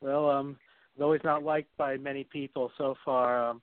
Well, 0.00 0.30
um, 0.30 0.56
I 0.60 1.00
was 1.00 1.04
always 1.04 1.20
not 1.24 1.42
liked 1.42 1.76
by 1.76 1.96
many 1.96 2.24
people 2.24 2.70
so 2.78 2.94
far. 3.04 3.50
Um, 3.50 3.62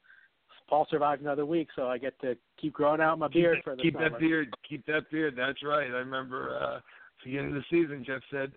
Paul 0.72 0.88
survived 0.90 1.22
another 1.22 1.46
week, 1.46 1.68
so 1.76 1.88
I 1.88 1.98
get 1.98 2.18
to 2.22 2.38
keep 2.58 2.72
growing 2.72 3.02
out 3.02 3.20
my 3.20 3.28
beard 3.28 3.58
keep, 3.58 3.64
for 3.66 3.76
the 3.76 3.82
keep 3.82 3.94
summer. 3.96 4.10
that 4.10 4.20
beard. 4.22 4.56
Keep 4.68 4.86
that 4.86 5.12
beard. 5.12 5.34
That's 5.38 5.62
right. 5.66 5.88
I 5.88 5.98
remember 5.98 6.58
uh, 6.58 6.80
beginning 7.26 7.50
of 7.50 7.56
the 7.56 7.64
season. 7.70 8.06
Jeff 8.08 8.22
said 8.32 8.54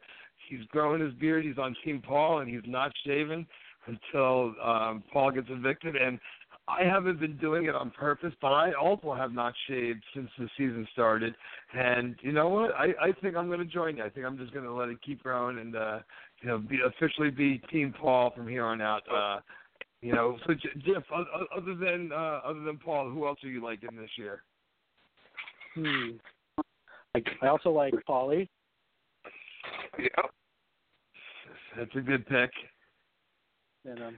he's 0.48 0.64
growing 0.68 1.00
his 1.00 1.12
beard. 1.14 1.44
He's 1.44 1.58
on 1.58 1.74
Team 1.84 2.00
Paul, 2.06 2.38
and 2.38 2.48
he's 2.48 2.62
not 2.68 2.92
shaving 3.04 3.44
until 3.86 4.54
um, 4.62 5.02
Paul 5.12 5.32
gets 5.32 5.48
evicted. 5.50 5.96
And 5.96 6.20
I 6.68 6.84
haven't 6.84 7.18
been 7.18 7.36
doing 7.36 7.64
it 7.64 7.74
on 7.74 7.90
purpose, 7.90 8.32
but 8.40 8.52
I 8.52 8.74
also 8.74 9.12
have 9.12 9.32
not 9.32 9.52
shaved 9.68 10.04
since 10.14 10.30
the 10.38 10.48
season 10.56 10.86
started. 10.92 11.34
And 11.76 12.14
you 12.22 12.30
know 12.30 12.48
what? 12.48 12.70
I, 12.76 12.90
I 13.02 13.12
think 13.20 13.34
I'm 13.34 13.48
going 13.48 13.58
to 13.58 13.64
join 13.64 13.96
you. 13.96 14.04
I 14.04 14.08
think 14.08 14.24
I'm 14.24 14.38
just 14.38 14.52
going 14.52 14.66
to 14.66 14.72
let 14.72 14.88
it 14.88 14.98
keep 15.04 15.20
growing 15.20 15.58
and 15.58 15.74
uh, 15.74 15.98
you 16.42 16.48
know 16.48 16.58
be 16.58 16.78
officially 16.86 17.30
be 17.30 17.58
Team 17.72 17.92
Paul 18.00 18.32
from 18.36 18.46
here 18.46 18.64
on 18.64 18.80
out. 18.80 19.02
Uh, 19.12 19.40
you 20.04 20.12
know, 20.12 20.36
so 20.46 20.52
Jeff, 20.52 21.02
other 21.56 21.74
than 21.74 22.10
uh, 22.12 22.40
other 22.44 22.60
than 22.60 22.76
Paul, 22.76 23.08
who 23.08 23.26
else 23.26 23.38
are 23.42 23.48
you 23.48 23.64
liking 23.64 23.96
this 23.96 24.10
year? 24.18 24.42
Hmm. 25.74 26.10
I, 27.14 27.22
I 27.40 27.46
also 27.48 27.70
like 27.70 27.94
Paulie. 28.06 28.46
Yeah. 29.98 30.08
That's 31.74 31.90
a 31.96 32.00
good 32.00 32.26
pick. 32.26 32.50
And 33.86 34.02
um, 34.02 34.16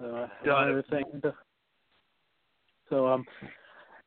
uh, 0.00 0.26
Got 0.44 0.54
one 0.54 0.68
it. 0.68 0.72
other 0.72 0.84
thing. 0.90 1.22
So 2.90 3.06
um, 3.06 3.24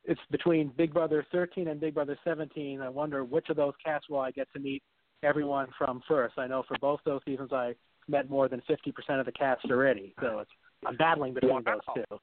it's 0.04 0.20
between 0.30 0.70
Big 0.76 0.92
Brother 0.92 1.24
13 1.32 1.68
and 1.68 1.80
Big 1.80 1.94
Brother 1.94 2.18
17. 2.24 2.82
I 2.82 2.90
wonder 2.90 3.24
which 3.24 3.48
of 3.48 3.56
those 3.56 3.72
casts 3.82 4.10
will 4.10 4.20
I 4.20 4.30
get 4.32 4.48
to 4.52 4.60
meet 4.60 4.82
everyone 5.22 5.68
from 5.78 6.02
first. 6.06 6.34
I 6.36 6.46
know 6.46 6.62
for 6.68 6.76
both 6.78 7.00
those 7.06 7.22
seasons 7.24 7.54
I 7.54 7.72
met 8.08 8.28
more 8.28 8.48
than 8.48 8.62
50% 8.68 9.20
of 9.20 9.26
the 9.26 9.32
cast 9.32 9.64
already. 9.70 10.14
So 10.20 10.40
it's 10.40 10.50
I'm 10.86 10.96
battling 10.96 11.34
between 11.34 11.62
those 11.64 11.80
two. 11.94 12.18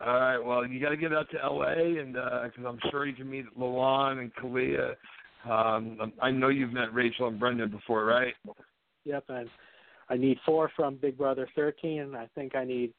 All 0.00 0.14
right. 0.14 0.38
Well, 0.38 0.66
you 0.66 0.80
got 0.80 0.90
to 0.90 0.96
get 0.96 1.12
out 1.12 1.30
to 1.30 1.42
L.A. 1.42 2.00
and 2.00 2.14
because 2.14 2.64
I'm 2.66 2.78
sure 2.90 3.06
you 3.06 3.14
can 3.14 3.30
meet 3.30 3.46
Lawon 3.58 4.18
and 4.18 4.34
Kalia. 4.34 4.94
Um, 5.48 6.12
I 6.22 6.30
know 6.30 6.48
you've 6.48 6.72
met 6.72 6.92
Rachel 6.94 7.28
and 7.28 7.38
Brendan 7.38 7.70
before, 7.70 8.04
right? 8.04 8.34
Yep, 9.04 9.24
and 9.28 9.48
I 10.08 10.16
need 10.16 10.38
four 10.44 10.70
from 10.74 10.96
Big 10.96 11.18
Brother 11.18 11.48
13. 11.54 12.00
And 12.00 12.16
I 12.16 12.28
think 12.34 12.56
I 12.56 12.64
need 12.64 12.92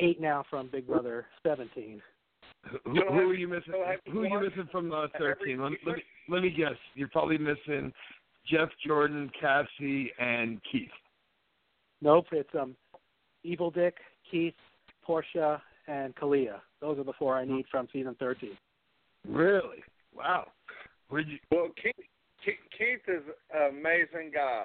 eight 0.00 0.20
now 0.20 0.44
from 0.50 0.68
Big 0.68 0.86
Brother 0.86 1.26
17. 1.44 2.02
Who, 2.84 2.90
who 2.90 3.00
are 3.00 3.34
you 3.34 3.48
missing? 3.48 3.74
Who 4.12 4.22
are 4.22 4.26
you 4.26 4.48
missing 4.48 4.68
from 4.72 4.92
uh, 4.92 5.06
13? 5.18 5.60
Let, 5.60 5.72
let, 5.86 5.96
me, 5.96 6.02
let 6.28 6.42
me 6.42 6.50
guess. 6.50 6.76
You're 6.94 7.08
probably 7.08 7.38
missing 7.38 7.92
Jeff, 8.50 8.68
Jordan, 8.84 9.30
Cassie, 9.40 10.12
and 10.18 10.60
Keith. 10.70 10.90
Nope, 12.02 12.26
it's 12.32 12.50
um, 12.58 12.76
Evil 13.42 13.70
Dick, 13.70 13.96
Keith, 14.30 14.54
Porsche, 15.06 15.60
and 15.88 16.14
Kalia. 16.16 16.60
Those 16.80 16.98
are 16.98 17.04
the 17.04 17.12
four 17.18 17.36
I 17.36 17.44
need 17.44 17.64
from 17.70 17.88
season 17.92 18.16
13. 18.18 18.50
Really? 19.28 19.82
Wow. 20.14 20.48
Where'd 21.08 21.28
you? 21.28 21.38
Well, 21.50 21.68
Keith, 21.82 21.94
Keith, 22.44 22.54
Keith 22.76 23.00
is 23.08 23.22
an 23.54 23.70
amazing 23.78 24.30
guy. 24.34 24.64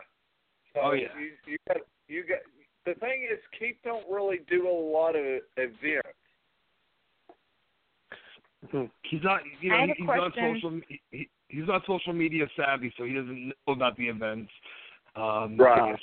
So 0.74 0.82
Oh, 0.84 0.92
yeah. 0.94 1.08
You, 1.20 1.32
you 1.52 1.58
got, 1.68 1.78
you 2.08 2.24
got. 2.28 2.40
The 2.86 3.00
thing 3.00 3.28
is, 3.32 3.40
Keith 3.60 3.76
don't 3.84 4.10
really 4.10 4.40
do 4.50 4.68
a 4.68 4.72
lot 4.72 5.16
of 5.16 5.24
events. 5.58 6.08
He's 9.04 9.22
not. 9.24 9.42
You 9.62 9.74
I 9.74 9.86
know, 9.86 9.88
have 9.88 9.90
a 9.90 9.94
he's 9.98 10.08
not 10.08 10.34
social. 10.36 10.82
He, 10.88 11.02
he- 11.12 11.30
he's 11.50 11.68
not 11.68 11.82
social 11.86 12.14
media 12.14 12.46
savvy, 12.56 12.94
so 12.98 13.04
he 13.04 13.14
doesn't 13.14 13.48
know 13.50 13.74
about 13.74 13.98
the 13.98 14.08
events. 14.08 14.50
Um, 15.16 15.58
Right. 15.58 15.96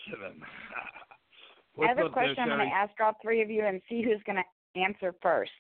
I 1.79 1.83
um, 1.83 1.85
I 1.85 1.89
have 1.89 1.99
a 1.99 2.07
up 2.07 2.15
there, 2.15 2.25
question 2.25 2.51
I'm 2.51 2.59
going 2.59 2.69
to 2.69 2.75
ask 2.75 2.93
all 3.01 3.13
three 3.23 3.43
of 3.43 3.51
you 3.51 3.65
and 3.65 3.81
see 3.89 4.03
who's 4.03 4.23
going 4.27 4.37
to 4.37 4.81
answer 4.81 5.15
first. 5.23 5.51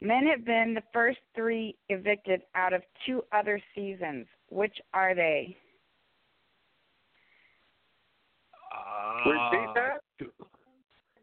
Men 0.00 0.26
have 0.26 0.44
been 0.44 0.74
the 0.74 0.82
first 0.92 1.18
three 1.34 1.76
evicted 1.88 2.42
out 2.54 2.72
of 2.72 2.82
two 3.06 3.22
other 3.32 3.60
seasons. 3.74 4.26
Which 4.50 4.76
are 4.92 5.14
they? 5.14 5.56
Repeat 9.26 9.74
that. 9.74 10.00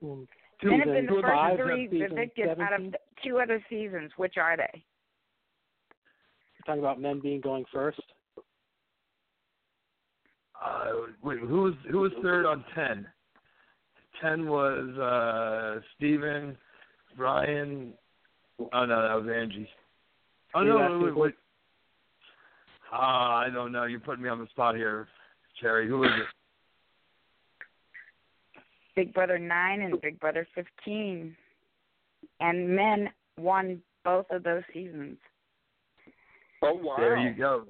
Um, 0.02 0.28
Men 0.64 0.80
have 0.80 0.88
been 0.88 1.06
the 1.06 1.22
first 1.22 1.26
of 1.26 1.58
three 1.58 1.90
season 1.90 2.12
evicted 2.12 2.60
out 2.60 2.74
of 2.74 2.96
two 3.24 3.40
other 3.40 3.64
seasons. 3.70 4.12
Which 4.18 4.38
are 4.38 4.58
they? 4.58 4.84
You're 6.58 6.66
talking 6.66 6.80
about 6.80 7.00
men 7.00 7.20
being 7.20 7.42
going 7.42 7.66
first. 7.72 8.02
Uh, 10.64 10.92
wait, 11.24 11.40
who 11.40 11.64
was 11.64 11.74
who 11.90 12.00
was 12.00 12.12
third 12.22 12.46
on 12.46 12.64
ten? 12.76 13.08
Ten 14.22 14.48
was 14.48 14.98
uh 14.98 15.82
Steven, 15.96 16.58
Brian. 17.18 17.94
Oh 18.74 18.86
no, 18.86 19.02
that 19.02 19.26
was 19.26 19.28
Angie. 19.34 19.70
Oh 20.54 20.64
no, 20.64 20.80
asking 20.80 20.98
wait, 21.00 21.06
wait, 21.06 21.18
wait. 21.18 21.34
Ah, 22.92 23.38
I 23.38 23.50
don't 23.50 23.72
know. 23.72 23.86
You're 23.86 24.00
putting 24.00 24.24
me 24.24 24.30
on 24.30 24.40
the 24.40 24.48
spot 24.48 24.76
here, 24.76 25.08
Cherry. 25.60 25.88
Who 25.88 26.04
is 26.04 26.12
it? 26.12 26.26
Big 28.96 29.14
Brother 29.14 29.40
9 29.40 29.82
and 29.82 30.02
Big 30.02 30.20
Brother 30.20 30.46
15. 30.54 31.36
And 32.42 32.70
men 32.76 33.10
won 33.38 33.82
both 34.04 34.26
of 34.32 34.44
those 34.44 34.64
seasons. 34.74 35.18
Oh 36.62 36.74
wow. 36.74 36.96
There 36.98 37.18
you 37.18 37.34
go. 37.34 37.64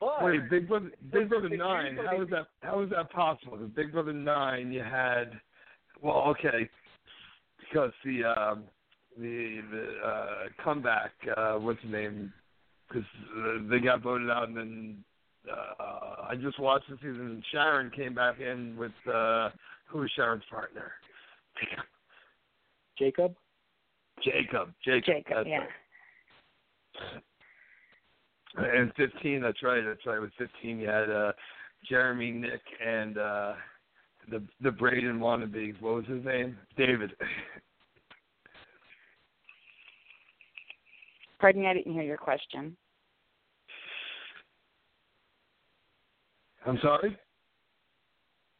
But, 0.00 0.24
Wait, 0.24 0.48
Big 0.48 0.66
Brother, 0.66 0.90
Big 1.12 1.28
Brother 1.28 1.50
Nine. 1.50 1.98
How 2.04 2.22
is 2.22 2.30
that? 2.30 2.46
How 2.62 2.80
is 2.80 2.90
that 2.90 3.10
possible? 3.12 3.58
Because 3.58 3.72
Big 3.74 3.92
Brother 3.92 4.14
Nine, 4.14 4.72
you 4.72 4.82
had, 4.82 5.32
well, 6.00 6.24
okay, 6.28 6.68
because 7.60 7.92
the 8.04 8.24
um, 8.24 8.64
the 9.18 9.60
the 9.70 10.06
uh, 10.06 10.64
comeback. 10.64 11.12
Uh, 11.36 11.54
what's 11.54 11.80
the 11.82 11.90
name? 11.90 12.32
Because 12.88 13.06
uh, 13.38 13.68
they 13.70 13.78
got 13.78 14.02
voted 14.02 14.30
out, 14.30 14.48
and 14.48 14.56
then 14.56 15.04
uh, 15.48 16.26
I 16.28 16.34
just 16.40 16.58
watched 16.58 16.88
the 16.88 16.96
season. 16.96 17.20
and 17.20 17.44
Sharon 17.52 17.90
came 17.90 18.14
back 18.14 18.40
in 18.40 18.76
with 18.76 18.92
uh, 19.06 19.50
who 19.86 19.98
was 20.00 20.10
Sharon's 20.16 20.42
partner? 20.50 20.92
Jacob. 21.60 21.84
Jacob. 22.98 23.34
Jacob. 24.24 24.74
Jacob, 24.84 25.24
that's 25.28 25.48
yeah. 25.48 25.58
right. 25.58 27.22
And 28.56 28.92
15, 28.96 29.40
that's 29.40 29.62
right. 29.62 29.82
That's 29.86 30.04
right. 30.06 30.20
With 30.20 30.32
15, 30.38 30.78
you 30.78 30.88
had 30.88 31.08
uh, 31.10 31.32
Jeremy, 31.88 32.32
Nick, 32.32 32.62
and 32.84 33.16
uh, 33.16 33.52
the 34.30 34.42
the 34.60 34.70
Braden 34.70 35.20
wannabe. 35.20 35.80
What 35.80 35.94
was 35.94 36.04
his 36.06 36.24
name? 36.24 36.56
David. 36.76 37.12
Pardon 41.40 41.62
me, 41.62 41.68
I 41.68 41.74
didn't 41.74 41.92
hear 41.94 42.02
your 42.02 42.18
question. 42.18 42.76
I'm 46.66 46.78
sorry. 46.82 47.16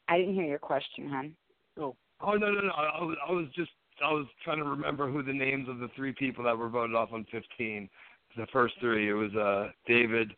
I 0.07 0.17
didn't 0.17 0.33
hear 0.33 0.45
your 0.45 0.57
question, 0.57 1.07
hon. 1.07 1.35
Oh 2.23 2.33
no 2.33 2.51
no 2.51 2.61
no! 2.61 2.71
I 2.71 3.01
was 3.01 3.17
I 3.27 3.31
was 3.31 3.45
just 3.55 3.71
I 4.03 4.11
was 4.11 4.25
trying 4.43 4.57
to 4.57 4.63
remember 4.63 5.09
who 5.09 5.23
the 5.23 5.33
names 5.33 5.67
of 5.69 5.79
the 5.79 5.89
three 5.95 6.13
people 6.13 6.43
that 6.43 6.57
were 6.57 6.69
voted 6.69 6.95
off 6.95 7.09
on 7.13 7.25
15. 7.31 7.89
The 8.37 8.47
first 8.53 8.75
three. 8.79 9.09
It 9.09 9.13
was 9.13 9.33
uh, 9.35 9.71
David, 9.87 10.31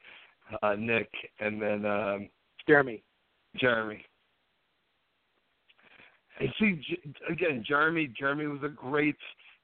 uh, 0.61 0.75
Nick, 0.77 1.09
and 1.39 1.61
then 1.61 1.85
um, 1.85 2.29
Jeremy. 2.67 3.03
Jeremy. 3.57 4.03
And 6.39 6.49
see, 6.59 6.81
J- 6.89 7.13
again, 7.31 7.63
Jeremy. 7.67 8.11
Jeremy 8.17 8.47
was 8.47 8.61
a 8.63 8.69
great 8.69 9.17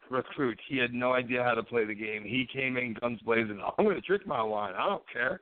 recruit. 0.09 0.59
He 0.67 0.77
had 0.77 0.93
no 0.93 1.13
idea 1.13 1.43
how 1.43 1.55
to 1.55 1.63
play 1.63 1.85
the 1.85 1.95
game. 1.95 2.23
He 2.23 2.47
came 2.51 2.77
in 2.77 2.95
guns 3.01 3.19
blazing. 3.25 3.59
I'm 3.77 3.85
going 3.85 3.95
to 3.95 4.01
drink 4.01 4.27
my 4.27 4.43
wine. 4.43 4.73
I 4.77 4.87
don't 4.87 5.03
care. 5.11 5.39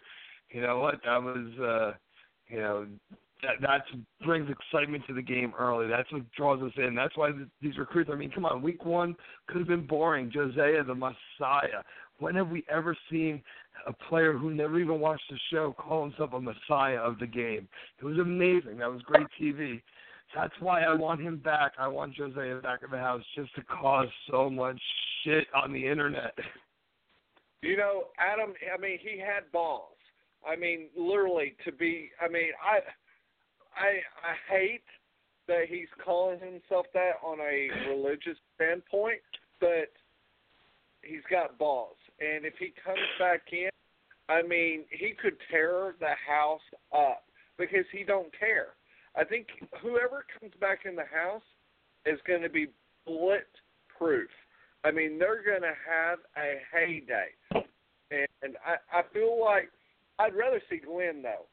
You 0.49 0.61
know 0.61 0.79
what? 0.79 0.95
That 1.03 1.21
was, 1.21 1.59
uh, 1.59 1.97
You 2.49 2.59
know, 2.59 2.87
that 3.43 3.61
that 3.61 3.81
brings 4.25 4.49
excitement 4.49 5.03
to 5.07 5.13
the 5.13 5.21
game 5.21 5.53
early. 5.59 5.87
That's 5.87 6.11
what 6.11 6.23
draws 6.31 6.61
us 6.63 6.71
in. 6.77 6.95
That's 6.95 7.15
why 7.17 7.31
th- 7.31 7.47
these 7.61 7.77
recruits. 7.77 8.09
I 8.11 8.15
mean, 8.15 8.31
come 8.31 8.45
on, 8.45 8.61
week 8.61 8.85
one 8.85 9.15
could 9.47 9.59
have 9.59 9.67
been 9.67 9.85
boring. 9.85 10.31
Josiah, 10.31 10.83
the 10.83 10.95
Messiah. 10.95 11.83
When 12.19 12.35
have 12.35 12.49
we 12.49 12.63
ever 12.69 12.97
seen 13.11 13.41
a 13.85 13.93
player 13.93 14.33
who 14.33 14.51
never 14.51 14.79
even 14.79 14.99
watched 14.99 15.29
the 15.29 15.37
show 15.51 15.75
call 15.77 16.03
himself 16.03 16.33
a 16.33 16.39
Messiah 16.39 16.97
of 16.97 17.19
the 17.19 17.27
game? 17.27 17.67
It 17.99 18.05
was 18.05 18.17
amazing. 18.17 18.77
That 18.77 18.91
was 18.91 19.01
great 19.03 19.27
TV. 19.39 19.81
That's 20.35 20.53
why 20.59 20.83
I 20.83 20.93
want 20.93 21.21
him 21.21 21.37
back. 21.37 21.73
I 21.79 21.87
want 21.87 22.15
Josiah 22.15 22.59
back 22.61 22.81
in 22.83 22.91
the 22.91 22.97
house 22.97 23.23
just 23.35 23.53
to 23.55 23.63
cause 23.63 24.09
so 24.29 24.49
much 24.49 24.79
shit 25.23 25.47
on 25.55 25.71
the 25.71 25.87
internet. 25.87 26.33
You 27.61 27.77
know, 27.77 28.05
Adam. 28.19 28.53
I 28.73 28.79
mean, 28.79 28.99
he 29.01 29.19
had 29.19 29.51
balls. 29.51 29.95
I 30.47 30.55
mean, 30.55 30.87
literally 30.97 31.55
to 31.65 31.71
be. 31.71 32.11
I 32.21 32.27
mean, 32.27 32.49
I, 32.63 32.79
I, 33.79 33.89
I 33.89 34.53
hate 34.53 34.83
that 35.47 35.65
he's 35.69 35.87
calling 36.03 36.39
himself 36.39 36.87
that 36.93 37.13
on 37.25 37.39
a 37.39 37.69
religious 37.89 38.37
standpoint, 38.55 39.21
but 39.59 39.89
he's 41.01 41.25
got 41.29 41.57
balls, 41.57 41.97
and 42.19 42.45
if 42.45 42.53
he 42.59 42.73
comes 42.83 42.99
back 43.19 43.41
in, 43.51 43.69
I 44.29 44.41
mean, 44.41 44.83
he 44.89 45.13
could 45.19 45.37
tear 45.49 45.95
the 45.99 46.13
house 46.27 46.61
up 46.93 47.23
because 47.57 47.85
he 47.91 48.03
don't 48.03 48.31
care. 48.37 48.75
I 49.15 49.23
think 49.23 49.47
whoever 49.81 50.25
comes 50.39 50.53
back 50.59 50.79
in 50.85 50.95
the 50.95 51.05
house 51.05 51.45
is 52.05 52.19
going 52.27 52.41
to 52.41 52.49
be 52.49 52.67
bullet 53.05 53.47
proof. 53.97 54.29
I 54.83 54.91
mean, 54.91 55.17
they're 55.17 55.43
going 55.43 55.61
to 55.61 55.75
have 55.87 56.19
a 56.37 56.61
heyday, 56.71 57.33
and 58.41 58.55
I 58.65 58.99
I 58.99 59.01
feel 59.13 59.41
like 59.41 59.69
I'd 60.19 60.35
rather 60.35 60.61
see 60.69 60.77
Glenn 60.77 61.21
though. 61.21 61.45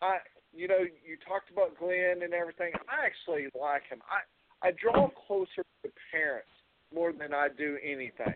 I 0.00 0.18
you 0.52 0.68
know 0.68 0.78
you 0.80 1.16
talked 1.26 1.50
about 1.50 1.78
Glenn 1.78 2.22
and 2.22 2.34
everything. 2.34 2.72
I 2.88 3.06
actually 3.06 3.48
like 3.58 3.82
him. 3.88 4.00
I 4.10 4.66
I 4.66 4.72
draw 4.72 5.08
closer 5.26 5.64
to 5.84 5.90
parents 6.10 6.50
more 6.94 7.12
than 7.12 7.32
I 7.32 7.48
do 7.56 7.78
anything, 7.82 8.34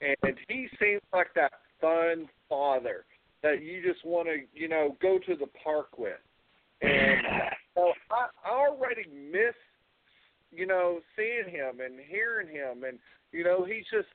and 0.00 0.36
he 0.48 0.68
seems 0.80 1.02
like 1.12 1.28
that 1.34 1.52
fun 1.80 2.28
father 2.48 3.04
that 3.42 3.62
you 3.62 3.82
just 3.82 4.04
want 4.04 4.28
to 4.28 4.38
you 4.58 4.68
know 4.68 4.96
go 5.00 5.18
to 5.26 5.36
the 5.36 5.46
park 5.62 5.98
with. 5.98 6.20
And 6.82 7.20
so 7.74 7.92
I, 8.10 8.28
I 8.44 8.50
already 8.50 9.04
miss 9.10 9.54
you 10.50 10.66
know 10.66 11.00
seeing 11.16 11.54
him 11.54 11.80
and 11.84 11.94
hearing 12.08 12.48
him, 12.48 12.84
and 12.84 12.98
you 13.32 13.44
know 13.44 13.64
he's 13.64 13.84
just 13.92 14.08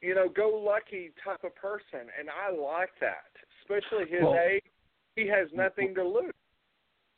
you 0.00 0.14
know 0.14 0.28
go 0.28 0.62
lucky 0.64 1.12
type 1.24 1.44
of 1.44 1.54
person, 1.56 2.08
and 2.18 2.28
I 2.28 2.54
like 2.54 2.90
that, 3.00 3.30
especially 3.62 4.10
his 4.10 4.22
Well- 4.22 4.34
age. 4.34 4.62
He 5.14 5.28
has 5.28 5.46
nothing 5.52 5.94
to 5.96 6.02
lose. 6.02 6.32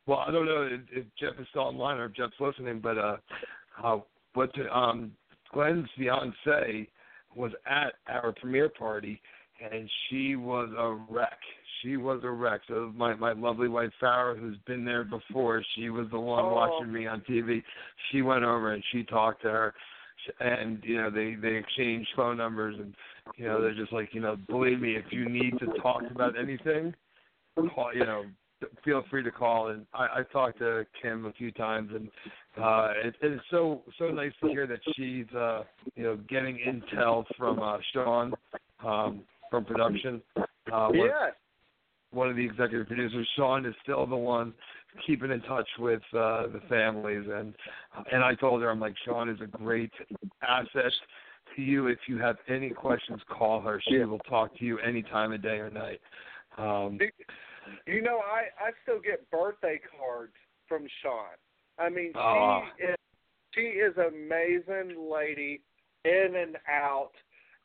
Well, 0.09 0.19
I 0.19 0.33
don't 0.33 0.47
know 0.47 0.69
if, 0.71 0.81
if 0.91 1.05
Jeff 1.17 1.41
is 1.41 1.47
still 1.51 1.63
online 1.63 1.99
or 1.99 2.07
if 2.07 2.15
Jeff's 2.15 2.35
listening, 2.41 2.81
but 2.81 2.99
uh, 2.99 3.17
uh, 3.83 3.99
but 4.35 4.51
um, 4.73 5.13
Glenn's 5.53 5.89
fiance 5.97 6.89
was 7.37 7.53
at 7.67 7.95
our 8.09 8.33
premiere 8.33 8.69
party, 8.69 9.21
and 9.61 9.89
she 10.09 10.37
was 10.37 10.71
a 10.77 11.13
wreck. 11.13 11.39
She 11.83 11.97
was 11.97 12.21
a 12.25 12.31
wreck. 12.31 12.63
So 12.69 12.93
my 12.97 13.15
my 13.15 13.33
lovely 13.33 13.69
wife 13.69 13.91
Farrah, 14.01 14.39
who's 14.39 14.57
been 14.67 14.85
there 14.85 15.05
mm-hmm. 15.05 15.17
before, 15.17 15.63
she 15.75 15.91
was 15.91 16.07
the 16.11 16.21
one 16.21 16.45
Oh. 16.45 16.55
watching 16.55 16.93
me 16.93 17.07
on 17.07 17.21
TV. 17.23 17.63
She 18.11 18.23
went 18.23 18.45
over 18.45 18.73
and 18.73 18.83
she 18.93 19.05
talked 19.05 19.43
to 19.43 19.51
her, 19.51 19.75
and 20.41 20.83
you 20.85 20.97
know 20.97 21.11
they 21.11 21.35
they 21.35 21.57
exchanged 21.57 22.09
phone 22.17 22.37
numbers, 22.37 22.77
and 22.79 22.95
you 23.37 23.47
know 23.47 23.61
they're 23.61 23.75
just 23.75 23.93
like 23.93 24.15
you 24.15 24.21
know 24.21 24.37
believe 24.49 24.81
me 24.81 24.97
if 24.97 25.05
you 25.11 25.29
need 25.29 25.59
to 25.59 25.67
talk 25.81 26.03
about 26.11 26.39
anything, 26.39 26.95
call 27.75 27.95
you 27.95 28.05
know 28.05 28.25
feel 28.85 29.03
free 29.11 29.23
to 29.23 29.31
call 29.31 29.69
and 29.69 29.87
I, 29.95 30.07
I 30.19 30.23
talked 30.33 30.59
to 30.59 30.87
Kim 31.01 31.27
a 31.27 31.33
few 31.33 31.51
times 31.53 31.91
and 31.95 32.09
uh 32.63 32.93
it, 33.05 33.15
it's 33.21 33.43
so 33.51 33.83
so 33.99 34.09
nice 34.09 34.33
to 34.43 34.49
hear 34.49 34.67
that 34.67 34.81
she's 34.97 35.27
uh 35.35 35.65
you 35.97 36.03
know 36.05 36.17
getting 36.29 36.59
intel 36.59 37.25
from 37.37 37.61
uh 37.61 37.79
Sean 37.93 38.35
um 38.85 39.23
from 39.51 39.65
production. 39.65 40.23
Uh 40.37 40.89
one, 40.89 40.95
Yeah. 40.95 41.31
one 42.13 42.29
of 42.31 42.37
the 42.37 42.45
executive 42.45 42.87
producers, 42.87 43.29
Sean 43.37 43.67
is 43.67 43.75
still 43.83 44.07
the 44.07 44.17
one 44.17 44.53
keeping 45.07 45.31
in 45.31 45.41
touch 45.43 45.69
with 45.79 46.03
uh 46.13 46.47
the 46.49 46.61
families 46.69 47.27
and 47.33 47.55
and 48.13 48.23
I 48.25 48.35
told 48.35 48.63
her 48.63 48.71
I'm 48.71 48.81
like 48.81 48.95
Sean 49.05 49.29
is 49.29 49.41
a 49.41 49.47
great 49.47 49.93
asset 50.43 50.93
to 51.57 51.63
you 51.63 51.89
if 51.89 51.99
you 52.09 52.19
have 52.19 52.37
any 52.49 52.71
questions 52.71 53.21
call 53.29 53.61
her. 53.61 53.81
She 53.89 53.99
will 53.99 54.19
talk 54.21 54.57
to 54.59 54.65
you 54.65 54.79
any 54.79 55.03
time 55.03 55.33
of 55.33 55.43
day 55.43 55.59
or 55.59 55.71
night. 55.71 56.01
Um 56.57 56.99
You 57.87 58.03
know, 58.03 58.19
I 58.19 58.47
I 58.63 58.71
still 58.83 59.01
get 59.01 59.31
birthday 59.31 59.81
cards 59.99 60.33
from 60.69 60.87
Sean. 61.03 61.37
I 61.79 61.89
mean, 61.89 62.13
she 62.13 62.19
Aw. 62.19 62.63
is 62.79 62.97
she 63.55 63.61
is 63.61 63.95
amazing 63.97 65.11
lady, 65.11 65.61
in 66.05 66.35
and 66.37 66.57
out, 66.69 67.13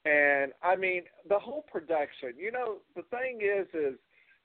and 0.06 0.52
I 0.64 0.76
mean 0.76 1.04
the 1.28 1.40
whole 1.40 1.66
production. 1.72 2.34
You 2.38 2.52
know, 2.52 2.78
the 2.96 3.04
thing 3.04 3.40
is, 3.42 3.68
is 3.74 3.98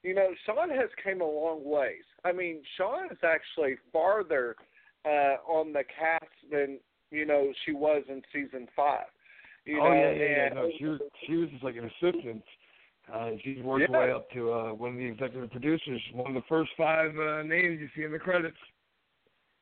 you 0.03 0.15
know, 0.15 0.29
Sean 0.47 0.71
has 0.71 0.91
came 1.03 1.21
a 1.21 1.25
long 1.25 1.65
ways. 1.65 2.05
I 2.25 2.33
mean, 2.33 2.63
Sean 2.77 3.07
is 3.11 3.19
actually 3.23 3.77
farther 3.93 4.57
uh 5.05 5.37
on 5.47 5.73
the 5.73 5.85
cast 5.85 6.25
than 6.51 6.79
you 7.11 7.27
know 7.27 7.53
she 7.65 7.73
was 7.73 8.03
in 8.09 8.23
season 8.33 8.69
five. 8.75 9.07
You 9.65 9.81
oh 9.81 9.89
know, 9.89 9.95
yeah, 9.95 10.11
yeah, 10.13 10.27
yeah. 10.27 10.49
No, 10.55 10.71
she 10.79 10.85
was 10.85 11.01
she 11.27 11.37
was 11.37 11.49
just 11.51 11.65
like 11.65 11.77
an 11.77 11.91
assistant. 12.01 12.43
Uh, 13.13 13.31
she's 13.43 13.63
worked 13.63 13.83
Yeah. 13.83 13.97
her 13.97 14.07
way 14.07 14.13
up 14.13 14.31
to 14.31 14.53
uh, 14.53 14.73
one 14.73 14.93
of 14.93 14.97
the 14.97 15.05
executive 15.05 15.51
producers, 15.51 16.01
one 16.13 16.29
of 16.29 16.35
the 16.35 16.49
first 16.49 16.71
five 16.77 17.17
uh, 17.19 17.43
names 17.43 17.81
you 17.81 17.89
see 17.95 18.03
in 18.05 18.13
the 18.13 18.19
credits. 18.19 18.57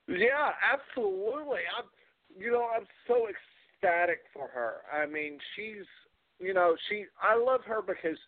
Yeah, 0.08 0.52
absolutely. 0.62 1.60
I'm, 1.76 1.84
you 2.36 2.52
know, 2.52 2.68
I'm 2.74 2.86
so 3.06 3.28
ecstatic 3.28 4.20
for 4.32 4.48
her. 4.48 4.82
I 4.92 5.06
mean, 5.06 5.38
she's, 5.54 5.86
you 6.38 6.54
know, 6.54 6.76
she. 6.88 7.06
I 7.20 7.36
love 7.36 7.62
her 7.64 7.82
because 7.82 8.18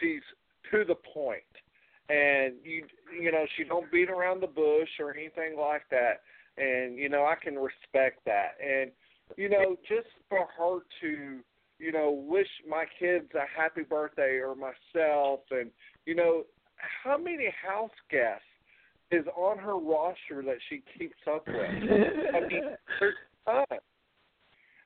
she's 0.00 0.22
to 0.70 0.84
the 0.84 0.94
point, 0.94 1.42
and 2.08 2.54
you, 2.62 2.86
you 3.20 3.32
know, 3.32 3.46
she 3.56 3.64
don't 3.64 3.90
beat 3.90 4.10
around 4.10 4.40
the 4.40 4.46
bush 4.46 4.88
or 4.98 5.14
anything 5.14 5.58
like 5.58 5.82
that. 5.90 6.22
And 6.56 6.96
you 6.96 7.08
know, 7.08 7.24
I 7.24 7.34
can 7.42 7.54
respect 7.56 8.24
that. 8.26 8.52
And 8.62 8.90
you 9.36 9.48
know, 9.48 9.76
just 9.88 10.08
for 10.28 10.46
her 10.56 10.80
to, 11.00 11.40
you 11.78 11.92
know, 11.92 12.10
wish 12.10 12.48
my 12.68 12.84
kids 12.98 13.26
a 13.34 13.44
happy 13.60 13.82
birthday 13.82 14.38
or 14.38 14.54
myself, 14.54 15.40
and 15.50 15.70
you 16.06 16.14
know, 16.14 16.44
how 16.76 17.16
many 17.18 17.48
house 17.66 17.90
guests 18.10 18.44
is 19.10 19.24
on 19.36 19.58
her 19.58 19.76
roster 19.76 20.42
that 20.44 20.58
she 20.68 20.82
keeps 20.98 21.16
up 21.32 21.46
with. 21.46 21.56
I 21.56 22.40
mean, 22.48 22.62
there's 23.00 23.14
tons. 23.46 23.80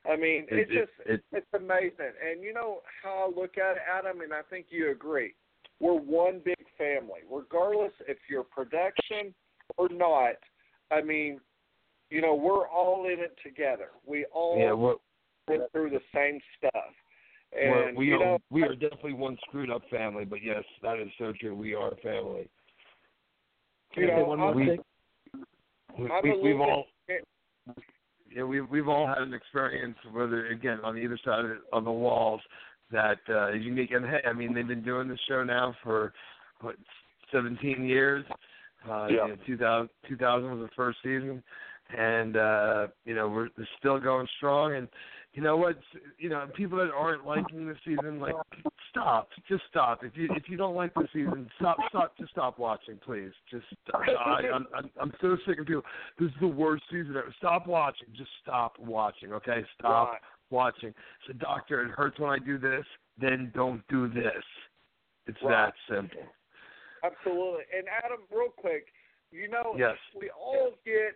I 0.09 0.16
mean, 0.16 0.47
It- 0.51 0.59
it's 0.70 0.72
just 0.72 0.93
it- 1.09 1.24
it's 1.32 1.53
amazing. 1.55 2.12
And 2.24 2.43
you 2.43 2.53
know 2.53 2.82
how 3.03 3.30
I 3.30 3.41
look 3.41 3.59
at 3.59 3.76
it, 3.76 3.82
Adam, 3.91 4.20
and 4.20 4.32
I 4.32 4.43
think 4.43 4.66
you 4.70 4.91
agree. 4.91 5.34
We're 5.80 5.95
one 5.95 6.41
big 6.45 6.64
family, 6.76 7.20
regardless 7.30 7.93
if 8.09 8.18
you're 8.28 8.43
production 8.45 9.34
or 9.76 9.89
not. 9.91 10.34
I 10.91 11.03
mean, 11.03 11.41
you 12.11 12.20
know, 12.22 12.34
we're 12.34 12.66
all 12.68 13.07
in 13.07 13.20
it 13.20 13.36
together. 13.45 13.91
We 14.07 14.24
all 14.26 14.59
yeah, 14.59 14.72
we're, 14.72 14.89
went 14.89 15.01
through 15.72 15.90
the 15.90 16.01
same 16.14 16.40
stuff. 16.59 16.72
we're, 17.53 17.88
And 17.88 17.96
we 17.96 18.07
you 18.09 18.16
are 18.16 18.38
we 18.51 18.62
are 18.62 18.74
definitely 18.74 19.14
one 19.14 19.36
screwed 19.49 19.70
up 19.70 19.82
family, 19.90 20.24
but 20.24 20.42
yes, 20.42 20.64
that 20.82 20.99
is 20.99 21.09
so 21.18 21.32
true. 21.40 21.55
We 21.55 21.74
are 21.74 21.88
a 21.92 21.96
family. 21.96 22.49
You 23.96 24.07
know, 24.09 24.24
one 24.24 24.57
we- 24.57 24.66
thing? 24.66 24.78
We, 25.99 26.11
I'm 26.11 26.22
we, 26.22 26.30
a 26.30 26.36
we've 26.36 26.61
all 26.61 26.84
bit- 27.09 27.26
yeah, 28.34 28.42
we've 28.44 28.68
we've 28.68 28.88
all 28.88 29.07
had 29.07 29.18
an 29.18 29.32
experience, 29.34 29.96
whether 30.12 30.46
again 30.49 30.78
on 30.84 30.99
either 30.99 31.18
side 31.24 31.44
of, 31.44 31.51
of 31.72 31.84
the 31.84 31.90
walls, 31.90 32.40
that 32.92 33.18
uh, 33.28 33.49
is 33.53 33.62
unique. 33.64 33.90
And 33.92 34.05
hey, 34.05 34.20
I 34.28 34.32
mean, 34.32 34.53
they've 34.55 34.66
been 34.68 34.82
doing 34.84 35.09
this 35.09 35.18
show 35.28 35.42
now 35.42 35.74
for 35.82 36.12
what 36.61 36.76
17 37.32 37.84
years. 37.84 38.24
Uh, 38.88 39.09
Yeah. 39.11 39.26
you 39.26 39.28
know, 39.30 39.36
2000, 39.46 39.88
2000 40.09 40.51
was 40.61 40.68
the 40.68 40.74
first 40.76 40.99
season, 41.03 41.42
and 41.96 42.36
uh, 42.36 42.86
you 43.05 43.14
know 43.14 43.28
we're 43.28 43.49
we're 43.57 43.66
still 43.78 43.99
going 43.99 44.28
strong. 44.36 44.74
And 44.76 44.88
you 45.39 45.45
know 45.45 45.57
what? 45.57 45.78
You 46.18 46.30
know, 46.30 46.49
people 46.57 46.78
that 46.78 46.91
aren't 46.91 47.24
liking 47.24 47.68
the 47.68 47.76
season, 47.84 48.18
like 48.18 48.34
stop, 48.91 49.28
just 49.49 49.62
stop. 49.70 50.03
If 50.03 50.16
you 50.16 50.28
if 50.34 50.49
you 50.49 50.57
don't 50.57 50.74
like 50.74 50.93
the 50.95 51.07
season, 51.12 51.49
stop, 51.61 51.76
stop, 51.91 52.18
just 52.18 52.32
stop 52.32 52.59
watching, 52.59 52.99
please. 53.07 53.30
Just. 53.49 53.64
I, 53.95 54.49
I'm 54.53 54.66
I'm 54.76 54.91
I'm 55.01 55.12
so 55.20 55.36
sick 55.47 55.61
of 55.61 55.66
people. 55.66 55.84
This 56.18 56.26
is 56.30 56.34
the 56.41 56.49
worst 56.49 56.82
season 56.91 57.11
ever. 57.11 57.32
Stop 57.39 57.68
watching. 57.68 58.09
Just 58.16 58.30
stop 58.43 58.80
watching. 58.80 59.32
Okay, 59.32 59.64
stop 59.78 60.09
Right. 60.09 60.20
watching. 60.51 60.93
So, 61.28 61.34
doctor, 61.34 61.82
it 61.84 61.93
hurts 61.93 62.18
when 62.18 62.30
I 62.30 62.41
do 62.45 62.59
this. 62.59 62.84
Then 63.16 63.53
don't 63.55 63.86
do 63.86 64.09
this. 64.09 64.43
It's 65.28 65.41
Right. 65.41 65.72
that 65.72 65.74
simple. 65.89 66.26
Absolutely. 67.05 67.62
And 67.76 67.86
Adam, 68.03 68.22
real 68.32 68.51
quick, 68.51 68.89
you 69.30 69.47
know, 69.47 69.76
Yes. 69.78 69.99
we 70.20 70.30
all 70.30 70.72
get 70.84 71.14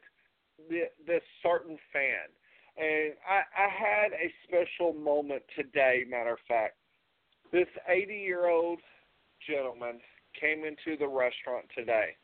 the, 0.70 0.82
this 1.04 1.22
certain 1.42 1.76
fan, 1.92 2.28
and 2.76 3.14
I, 3.28 3.42
I 3.56 3.68
had 3.68 4.12
a 4.12 4.32
special 4.46 4.92
moment 4.92 5.42
today. 5.56 6.04
Matter 6.08 6.32
of 6.32 6.38
fact, 6.48 6.76
this 7.52 7.68
80-year-old 7.90 8.80
gentleman 9.46 10.00
came 10.38 10.64
into 10.64 10.96
the 10.98 11.08
restaurant 11.08 11.66
today, 11.76 12.16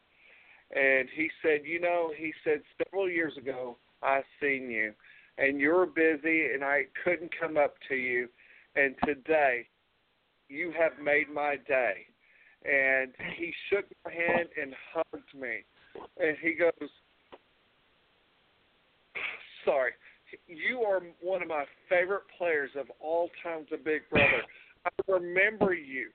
and 0.75 1.09
he 1.15 1.31
said, 1.43 1.61
you 1.65 1.81
know, 1.81 2.13
he 2.17 2.33
said 2.45 2.63
several 2.83 3.09
years 3.09 3.37
ago 3.37 3.77
I 4.03 4.23
seen 4.41 4.71
you, 4.71 4.95
and 5.37 5.61
you 5.61 5.71
were 5.71 5.87
busy, 5.87 6.47
and 6.55 6.65
I 6.65 6.85
couldn't 7.05 7.33
come 7.39 7.57
up 7.57 7.75
to 7.89 7.95
you, 7.95 8.29
and 8.77 8.95
today 9.05 9.69
you 10.49 10.73
have 10.79 10.93
made 11.03 11.29
my 11.33 11.57
day. 11.67 12.07
And 12.65 13.13
he 13.37 13.53
shook 13.71 13.85
my 14.05 14.13
hand 14.13 14.49
and 14.61 14.75
hugged 14.93 15.35
me, 15.35 15.65
and 16.19 16.37
he 16.43 16.55
goes, 16.55 16.91
sorry, 19.65 19.93
you 20.47 20.83
are 20.83 21.01
one 21.21 21.43
of 21.43 21.49
my 21.49 21.65
favorite 21.89 22.25
players 22.37 22.71
of 22.79 22.87
all 23.01 23.31
times 23.43 23.69
of 23.73 23.85
Big 23.85 24.03
Brother. 24.11 24.43
I 24.85 24.91
remember 25.13 25.75
you, 25.75 26.11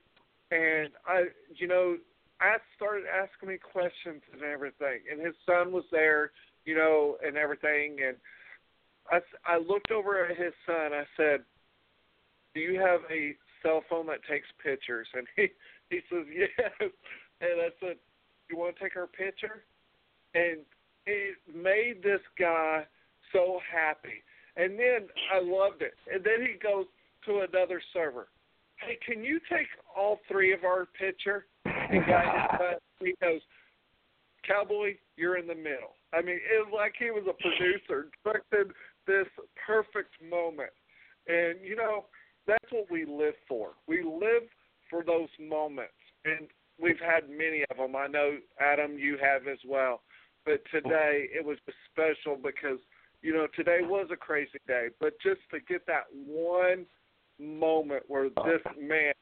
and 0.50 0.90
I, 1.06 1.24
you 1.54 1.66
know, 1.66 1.96
I 2.40 2.56
started 2.76 3.04
asking 3.06 3.48
me 3.50 3.58
questions 3.58 4.22
and 4.32 4.42
everything, 4.42 5.00
and 5.10 5.20
his 5.20 5.34
son 5.46 5.72
was 5.72 5.84
there, 5.90 6.32
you 6.64 6.74
know, 6.74 7.16
and 7.24 7.36
everything, 7.36 7.98
and 8.06 8.16
I, 9.10 9.20
I 9.46 9.58
looked 9.58 9.90
over 9.90 10.24
at 10.24 10.36
his 10.36 10.52
son. 10.66 10.92
I 10.92 11.04
said, 11.16 11.40
"Do 12.54 12.60
you 12.60 12.80
have 12.80 13.00
a 13.10 13.36
cell 13.62 13.82
phone 13.88 14.06
that 14.06 14.24
takes 14.28 14.46
pictures?" 14.62 15.06
And 15.14 15.26
he 15.36 15.48
he 15.90 16.00
says, 16.10 16.26
"Yes." 16.32 16.90
And 17.40 17.60
I 17.60 17.68
said, 17.80 17.96
"You 18.50 18.56
want 18.56 18.76
to 18.76 18.82
take 18.82 18.96
our 18.96 19.06
picture?" 19.06 19.64
And 20.34 20.60
it 21.06 21.36
made 21.54 22.02
this 22.02 22.20
guy 22.38 22.86
so 23.34 23.58
happy. 23.70 24.22
And 24.56 24.78
then 24.78 25.08
I 25.34 25.42
loved 25.42 25.82
it. 25.82 25.94
And 26.12 26.22
then 26.24 26.46
he 26.46 26.58
goes 26.58 26.86
to 27.26 27.44
another 27.50 27.82
server. 27.92 28.28
Hey, 28.76 28.98
can 29.04 29.22
you 29.24 29.40
take 29.50 29.66
all 29.96 30.20
three 30.30 30.52
of 30.52 30.64
our 30.64 30.86
picture? 30.98 31.46
And 31.64 32.06
guy 32.06 32.48
uh, 32.60 32.78
he 33.00 33.14
goes, 33.20 33.40
Cowboy, 34.46 34.96
you're 35.16 35.38
in 35.38 35.46
the 35.46 35.54
middle. 35.54 35.96
I 36.12 36.20
mean, 36.20 36.36
it 36.36 36.66
was 36.66 36.72
like 36.74 36.94
he 36.98 37.10
was 37.10 37.24
a 37.28 37.34
producer 37.42 38.08
directed 38.22 38.72
this 39.06 39.26
perfect 39.66 40.14
moment. 40.22 40.70
And 41.26 41.58
you 41.62 41.76
know, 41.76 42.04
that's 42.46 42.70
what 42.70 42.90
we 42.90 43.04
live 43.04 43.34
for. 43.48 43.70
We 43.88 44.02
live 44.02 44.44
for 44.90 45.02
those 45.02 45.28
moments, 45.40 45.94
and 46.24 46.46
we've 46.80 47.00
had 47.00 47.28
many 47.30 47.64
of 47.70 47.78
them. 47.78 47.96
I 47.96 48.06
know 48.06 48.36
Adam, 48.60 48.98
you 48.98 49.16
have 49.20 49.48
as 49.48 49.58
well. 49.66 50.02
But 50.44 50.60
today 50.70 51.28
it 51.34 51.44
was 51.44 51.56
special 51.90 52.36
because 52.36 52.78
you 53.24 53.32
know, 53.32 53.46
today 53.56 53.78
was 53.80 54.08
a 54.12 54.16
crazy 54.16 54.60
day, 54.68 54.88
but 55.00 55.14
just 55.22 55.40
to 55.50 55.58
get 55.58 55.86
that 55.86 56.04
one 56.26 56.84
moment 57.40 58.02
where 58.06 58.28
this 58.28 58.60
man 58.78 59.14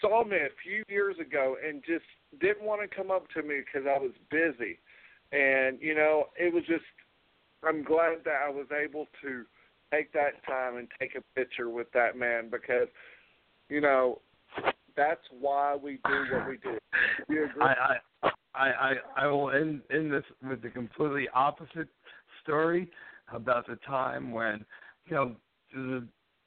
saw 0.00 0.24
me 0.24 0.36
a 0.36 0.48
few 0.64 0.82
years 0.88 1.16
ago 1.20 1.56
and 1.62 1.82
just 1.86 2.06
didn't 2.40 2.64
want 2.64 2.80
to 2.80 2.96
come 2.96 3.10
up 3.10 3.28
to 3.34 3.42
me 3.42 3.56
because 3.60 3.86
I 3.86 3.98
was 3.98 4.12
busy. 4.30 4.78
And, 5.32 5.78
you 5.82 5.94
know, 5.94 6.28
it 6.38 6.52
was 6.52 6.64
just, 6.66 6.84
I'm 7.62 7.84
glad 7.84 8.20
that 8.24 8.40
I 8.46 8.48
was 8.48 8.68
able 8.72 9.06
to 9.20 9.44
take 9.92 10.14
that 10.14 10.42
time 10.46 10.78
and 10.78 10.88
take 10.98 11.14
a 11.14 11.38
picture 11.38 11.68
with 11.68 11.92
that 11.92 12.16
man 12.16 12.48
because, 12.50 12.88
you 13.68 13.82
know, 13.82 14.22
that's 14.96 15.20
why 15.38 15.76
we 15.76 15.98
do 16.08 16.24
what 16.32 16.48
we 16.48 16.56
do. 16.56 16.78
You 17.28 17.44
agree? 17.44 17.62
I, 17.62 17.96
I 18.54 18.70
I 18.70 18.92
I 19.14 19.26
will 19.26 19.50
end 19.50 19.82
end 19.92 20.10
this 20.10 20.24
with 20.48 20.62
the 20.62 20.70
completely 20.70 21.28
opposite 21.34 21.88
story 22.42 22.90
about 23.32 23.66
the 23.66 23.76
time 23.86 24.32
when, 24.32 24.64
you 25.06 25.16
know, 25.16 25.36
the, 25.72 26.06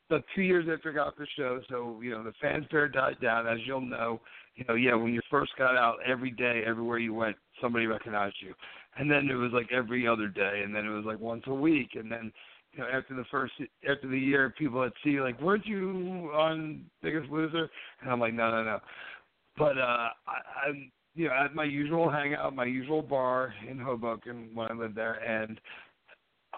the 0.09 0.23
two 0.35 0.41
years 0.41 0.65
after 0.71 0.91
I 0.91 0.95
got 0.95 1.17
the 1.17 1.27
show, 1.37 1.61
so 1.69 1.99
you 2.01 2.11
know 2.11 2.23
the 2.23 2.33
fanfare 2.41 2.87
died 2.89 3.17
down. 3.21 3.47
As 3.47 3.59
you'll 3.65 3.81
know, 3.81 4.19
you 4.55 4.65
know, 4.67 4.73
yeah, 4.73 4.95
when 4.95 5.13
you 5.13 5.21
first 5.29 5.51
got 5.57 5.75
out, 5.75 5.97
every 6.05 6.31
day, 6.31 6.63
everywhere 6.65 6.97
you 6.97 7.13
went, 7.13 7.35
somebody 7.61 7.85
recognized 7.85 8.35
you, 8.39 8.53
and 8.97 9.09
then 9.09 9.29
it 9.29 9.35
was 9.35 9.51
like 9.53 9.71
every 9.71 10.07
other 10.07 10.27
day, 10.27 10.61
and 10.63 10.73
then 10.73 10.85
it 10.85 10.89
was 10.89 11.05
like 11.05 11.19
once 11.19 11.43
a 11.47 11.53
week, 11.53 11.91
and 11.93 12.11
then 12.11 12.31
you 12.73 12.79
know, 12.79 12.87
after 12.91 13.15
the 13.15 13.25
first 13.31 13.53
after 13.87 14.07
the 14.07 14.19
year, 14.19 14.53
people 14.57 14.79
would 14.79 14.93
see 15.03 15.21
like, 15.21 15.39
"Weren't 15.41 15.65
you 15.65 16.31
on 16.33 16.85
Biggest 17.01 17.29
Loser?" 17.29 17.69
And 18.01 18.11
I'm 18.11 18.19
like, 18.19 18.33
"No, 18.33 18.49
no, 18.49 18.63
no." 18.63 18.79
But 19.57 19.77
uh, 19.77 20.09
I, 20.27 20.67
I'm 20.67 20.91
you 21.15 21.27
know 21.27 21.33
at 21.33 21.53
my 21.53 21.65
usual 21.65 22.09
hangout, 22.09 22.55
my 22.55 22.65
usual 22.65 23.01
bar 23.01 23.53
in 23.69 23.77
Hoboken 23.77 24.49
when 24.53 24.71
I 24.71 24.73
lived 24.73 24.95
there, 24.95 25.15
and 25.23 25.59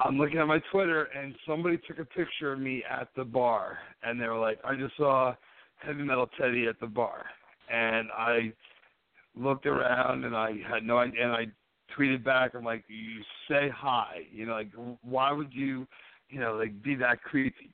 I'm 0.03 0.17
looking 0.17 0.37
at 0.39 0.47
my 0.47 0.59
Twitter 0.71 1.05
and 1.17 1.35
somebody 1.47 1.77
took 1.87 1.99
a 1.99 2.05
picture 2.05 2.53
of 2.53 2.59
me 2.59 2.83
at 2.89 3.09
the 3.15 3.23
bar 3.23 3.77
and 4.03 4.19
they 4.19 4.27
were 4.27 4.39
like, 4.39 4.59
I 4.63 4.75
just 4.75 4.95
saw 4.97 5.35
Heavy 5.77 6.03
Metal 6.03 6.27
Teddy 6.39 6.67
at 6.67 6.79
the 6.79 6.87
bar. 6.87 7.25
And 7.71 8.09
I 8.11 8.51
looked 9.35 9.65
around 9.65 10.25
and 10.25 10.35
I 10.35 10.55
had 10.69 10.83
no 10.83 10.97
idea 10.97 11.23
and 11.23 11.31
I 11.31 11.45
tweeted 11.97 12.23
back, 12.23 12.55
I'm 12.55 12.63
like, 12.63 12.83
You 12.87 13.21
say 13.49 13.69
hi. 13.73 14.21
You 14.31 14.45
know, 14.45 14.53
like 14.53 14.71
why 15.03 15.31
would 15.31 15.53
you, 15.53 15.87
you 16.29 16.39
know, 16.39 16.55
like 16.55 16.81
be 16.81 16.95
that 16.95 17.21
creepy? 17.21 17.73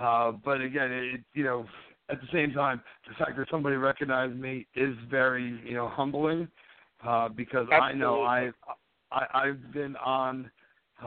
Uh 0.00 0.32
but 0.32 0.60
again 0.60 0.90
it 0.92 1.20
you 1.34 1.44
know, 1.44 1.66
at 2.10 2.20
the 2.20 2.28
same 2.32 2.52
time, 2.52 2.80
the 3.06 3.14
fact 3.22 3.36
that 3.36 3.46
somebody 3.50 3.76
recognized 3.76 4.34
me 4.36 4.66
is 4.74 4.94
very, 5.10 5.60
you 5.64 5.74
know, 5.74 5.88
humbling. 5.88 6.48
Uh 7.06 7.28
because 7.28 7.66
Absolutely. 7.70 7.76
I 7.78 7.92
know 7.94 8.22
I 8.22 8.50
I 9.12 9.26
I've 9.34 9.72
been 9.72 9.94
on 9.96 10.50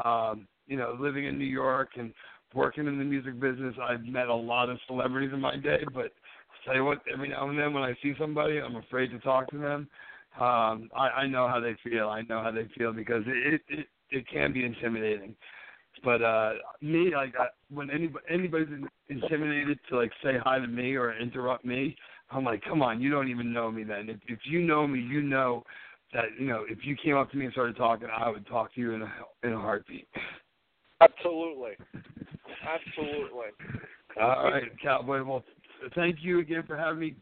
um 0.03 0.47
you 0.71 0.77
know, 0.77 0.95
living 0.97 1.25
in 1.25 1.37
New 1.37 1.43
York 1.43 1.89
and 1.97 2.13
working 2.55 2.87
in 2.87 2.97
the 2.97 3.03
music 3.03 3.37
business, 3.41 3.75
I've 3.83 4.05
met 4.05 4.29
a 4.29 4.33
lot 4.33 4.69
of 4.69 4.77
celebrities 4.87 5.31
in 5.33 5.41
my 5.41 5.57
day. 5.57 5.83
But 5.93 6.05
I'll 6.05 6.63
tell 6.65 6.75
you 6.75 6.85
what, 6.85 7.01
every 7.13 7.27
now 7.27 7.49
and 7.49 7.59
then 7.59 7.73
when 7.73 7.83
I 7.83 7.93
see 8.01 8.13
somebody, 8.17 8.59
I'm 8.59 8.77
afraid 8.77 9.11
to 9.11 9.19
talk 9.19 9.51
to 9.51 9.57
them. 9.57 9.89
Um, 10.39 10.89
I, 10.95 11.09
I 11.23 11.27
know 11.27 11.49
how 11.49 11.59
they 11.59 11.75
feel. 11.83 12.07
I 12.07 12.21
know 12.21 12.41
how 12.41 12.51
they 12.51 12.69
feel 12.77 12.93
because 12.93 13.23
it 13.27 13.61
it 13.67 13.87
it 14.11 14.25
can 14.29 14.53
be 14.53 14.63
intimidating. 14.63 15.35
But 16.05 16.21
uh 16.21 16.53
me, 16.81 17.11
like 17.13 17.33
I, 17.37 17.47
when 17.69 17.89
anybody 17.91 18.23
anybody's 18.29 18.69
intimidated 19.09 19.77
to 19.89 19.97
like 19.97 20.11
say 20.23 20.35
hi 20.41 20.57
to 20.59 20.67
me 20.67 20.95
or 20.95 21.13
interrupt 21.19 21.65
me, 21.65 21.97
I'm 22.31 22.45
like, 22.45 22.63
come 22.63 22.81
on, 22.81 23.01
you 23.01 23.11
don't 23.11 23.27
even 23.27 23.51
know 23.51 23.69
me. 23.69 23.83
Then 23.83 24.07
if 24.09 24.19
if 24.27 24.39
you 24.45 24.61
know 24.61 24.87
me, 24.87 25.01
you 25.01 25.21
know 25.21 25.63
that 26.13 26.25
you 26.39 26.47
know 26.47 26.63
if 26.69 26.79
you 26.85 26.95
came 26.95 27.17
up 27.17 27.29
to 27.31 27.37
me 27.37 27.43
and 27.43 27.51
started 27.51 27.75
talking, 27.75 28.07
I 28.09 28.29
would 28.29 28.47
talk 28.47 28.73
to 28.75 28.81
you 28.81 28.93
in 28.93 29.01
a 29.01 29.11
in 29.43 29.51
a 29.51 29.59
heartbeat. 29.59 30.07
Absolutely. 31.01 31.71
Absolutely. 32.67 33.47
All 34.21 34.51
right, 34.51 34.63
Cowboy. 34.81 35.23
Well, 35.23 35.43
thank 35.95 36.17
you 36.21 36.39
again 36.39 36.63
for 36.67 36.77
having 36.77 36.99
me. 36.99 37.15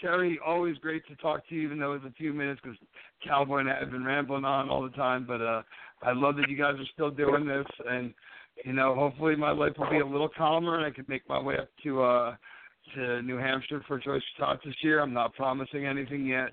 Cherry, 0.00 0.38
always 0.44 0.78
great 0.78 1.06
to 1.08 1.16
talk 1.16 1.46
to 1.48 1.54
you, 1.54 1.62
even 1.62 1.78
though 1.78 1.94
it's 1.94 2.04
a 2.04 2.12
few 2.12 2.32
minutes, 2.32 2.60
because 2.62 2.78
Cowboy 3.26 3.58
and 3.58 3.70
I 3.70 3.78
have 3.80 3.90
been 3.90 4.04
rambling 4.04 4.44
on 4.44 4.70
all 4.70 4.82
the 4.82 4.90
time. 4.90 5.26
But 5.26 5.40
uh, 5.40 5.62
I 6.02 6.12
love 6.12 6.36
that 6.36 6.48
you 6.48 6.56
guys 6.56 6.74
are 6.78 6.86
still 6.92 7.10
doing 7.10 7.46
this, 7.46 7.66
and 7.88 8.14
you 8.64 8.72
know, 8.72 8.94
hopefully 8.94 9.34
my 9.36 9.50
life 9.50 9.72
will 9.78 9.90
be 9.90 9.98
a 9.98 10.06
little 10.06 10.28
calmer, 10.28 10.76
and 10.76 10.86
I 10.86 10.90
can 10.90 11.04
make 11.08 11.28
my 11.28 11.40
way 11.40 11.58
up 11.58 11.68
to 11.82 12.02
uh, 12.02 12.36
to 12.94 13.22
New 13.22 13.36
Hampshire 13.36 13.82
for 13.86 13.98
Choice 13.98 14.22
Talk 14.38 14.62
this 14.64 14.74
year. 14.82 15.00
I'm 15.00 15.12
not 15.12 15.34
promising 15.34 15.86
anything 15.86 16.26
yet, 16.26 16.50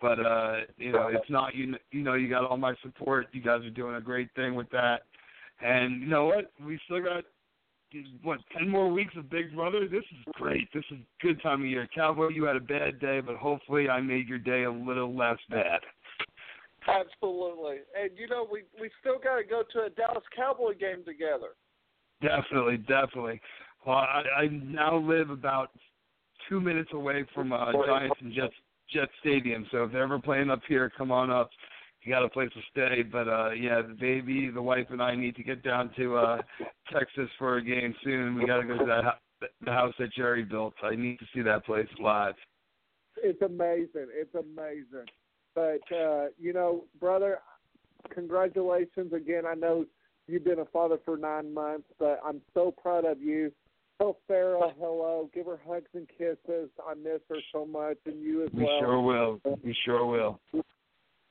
but 0.00 0.18
uh, 0.18 0.60
you 0.78 0.92
know, 0.92 1.08
it's 1.08 1.30
not 1.30 1.54
you. 1.54 1.74
You 1.92 2.02
know, 2.02 2.14
you 2.14 2.28
got 2.28 2.44
all 2.44 2.56
my 2.56 2.74
support. 2.82 3.26
You 3.32 3.42
guys 3.42 3.62
are 3.62 3.70
doing 3.70 3.96
a 3.96 4.00
great 4.00 4.30
thing 4.34 4.54
with 4.54 4.70
that 4.70 5.02
and 5.62 6.00
you 6.00 6.06
know 6.06 6.26
what? 6.26 6.50
We 6.64 6.78
still 6.86 7.02
got 7.02 7.24
what 8.22 8.38
ten 8.56 8.68
more 8.68 8.88
weeks 8.90 9.14
of 9.16 9.30
Big 9.30 9.54
Brother. 9.54 9.88
This 9.88 10.04
is 10.04 10.32
great. 10.34 10.68
This 10.72 10.84
is 10.90 10.98
a 10.98 11.26
good 11.26 11.42
time 11.42 11.62
of 11.62 11.66
year. 11.66 11.88
Cowboy, 11.94 12.28
you 12.28 12.44
had 12.44 12.56
a 12.56 12.60
bad 12.60 13.00
day, 13.00 13.20
but 13.20 13.36
hopefully 13.36 13.88
I 13.88 14.00
made 14.00 14.28
your 14.28 14.38
day 14.38 14.64
a 14.64 14.70
little 14.70 15.16
less 15.16 15.38
bad. 15.48 15.80
Absolutely. 16.86 17.78
And 18.00 18.10
you 18.16 18.28
know, 18.28 18.46
we 18.50 18.62
we 18.80 18.90
still 19.00 19.18
got 19.22 19.36
to 19.36 19.44
go 19.44 19.62
to 19.72 19.86
a 19.86 19.90
Dallas 19.90 20.24
Cowboy 20.34 20.74
game 20.78 21.04
together. 21.04 21.54
Definitely, 22.22 22.78
definitely. 22.78 23.40
Well, 23.86 23.96
I, 23.96 24.22
I 24.42 24.46
now 24.48 24.98
live 24.98 25.30
about 25.30 25.70
two 26.48 26.60
minutes 26.60 26.90
away 26.92 27.24
from 27.34 27.52
uh, 27.52 27.72
Giants 27.86 28.16
and 28.20 28.32
Jets 28.32 28.54
Jet 28.92 29.08
Stadium. 29.20 29.66
So 29.70 29.84
if 29.84 29.92
they're 29.92 30.02
ever 30.02 30.18
playing 30.18 30.50
up 30.50 30.60
here, 30.68 30.90
come 30.96 31.10
on 31.10 31.30
up 31.30 31.50
you 32.02 32.12
got 32.12 32.24
a 32.24 32.28
place 32.28 32.50
to 32.54 32.60
stay. 32.70 33.02
But 33.02 33.28
uh 33.28 33.50
yeah, 33.50 33.82
the 33.82 33.96
baby, 33.98 34.50
the 34.52 34.62
wife, 34.62 34.86
and 34.90 35.02
I 35.02 35.14
need 35.14 35.36
to 35.36 35.42
get 35.42 35.62
down 35.62 35.90
to 35.96 36.16
uh 36.16 36.38
Texas 36.92 37.28
for 37.38 37.56
a 37.56 37.62
game 37.62 37.94
soon. 38.04 38.34
We 38.34 38.46
got 38.46 38.58
to 38.58 38.66
go 38.66 38.78
to 38.78 38.86
that 38.86 39.18
the 39.64 39.70
house 39.72 39.94
that 39.98 40.12
Jerry 40.12 40.44
built. 40.44 40.74
I 40.82 40.94
need 40.94 41.18
to 41.18 41.26
see 41.34 41.42
that 41.42 41.64
place 41.64 41.88
live. 42.02 42.34
It's 43.22 43.40
amazing. 43.42 44.08
It's 44.12 44.34
amazing. 44.34 45.06
But 45.54 45.80
uh, 45.94 46.26
you 46.38 46.52
know, 46.52 46.84
brother, 46.98 47.38
congratulations 48.10 49.12
again. 49.12 49.44
I 49.46 49.54
know 49.54 49.84
you've 50.28 50.44
been 50.44 50.60
a 50.60 50.66
father 50.66 50.98
for 51.04 51.16
nine 51.16 51.52
months, 51.52 51.88
but 51.98 52.20
I'm 52.24 52.40
so 52.54 52.70
proud 52.70 53.04
of 53.04 53.20
you. 53.20 53.52
Tell 53.98 54.16
Farrah 54.30 54.72
hello. 54.78 55.28
Give 55.34 55.46
her 55.46 55.60
hugs 55.66 55.90
and 55.94 56.08
kisses. 56.08 56.70
I 56.86 56.94
miss 56.94 57.20
her 57.28 57.36
so 57.52 57.66
much, 57.66 57.98
and 58.06 58.22
you 58.22 58.44
as 58.44 58.50
we 58.52 58.64
well. 58.64 58.74
We 58.74 58.80
sure 58.80 59.00
will. 59.00 59.40
We 59.62 59.76
sure 59.84 60.06
will. 60.06 60.40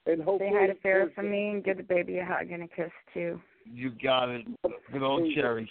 And 0.06 0.22
hopefully, 0.22 0.52
say 0.52 0.58
hi 0.60 0.68
to 0.68 0.76
Farrah 0.76 1.14
for 1.14 1.24
me 1.24 1.50
and 1.50 1.64
give 1.64 1.78
the 1.78 1.84
baby 1.84 2.18
a 2.18 2.26
hug 2.26 2.52
and 2.52 2.64
a 2.64 2.68
kiss 2.68 2.91
too. 3.14 3.39
You 3.66 3.91
got 4.02 4.30
it. 4.30 4.45
Good 4.91 5.04
old 5.04 5.32
Cherry. 5.36 5.70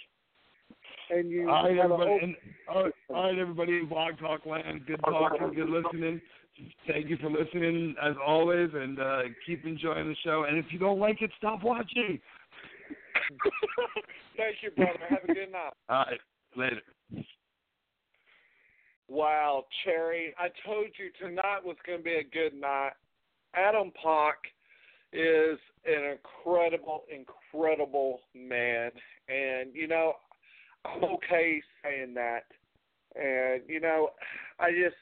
and 1.09 1.29
you 1.29 1.49
All 1.49 1.63
right, 1.63 1.77
everybody. 1.77 2.19
And, 2.21 2.35
all 2.73 2.83
right, 2.83 2.93
all 3.09 3.23
right, 3.23 3.37
everybody 3.37 3.77
in 3.77 3.89
Blog 3.89 4.17
Talk 4.19 4.45
Land. 4.45 4.85
Good 4.85 5.01
talking, 5.03 5.53
good 5.53 5.69
listening. 5.69 6.21
Thank 6.87 7.09
you 7.09 7.17
for 7.17 7.29
listening 7.29 7.95
as 8.01 8.15
always, 8.25 8.69
and 8.73 8.99
uh, 8.99 9.21
keep 9.45 9.65
enjoying 9.65 10.07
the 10.07 10.15
show. 10.23 10.45
And 10.47 10.57
if 10.57 10.65
you 10.71 10.79
don't 10.79 10.99
like 10.99 11.21
it, 11.21 11.31
stop 11.37 11.63
watching. 11.63 12.19
Thank 14.37 14.57
you, 14.61 14.71
brother. 14.71 14.99
Have 15.09 15.23
a 15.23 15.27
good 15.27 15.51
night. 15.51 15.73
All 15.89 16.05
right, 16.05 16.19
later. 16.55 16.81
Wow, 19.07 19.65
Cherry, 19.83 20.33
I 20.37 20.49
told 20.65 20.87
you 20.97 21.09
tonight 21.19 21.59
was 21.63 21.77
going 21.85 21.99
to 21.99 22.03
be 22.03 22.15
a 22.15 22.23
good 22.23 22.59
night. 22.59 22.91
Adam 23.55 23.91
Poch 24.03 24.33
is 25.11 25.57
an 25.85 26.17
incredible, 26.17 27.03
incredible 27.09 28.19
man. 28.35 28.91
And, 29.27 29.73
you 29.73 29.87
know, 29.87 30.13
I'm 30.85 31.03
okay 31.03 31.61
saying 31.83 32.13
that. 32.15 32.43
And, 33.15 33.61
you 33.67 33.79
know, 33.79 34.09
I 34.59 34.71
just, 34.71 34.95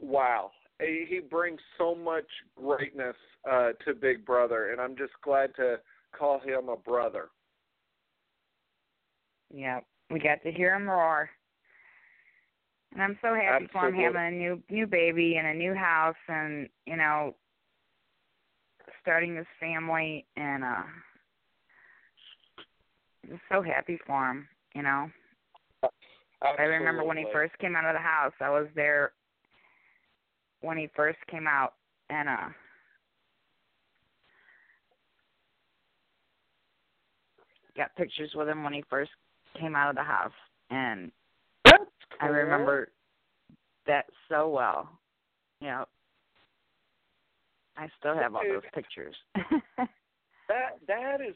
wow. 0.00 0.50
He 0.80 1.20
brings 1.30 1.60
so 1.78 1.94
much 1.94 2.26
greatness 2.56 3.14
uh, 3.50 3.70
to 3.84 3.94
Big 3.94 4.26
Brother, 4.26 4.72
and 4.72 4.80
I'm 4.80 4.96
just 4.96 5.12
glad 5.22 5.54
to 5.56 5.76
call 6.18 6.40
him 6.40 6.68
a 6.68 6.76
brother. 6.76 7.28
Yeah, 9.52 9.80
we 10.10 10.18
got 10.18 10.42
to 10.42 10.50
hear 10.50 10.74
him 10.74 10.88
roar. 10.88 11.30
And 12.94 13.02
I'm 13.02 13.18
so 13.20 13.34
happy 13.34 13.68
for 13.72 13.88
him. 13.88 14.14
Having 14.14 14.26
a 14.26 14.30
new 14.30 14.62
new 14.70 14.86
baby 14.86 15.36
and 15.36 15.48
a 15.48 15.54
new 15.54 15.74
house 15.74 16.14
and, 16.28 16.68
you 16.86 16.96
know, 16.96 17.34
starting 19.02 19.36
his 19.36 19.46
family. 19.58 20.24
And 20.36 20.62
uh 20.62 20.84
I'm 23.24 23.30
just 23.30 23.42
so 23.50 23.62
happy 23.62 23.98
for 24.06 24.30
him, 24.30 24.48
you 24.74 24.82
know. 24.82 25.10
I 26.40 26.62
remember 26.62 27.04
when 27.04 27.16
he 27.16 27.26
first 27.32 27.58
came 27.58 27.74
out 27.74 27.84
of 27.84 27.94
the 27.94 28.00
house. 28.00 28.32
I 28.40 28.50
was 28.50 28.68
there 28.76 29.12
when 30.60 30.78
he 30.78 30.88
first 30.94 31.18
came 31.28 31.46
out. 31.48 31.74
And 32.10 32.28
uh 32.28 32.48
got 37.76 37.96
pictures 37.96 38.30
with 38.36 38.48
him 38.48 38.62
when 38.62 38.72
he 38.72 38.84
first 38.88 39.10
came 39.58 39.74
out 39.74 39.90
of 39.90 39.96
the 39.96 40.02
house. 40.02 40.30
And 40.70 41.10
I 42.24 42.28
remember 42.28 42.88
that 43.86 44.06
so 44.28 44.48
well. 44.48 44.88
You 45.60 45.68
know, 45.68 45.84
I 47.76 47.88
still 47.98 48.14
have 48.14 48.34
all 48.34 48.42
those 48.42 48.62
pictures. 48.74 49.14
That 50.46 50.76
that 50.86 51.20
is, 51.26 51.34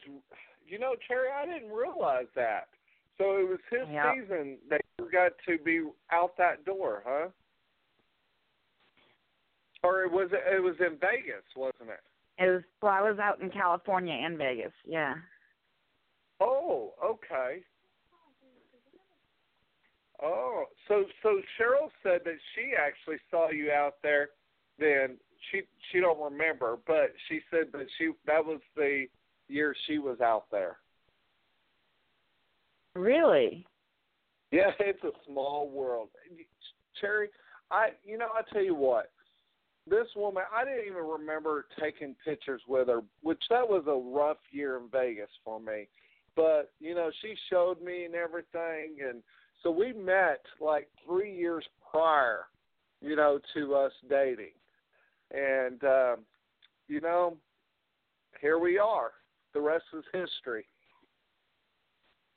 you 0.66 0.78
know, 0.78 0.94
Terry. 1.06 1.28
I 1.34 1.46
didn't 1.46 1.72
realize 1.72 2.26
that. 2.34 2.68
So 3.16 3.38
it 3.38 3.48
was 3.48 3.58
his 3.70 3.88
Yep. 3.90 4.14
season 4.14 4.58
that 4.68 4.82
you 4.98 5.10
got 5.10 5.32
to 5.46 5.58
be 5.64 5.82
out 6.12 6.36
that 6.36 6.64
door, 6.64 7.02
huh? 7.06 7.28
Or 9.82 10.04
it 10.04 10.12
was 10.12 10.28
it 10.32 10.62
was 10.62 10.74
in 10.80 10.98
Vegas, 10.98 11.44
wasn't 11.56 11.88
it? 11.90 12.00
it 12.38 12.50
was 12.50 12.62
well, 12.82 12.92
I 12.92 13.00
was 13.00 13.18
out 13.18 13.40
in 13.40 13.50
California 13.50 14.12
and 14.12 14.36
Vegas. 14.36 14.72
Yeah. 14.84 15.14
Oh, 16.40 16.92
okay. 17.02 17.62
Oh, 20.22 20.64
so 20.88 21.04
so 21.22 21.40
Cheryl 21.58 21.90
said 22.02 22.20
that 22.24 22.34
she 22.54 22.72
actually 22.78 23.18
saw 23.30 23.50
you 23.50 23.70
out 23.70 23.94
there. 24.02 24.30
Then 24.78 25.16
she 25.50 25.62
she 25.90 26.00
don't 26.00 26.20
remember, 26.20 26.78
but 26.86 27.12
she 27.28 27.40
said 27.50 27.66
that 27.72 27.86
she 27.98 28.10
that 28.26 28.44
was 28.44 28.60
the 28.76 29.06
year 29.48 29.74
she 29.86 29.98
was 29.98 30.20
out 30.20 30.46
there. 30.50 30.78
Really? 32.94 33.64
Yeah, 34.50 34.70
it's 34.80 35.02
a 35.04 35.12
small 35.26 35.68
world. 35.70 36.08
Cherry, 37.00 37.28
I 37.70 37.90
you 38.04 38.18
know, 38.18 38.28
I 38.34 38.42
tell 38.52 38.62
you 38.62 38.74
what. 38.74 39.10
This 39.88 40.08
woman, 40.16 40.42
I 40.54 40.64
didn't 40.64 40.86
even 40.86 41.04
remember 41.04 41.64
taking 41.80 42.14
pictures 42.22 42.60
with 42.68 42.88
her, 42.88 43.00
which 43.22 43.42
that 43.48 43.66
was 43.66 43.84
a 43.86 44.18
rough 44.18 44.36
year 44.50 44.76
in 44.76 44.88
Vegas 44.92 45.30
for 45.42 45.58
me. 45.58 45.88
But, 46.36 46.72
you 46.78 46.94
know, 46.94 47.10
she 47.22 47.34
showed 47.48 47.80
me 47.80 48.04
and 48.04 48.14
everything 48.14 48.98
and 49.02 49.22
so 49.62 49.70
we 49.70 49.92
met 49.92 50.40
like 50.60 50.88
3 51.06 51.34
years 51.34 51.64
prior, 51.90 52.46
you 53.00 53.16
know, 53.16 53.38
to 53.54 53.74
us 53.74 53.92
dating. 54.08 54.52
And 55.30 55.82
um 55.84 56.16
you 56.88 57.00
know, 57.00 57.36
here 58.40 58.58
we 58.58 58.78
are. 58.78 59.12
The 59.52 59.60
rest 59.60 59.84
is 59.92 60.04
history. 60.12 60.66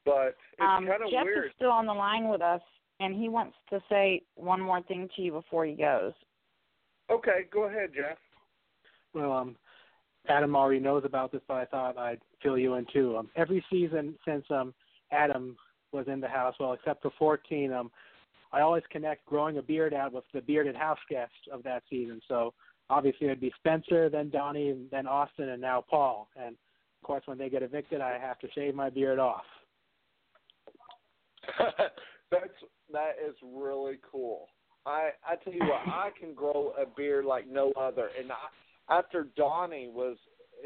But 0.06 0.36
it's 0.54 0.62
um 0.62 0.88
kind 0.88 1.04
of 1.04 1.12
Jeff 1.12 1.26
weird. 1.26 1.46
is 1.46 1.52
still 1.56 1.72
on 1.72 1.86
the 1.86 1.94
line 1.94 2.28
with 2.28 2.42
us 2.42 2.62
and 3.00 3.16
he 3.16 3.30
wants 3.30 3.56
to 3.70 3.82
say 3.90 4.22
one 4.36 4.62
more 4.62 4.82
thing 4.84 5.10
to 5.16 5.22
you 5.22 5.32
before 5.32 5.66
he 5.66 5.74
goes. 5.74 6.14
Okay, 7.10 7.48
go 7.52 7.64
ahead, 7.64 7.90
Jeff. 7.96 8.18
Well, 9.14 9.34
um, 9.34 9.56
Adam 10.30 10.56
already 10.56 10.80
knows 10.80 11.04
about 11.04 11.32
this, 11.32 11.42
but 11.48 11.56
I 11.56 11.66
thought 11.66 11.98
I'd 11.98 12.22
fill 12.42 12.58
you 12.58 12.76
in 12.76 12.86
too. 12.94 13.18
Um, 13.18 13.30
every 13.36 13.64
season 13.70 14.16
since 14.26 14.46
um 14.50 14.74
Adam 15.12 15.58
was 15.92 16.08
in 16.08 16.20
the 16.20 16.28
house, 16.28 16.56
well, 16.60 16.74
except 16.74 17.02
for 17.02 17.12
14, 17.18 17.72
um, 17.74 17.92
I 18.54 18.62
always 18.62 18.84
connect 18.92 19.26
growing 19.26 19.58
a 19.58 19.62
beard 19.62 19.94
out 19.94 20.14
with 20.14 20.26
the 20.34 20.42
bearded 20.42 20.76
house 20.76 21.00
guest 21.10 21.32
of 21.52 21.64
that 21.64 21.84
season. 21.90 22.22
So 22.28 22.54
obviously 22.90 23.28
it'd 23.28 23.40
be 23.40 23.54
Spencer, 23.58 24.10
then 24.10 24.30
Donnie, 24.30 24.76
then 24.92 25.08
Austin, 25.08 25.50
and 25.50 25.62
now 25.62 25.84
Paul. 25.90 26.28
And 26.36 26.56
of 26.56 27.08
course, 27.08 27.24
when 27.26 27.38
they 27.38 27.50
get 27.50 27.64
evicted, 27.64 28.02
I 28.02 28.20
have 28.20 28.40
to 28.40 28.48
shave 28.54 28.76
my 28.76 28.90
beard 28.90 29.20
off. 29.20 29.44
That's 32.30 32.44
that 32.92 33.16
is 33.26 33.36
really 33.44 33.96
cool. 34.10 34.48
I 34.86 35.10
I 35.26 35.36
tell 35.44 35.54
you 35.54 35.62
what, 35.62 35.82
I 35.88 36.10
can 36.20 36.34
grow 36.34 36.74
a 36.80 36.86
beard 36.86 37.26
like 37.26 37.48
no 37.48 37.72
other. 37.80 38.10
And 38.20 38.32
I, 38.32 38.98
after 38.98 39.28
Donnie 39.36 39.90
was 39.92 40.18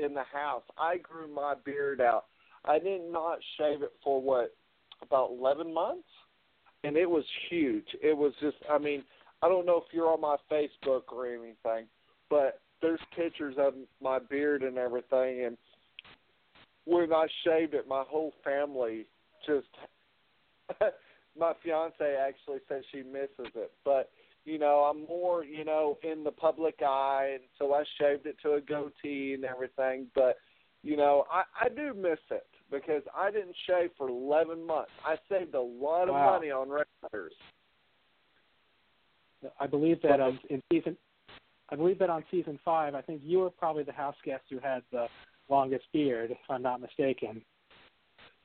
in 0.03 0.13
the 0.13 0.23
house, 0.23 0.63
I 0.77 0.97
grew 0.97 1.33
my 1.33 1.53
beard 1.63 2.01
out. 2.01 2.25
I 2.65 2.79
did 2.79 3.01
not 3.09 3.39
shave 3.57 3.83
it 3.83 3.93
for 4.03 4.21
what 4.21 4.55
about 5.01 5.31
eleven 5.31 5.73
months, 5.73 6.07
and 6.83 6.97
it 6.97 7.09
was 7.09 7.23
huge. 7.49 7.87
It 8.01 8.15
was 8.15 8.33
just, 8.41 8.57
I 8.69 8.77
mean, 8.77 9.03
I 9.41 9.49
don't 9.49 9.65
know 9.65 9.77
if 9.77 9.93
you're 9.93 10.11
on 10.11 10.21
my 10.21 10.37
Facebook 10.51 11.03
or 11.11 11.27
anything, 11.27 11.87
but 12.29 12.61
there's 12.81 12.99
pictures 13.15 13.55
of 13.57 13.73
my 14.01 14.19
beard 14.19 14.63
and 14.63 14.77
everything, 14.77 15.45
and 15.45 15.57
when 16.85 17.11
I 17.11 17.25
shaved 17.43 17.73
it, 17.73 17.87
my 17.87 18.03
whole 18.07 18.33
family 18.43 19.05
just 19.45 19.67
my 21.37 21.53
fiance 21.63 22.15
actually 22.19 22.59
says 22.69 22.83
she 22.91 23.03
misses 23.03 23.51
it, 23.55 23.71
but 23.83 24.11
you 24.45 24.59
know 24.59 24.89
I'm 24.89 25.05
more 25.07 25.43
you 25.43 25.65
know 25.65 25.97
in 26.03 26.23
the 26.23 26.31
public 26.31 26.75
eye, 26.81 27.31
and 27.33 27.43
so 27.59 27.73
I 27.73 27.83
shaved 27.99 28.25
it 28.25 28.37
to 28.43 28.53
a 28.53 28.61
goatee 28.61 29.33
and 29.33 29.43
everything. 29.43 30.07
But 30.15 30.37
you 30.83 30.97
know 30.97 31.25
I 31.31 31.43
I 31.65 31.69
do 31.69 31.93
miss 31.93 32.19
it 32.31 32.47
because 32.75 33.03
I 33.15 33.31
didn't 33.31 33.55
shave 33.67 33.91
for 33.97 34.09
11 34.09 34.65
months. 34.65 34.91
I 35.03 35.15
saved 35.29 35.55
a 35.55 35.61
lot 35.61 36.09
of 36.09 36.15
Wow. 36.15 36.33
money 36.33 36.51
on 36.51 36.69
razors. 36.69 37.33
I 39.59 39.67
believe 39.67 40.01
that 40.01 40.19
um, 40.19 40.39
in 40.49 40.61
season, 40.71 40.97
I 41.69 41.75
believe 41.75 41.99
that 41.99 42.09
on 42.09 42.23
season 42.31 42.59
five, 42.65 42.95
I 42.95 43.01
think 43.01 43.21
you 43.23 43.39
were 43.39 43.49
probably 43.49 43.83
the 43.83 43.91
house 43.91 44.15
guest 44.23 44.43
who 44.49 44.59
had 44.59 44.81
the 44.91 45.07
longest 45.49 45.85
beard, 45.93 46.31
if 46.31 46.37
I'm 46.49 46.61
not 46.61 46.81
mistaken. 46.81 47.41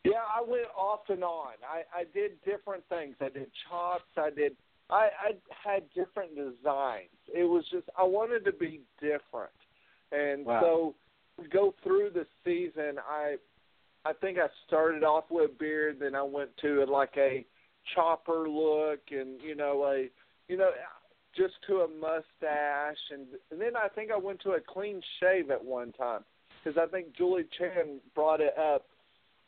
Yeah, 0.05 0.25
I 0.35 0.43
went 0.43 0.67
off 0.77 1.01
and 1.09 1.23
on. 1.23 1.53
I 1.69 1.83
I 2.01 2.05
did 2.15 2.33
different 2.45 2.83
things. 2.89 3.17
I 3.21 3.29
did 3.29 3.51
chops. 3.69 4.05
I 4.17 4.31
did. 4.31 4.57
I 4.89 5.11
I 5.29 5.35
had 5.69 5.83
different 5.95 6.35
designs. 6.35 7.11
It 7.33 7.45
was 7.45 7.65
just 7.71 7.87
I 7.99 8.05
wanted 8.05 8.45
to 8.47 8.53
be 8.53 8.81
different, 9.01 9.53
and 10.13 10.47
Wow. 10.47 10.61
so 10.61 10.95
go 11.53 11.75
through 11.83 12.11
the 12.11 12.27
season. 12.45 12.99
I 13.09 13.37
I 14.05 14.13
think 14.15 14.39
I 14.39 14.47
started 14.67 15.05
off 15.05 15.25
with 15.31 15.51
a 15.51 15.55
beard, 15.55 15.99
then 16.01 16.15
I 16.15 16.23
went 16.23 16.51
to 16.63 16.85
like 16.87 17.15
a 17.17 17.45
chopper 17.95 18.49
look, 18.49 19.01
and 19.11 19.41
you 19.43 19.55
know 19.55 19.85
a 19.85 20.09
you 20.49 20.57
know 20.57 20.71
just 21.37 21.55
to 21.69 21.81
a 21.81 21.89
mustache, 21.89 23.03
and 23.11 23.27
and 23.51 23.61
then 23.61 23.77
I 23.77 23.89
think 23.89 24.11
I 24.11 24.17
went 24.17 24.41
to 24.43 24.53
a 24.53 24.61
clean 24.61 25.01
shave 25.21 25.51
at 25.51 25.65
one 25.65 25.93
time 25.93 26.25
because 26.63 26.79
I 26.81 26.87
think 26.91 27.17
Julie 27.17 27.47
Chen 27.59 28.01
brought 28.15 28.41
it 28.41 28.57
up 28.59 28.87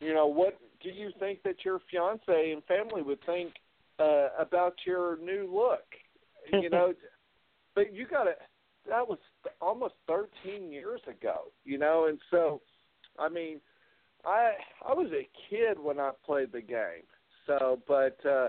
you 0.02 0.12
know, 0.12 0.26
what 0.26 0.58
do 0.82 0.90
you 0.90 1.12
think 1.20 1.44
that 1.44 1.64
your 1.64 1.80
fiance 1.88 2.52
and 2.52 2.62
family 2.64 3.02
would 3.02 3.24
think 3.24 3.52
uh, 4.00 4.28
about 4.38 4.74
your 4.84 5.16
new 5.18 5.48
look? 5.52 5.84
You 6.52 6.68
know, 6.68 6.92
but 7.76 7.94
you 7.94 8.06
got 8.06 8.24
to. 8.24 8.32
That 8.88 9.08
was 9.08 9.18
almost 9.60 9.94
13 10.08 10.72
years 10.72 11.00
ago. 11.06 11.52
You 11.64 11.78
know, 11.78 12.06
and 12.08 12.18
so, 12.32 12.60
I 13.16 13.28
mean, 13.28 13.60
I 14.24 14.52
I 14.86 14.94
was 14.94 15.10
a 15.12 15.28
kid 15.50 15.78
when 15.78 15.98
I 15.98 16.10
played 16.24 16.52
the 16.52 16.60
game. 16.60 17.06
So, 17.46 17.80
but 17.88 18.18
uh, 18.26 18.48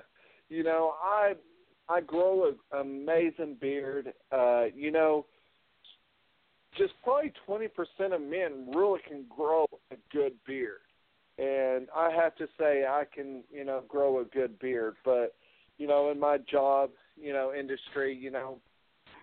you 0.49 0.63
know, 0.63 0.93
I 1.03 1.33
I 1.89 2.01
grow 2.01 2.49
an 2.49 2.79
amazing 2.79 3.57
beard. 3.59 4.13
Uh, 4.31 4.65
you 4.75 4.91
know, 4.91 5.25
just 6.77 6.93
probably 7.03 7.33
20% 7.47 7.69
of 8.13 8.21
men 8.21 8.71
really 8.73 8.99
can 9.07 9.25
grow 9.29 9.67
a 9.91 9.95
good 10.11 10.33
beard 10.45 10.79
and 11.37 11.87
I 11.95 12.11
have 12.11 12.35
to 12.35 12.47
say 12.59 12.85
I 12.85 13.03
can, 13.11 13.43
you 13.51 13.65
know, 13.65 13.83
grow 13.87 14.19
a 14.19 14.25
good 14.25 14.59
beard, 14.59 14.95
but 15.03 15.35
you 15.77 15.87
know, 15.87 16.11
in 16.11 16.19
my 16.19 16.37
job, 16.37 16.91
you 17.19 17.33
know, 17.33 17.53
industry, 17.57 18.15
you 18.15 18.29
know, 18.29 18.59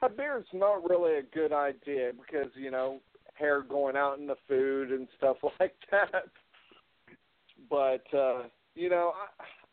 a 0.03 0.09
beard's 0.09 0.48
not 0.53 0.88
really 0.88 1.18
a 1.18 1.22
good 1.22 1.53
idea 1.53 2.11
because, 2.12 2.51
you 2.57 2.70
know, 2.70 3.01
hair 3.34 3.62
going 3.62 3.96
out 3.96 4.18
in 4.18 4.26
the 4.26 4.36
food 4.48 4.90
and 4.90 5.07
stuff 5.16 5.36
like 5.61 5.74
that. 5.90 6.24
But 7.71 8.05
uh, 8.12 8.43
you 8.75 8.91
know, 8.91 9.12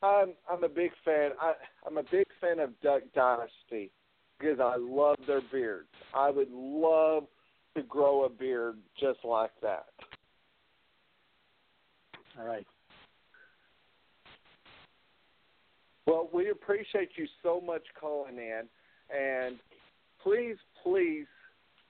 I 0.02 0.06
I'm 0.06 0.34
I'm 0.50 0.64
a 0.64 0.70
big 0.70 0.92
fan. 1.04 1.32
I 1.42 1.54
I'm 1.86 1.98
a 1.98 2.04
big 2.04 2.28
fan 2.40 2.60
of 2.60 2.80
Duck 2.82 3.02
Dynasty 3.16 3.92
because 4.40 4.60
I 4.60 4.76
love 4.78 5.18
their 5.26 5.42
beards. 5.52 5.90
I 6.14 6.30
would 6.30 6.52
love 6.52 7.24
to 7.76 7.84
grow 7.84 8.26
a 8.26 8.30
beard 8.30 8.78
just 9.00 9.20
like 9.24 9.52
that. 9.62 9.88
All 12.40 12.46
right. 12.46 12.66
Well, 16.06 16.30
we 16.32 16.52
appreciate 16.52 17.10
you 17.16 17.28
so 17.44 17.60
much 17.60 17.82
calling 18.00 18.38
in, 18.38 18.64
and 19.14 19.58
please, 20.24 20.56
please 20.84 21.26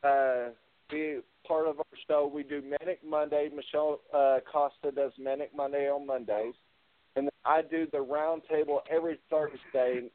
uh, 0.04 0.50
be 0.90 1.20
part 1.48 1.68
of 1.68 1.80
our 1.80 1.86
show. 2.08 2.30
We 2.34 2.44
do 2.44 2.62
Manic 2.62 3.00
Monday. 3.08 3.50
Michelle 3.56 4.02
uh, 4.14 4.38
Costa 4.52 4.92
does 4.96 5.12
Manic 5.20 5.56
Monday 5.56 5.90
on 5.90 6.06
Mondays, 6.06 6.54
and 7.16 7.30
I 7.46 7.62
do 7.62 7.88
the 7.92 7.98
roundtable 7.98 8.80
every 8.90 9.20
Thursday. 9.30 10.10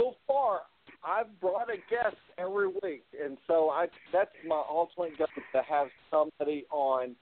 So 0.00 0.14
far, 0.26 0.60
I've 1.04 1.40
brought 1.40 1.68
a 1.70 1.76
guest 1.90 2.16
every 2.38 2.68
week, 2.68 3.04
and 3.22 3.36
so 3.46 3.70
I 3.70 3.86
that's 4.12 4.30
my 4.46 4.62
ultimate 4.68 5.16
goal 5.18 5.26
to 5.54 5.62
have 5.62 5.88
somebody 6.10 6.64
on. 6.70 7.14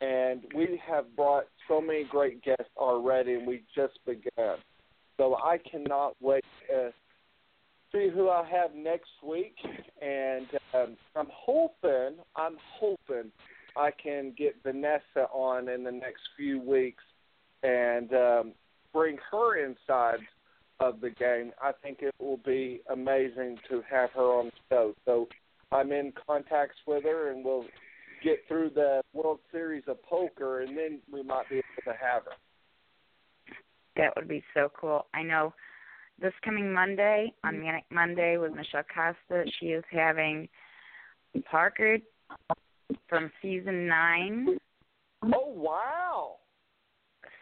And 0.00 0.42
we 0.54 0.80
have 0.88 1.16
brought 1.16 1.46
so 1.66 1.80
many 1.80 2.04
great 2.08 2.44
guests 2.44 2.70
already, 2.76 3.34
and 3.34 3.44
we 3.44 3.62
just 3.74 3.98
begun. 4.06 4.58
So 5.16 5.34
I 5.34 5.58
cannot 5.58 6.14
wait 6.20 6.44
to 6.70 6.92
see 7.92 8.08
who 8.14 8.28
I 8.28 8.48
have 8.48 8.74
next 8.74 9.10
week, 9.26 9.56
and 10.00 10.46
um, 10.74 10.96
I'm 11.16 11.28
hoping, 11.30 12.16
I'm 12.36 12.56
hoping 12.78 13.30
I 13.76 13.90
can 13.90 14.34
get 14.36 14.56
Vanessa 14.62 15.28
on 15.32 15.68
in 15.68 15.84
the 15.84 15.92
next 15.92 16.22
few 16.36 16.60
weeks 16.60 17.02
and 17.62 18.12
um, 18.12 18.52
bring 18.92 19.18
her 19.30 19.64
inside 19.64 20.20
of 20.80 21.00
the 21.00 21.10
game. 21.10 21.52
I 21.62 21.72
think 21.82 21.98
it 22.02 22.14
will 22.18 22.40
be 22.44 22.80
amazing 22.90 23.58
to 23.68 23.82
have 23.90 24.10
her 24.12 24.22
on 24.22 24.46
the 24.46 24.52
show. 24.70 24.94
So 25.04 25.28
I'm 25.72 25.92
in 25.92 26.12
contacts 26.26 26.76
with 26.86 27.04
her, 27.04 27.30
and 27.30 27.44
we'll 27.44 27.66
get 28.22 28.38
through 28.48 28.70
the 28.74 29.02
World 29.12 29.40
Series 29.52 29.84
of 29.86 30.02
Poker, 30.02 30.60
and 30.60 30.76
then 30.76 31.00
we 31.12 31.22
might 31.22 31.48
be 31.48 31.56
able 31.56 31.82
to 31.84 31.90
have 31.90 32.24
her. 32.24 32.32
That 33.96 34.14
would 34.16 34.28
be 34.28 34.44
so 34.54 34.70
cool. 34.78 35.06
I 35.12 35.22
know 35.22 35.52
this 36.20 36.32
coming 36.44 36.72
Monday 36.72 37.32
on 37.44 37.60
Manic 37.60 37.84
Monday 37.90 38.36
with 38.36 38.52
Michelle 38.52 38.82
Costa, 38.94 39.44
she 39.58 39.66
is 39.66 39.84
having 39.90 40.48
Parker 41.50 41.98
from 43.08 43.30
season 43.40 43.86
nine. 43.86 44.58
Oh 45.22 45.52
wow! 45.54 46.36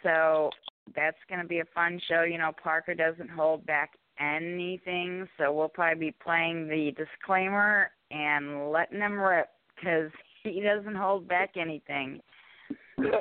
So 0.02 0.50
that's 0.94 1.16
going 1.28 1.40
to 1.40 1.46
be 1.46 1.60
a 1.60 1.64
fun 1.74 2.00
show. 2.08 2.22
You 2.22 2.38
know, 2.38 2.52
Parker 2.62 2.94
doesn't 2.94 3.30
hold 3.30 3.66
back 3.66 3.92
anything, 4.20 5.26
so 5.38 5.52
we'll 5.52 5.68
probably 5.68 6.06
be 6.06 6.14
playing 6.22 6.68
the 6.68 6.92
disclaimer 6.96 7.90
and 8.10 8.70
letting 8.70 9.00
him 9.00 9.18
rip 9.18 9.48
because 9.74 10.10
he 10.42 10.60
doesn't 10.60 10.94
hold 10.94 11.28
back 11.28 11.52
anything. 11.56 12.20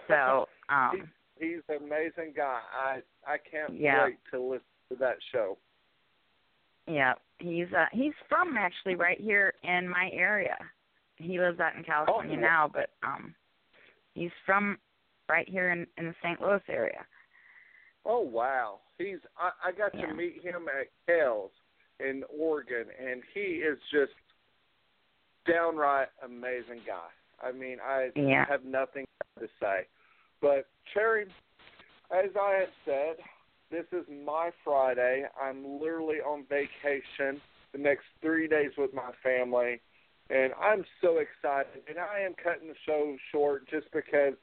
So, 0.07 0.47
um, 0.69 1.09
he's 1.39 1.61
an 1.69 1.77
amazing 1.85 2.33
guy. 2.35 2.59
I 2.73 3.01
I 3.25 3.37
can't 3.37 3.79
Yeah. 3.79 4.05
wait 4.05 4.17
to 4.31 4.41
listen 4.41 4.65
to 4.89 4.95
that 4.97 5.15
show. 5.31 5.57
yeah, 6.87 7.13
he's 7.39 7.67
uh 7.75 7.85
he's 7.91 8.13
from 8.29 8.55
actually 8.57 8.95
right 8.95 9.19
here 9.19 9.53
in 9.63 9.87
my 9.89 10.09
area. 10.13 10.57
He 11.17 11.39
lives 11.39 11.59
out 11.59 11.75
in 11.75 11.83
California 11.83 12.35
Oh, 12.37 12.41
now, 12.41 12.69
but 12.71 12.89
um, 13.03 13.33
he's 14.13 14.31
from 14.45 14.77
right 15.29 15.47
here 15.47 15.71
in 15.71 15.87
in 15.97 16.05
the 16.07 16.15
St. 16.23 16.41
Louis 16.41 16.61
area. 16.69 17.05
Oh 18.05 18.19
wow, 18.21 18.79
he's 18.97 19.17
I, 19.37 19.51
I 19.69 19.71
got 19.71 19.91
Yeah. 19.95 20.07
to 20.07 20.13
meet 20.13 20.43
him 20.43 20.67
at 20.67 20.87
Kells 21.07 21.51
in 21.99 22.23
Oregon, 22.37 22.85
and 22.99 23.21
he 23.33 23.63
is 23.63 23.77
just 23.91 24.11
downright 25.47 26.09
amazing 26.23 26.81
guy. 26.85 27.09
I 27.41 27.51
mean, 27.51 27.77
I 27.81 28.11
Yeah. 28.15 28.45
have 28.45 28.63
nothing 28.65 29.05
to 29.39 29.47
say. 29.59 29.87
But 30.41 30.67
Cherry, 30.93 31.23
as 32.11 32.29
I 32.39 32.51
had 32.59 32.69
said, 32.85 33.15
this 33.75 33.85
is 33.91 34.05
my 34.25 34.51
Friday. 34.63 35.25
I'm 35.41 35.79
literally 35.81 36.17
on 36.17 36.45
vacation 36.47 37.41
the 37.73 37.77
next 37.77 38.05
three 38.21 38.47
days 38.47 38.71
with 38.77 38.93
my 38.93 39.11
family, 39.21 39.81
and 40.29 40.53
I'm 40.53 40.85
so 41.01 41.17
excited. 41.17 41.83
And 41.89 41.99
I 41.99 42.21
am 42.21 42.35
cutting 42.41 42.69
the 42.69 42.75
show 42.85 43.17
short 43.33 43.69
just 43.69 43.87
because 43.91 44.35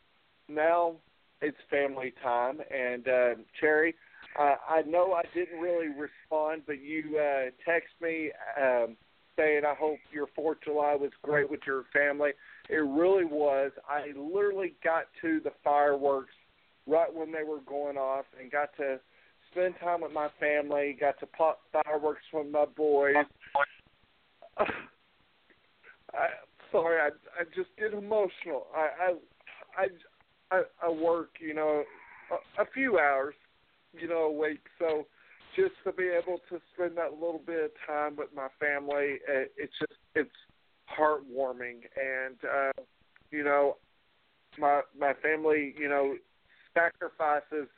now 0.50 0.96
it's 1.40 1.56
family 1.70 2.12
time. 2.22 2.58
And 2.70 3.08
uh, 3.08 3.34
Cherry, 3.58 3.94
uh, 4.38 4.56
I 4.68 4.82
know 4.82 5.14
I 5.14 5.22
didn't 5.34 5.60
really 5.60 5.88
respond, 5.88 6.64
but 6.66 6.82
you 6.82 7.18
uh, 7.18 7.50
text 7.64 7.94
me 8.02 8.32
um, 8.60 8.98
saying 9.34 9.62
I 9.66 9.74
hope 9.74 9.98
your 10.12 10.26
Fourth 10.36 10.58
of 10.58 10.64
July 10.64 10.94
was 10.94 11.10
great 11.22 11.50
with 11.50 11.60
your 11.66 11.84
family. 11.90 12.32
It 12.68 12.74
really 12.74 13.24
was. 13.24 13.72
I 13.88 14.08
literally 14.14 14.74
got 14.84 15.04
to 15.22 15.40
the 15.42 15.52
fireworks 15.64 16.34
right 16.86 17.12
when 17.12 17.32
they 17.32 17.44
were 17.44 17.60
going 17.60 17.96
off 17.96 18.26
and 18.38 18.50
got 18.50 18.76
to 18.76 19.00
spend 19.52 19.74
time 19.80 20.00
with 20.00 20.12
my 20.12 20.28
family. 20.40 20.96
Got 20.98 21.20
to 21.20 21.26
pop 21.26 21.60
fireworks 21.72 22.22
with 22.32 22.50
my 22.50 22.64
boys. 22.64 23.14
I, 24.58 26.26
sorry, 26.70 27.00
I 27.00 27.08
I 27.40 27.44
just 27.54 27.70
get 27.78 27.92
emotional. 27.92 28.66
I 28.74 28.88
I 29.78 29.86
I 30.52 30.62
I, 30.82 30.90
work, 30.90 31.30
you 31.40 31.54
know, 31.54 31.82
a, 32.30 32.62
a 32.62 32.66
few 32.74 32.98
hours, 32.98 33.34
you 33.98 34.06
know, 34.06 34.24
a 34.24 34.32
week. 34.32 34.60
So 34.78 35.06
just 35.56 35.72
to 35.84 35.92
be 35.92 36.08
able 36.08 36.40
to 36.50 36.60
spend 36.74 36.96
that 36.98 37.14
little 37.14 37.40
bit 37.44 37.64
of 37.64 37.70
time 37.86 38.16
with 38.16 38.28
my 38.34 38.48
family, 38.60 39.18
uh, 39.28 39.48
it's 39.56 39.72
just 39.78 39.98
it's 40.14 40.30
heartwarming, 40.98 41.80
and 41.96 42.36
uh, 42.44 42.82
you 43.30 43.44
know, 43.44 43.76
my 44.58 44.82
my 44.98 45.14
family, 45.22 45.74
you 45.78 45.88
know, 45.88 46.14
sacrifices, 46.74 47.68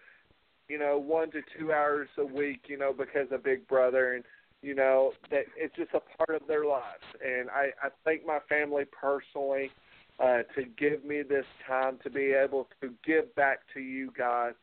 you 0.68 0.78
know, 0.78 0.98
one 0.98 1.30
to 1.32 1.40
two 1.58 1.72
hours 1.72 2.08
a 2.18 2.24
week, 2.24 2.62
you 2.66 2.78
know, 2.78 2.92
because 2.92 3.28
of 3.30 3.44
Big 3.44 3.66
Brother, 3.68 4.14
and 4.14 4.24
you 4.62 4.74
know 4.74 5.12
that 5.30 5.44
it's 5.56 5.74
just 5.76 5.90
a 5.94 6.00
part 6.16 6.40
of 6.40 6.46
their 6.48 6.64
lives, 6.64 7.04
and 7.24 7.50
I 7.50 7.70
I 7.82 7.88
thank 8.04 8.26
my 8.26 8.38
family 8.48 8.84
personally 8.84 9.70
uh, 10.18 10.42
to 10.54 10.64
give 10.78 11.04
me 11.04 11.22
this 11.22 11.44
time 11.66 11.98
to 12.02 12.10
be 12.10 12.32
able 12.32 12.68
to 12.80 12.92
give 13.06 13.34
back 13.34 13.60
to 13.74 13.80
you 13.80 14.12
guys. 14.16 14.54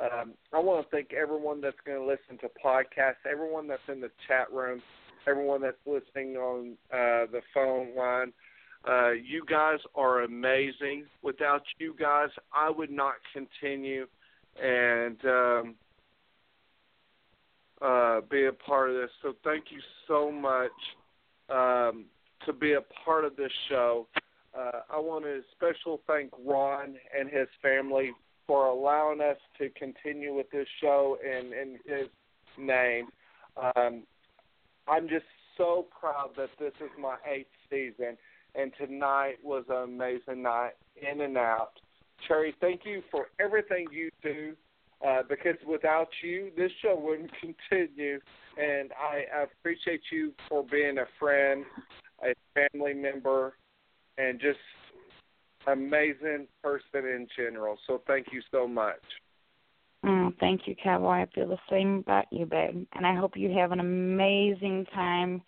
Um, 0.00 0.32
I 0.52 0.58
want 0.60 0.84
to 0.84 0.90
thank 0.90 1.12
everyone 1.12 1.60
that's 1.60 1.76
going 1.84 1.98
to 1.98 2.06
listen 2.06 2.38
to 2.40 2.50
podcasts, 2.64 3.28
everyone 3.30 3.66
that's 3.66 3.82
in 3.88 4.00
the 4.00 4.10
chat 4.28 4.50
room, 4.52 4.80
everyone 5.26 5.60
that's 5.60 5.76
listening 5.84 6.36
on 6.36 6.76
uh, 6.92 7.26
the 7.30 7.40
phone 7.52 7.96
line. 7.96 8.32
Uh, 8.88 9.10
you 9.10 9.44
guys 9.46 9.78
are 9.94 10.22
amazing. 10.22 11.04
Without 11.22 11.62
you 11.78 11.94
guys, 11.98 12.28
I 12.54 12.70
would 12.70 12.90
not 12.90 13.14
continue 13.34 14.06
and 14.62 15.18
um, 15.24 15.74
uh, 17.82 18.20
be 18.30 18.46
a 18.46 18.52
part 18.52 18.90
of 18.90 18.96
this. 18.96 19.10
So 19.22 19.34
thank 19.44 19.64
you 19.70 19.80
so 20.06 20.30
much 20.30 20.70
um, 21.48 22.04
to 22.46 22.52
be 22.52 22.74
a 22.74 22.82
part 23.04 23.24
of 23.24 23.36
this 23.36 23.52
show. 23.68 24.06
Uh, 24.56 24.80
I 24.92 24.98
want 24.98 25.24
to 25.24 25.40
special 25.52 26.00
thank 26.06 26.30
Ron 26.44 26.96
and 27.18 27.28
his 27.30 27.48
family 27.62 28.12
for 28.46 28.66
allowing 28.66 29.20
us 29.20 29.36
to 29.58 29.70
continue 29.70 30.34
with 30.34 30.50
this 30.50 30.66
show 30.80 31.18
in, 31.24 31.52
in 31.52 31.78
his 31.86 32.08
name. 32.58 33.06
Um, 33.56 34.02
I'm 34.88 35.08
just 35.08 35.26
so 35.56 35.86
proud 35.98 36.30
that 36.36 36.48
this 36.58 36.72
is 36.80 36.90
my 37.00 37.16
eighth 37.30 37.46
season, 37.70 38.16
and 38.54 38.72
tonight 38.76 39.36
was 39.44 39.64
an 39.68 39.84
amazing 39.84 40.42
night, 40.42 40.72
in 41.00 41.20
and 41.20 41.36
out. 41.36 41.74
Cherry, 42.26 42.54
thank 42.60 42.82
you 42.84 43.02
for 43.10 43.26
everything 43.38 43.86
you 43.92 44.10
do, 44.22 44.54
uh, 45.06 45.22
because 45.28 45.56
without 45.66 46.08
you, 46.22 46.50
this 46.56 46.70
show 46.82 46.98
wouldn't 46.98 47.30
continue. 47.40 48.20
And 48.56 48.90
I, 48.92 49.44
appreciate 49.44 50.02
you 50.12 50.32
for 50.48 50.64
being 50.64 50.98
a 50.98 51.06
friend, 51.18 51.64
a 52.22 52.34
family 52.54 52.94
member, 52.94 53.54
and 54.18 54.40
just 54.40 54.58
an 55.66 55.72
amazing 55.72 56.46
person 56.62 57.06
in 57.06 57.26
general. 57.36 57.78
So 57.86 58.02
thank 58.06 58.28
you 58.32 58.42
so 58.50 58.66
much. 58.66 59.00
Mm, 60.04 60.38
thank 60.40 60.62
you, 60.66 60.74
Cowboy. 60.82 61.22
I 61.22 61.26
feel 61.34 61.48
the 61.48 61.58
same 61.70 61.98
about 61.98 62.26
you, 62.30 62.46
babe. 62.46 62.86
And 62.94 63.06
I 63.06 63.14
hope 63.14 63.36
you 63.36 63.50
have 63.58 63.72
an 63.72 63.80
amazing 63.80 64.86
time 64.94 65.42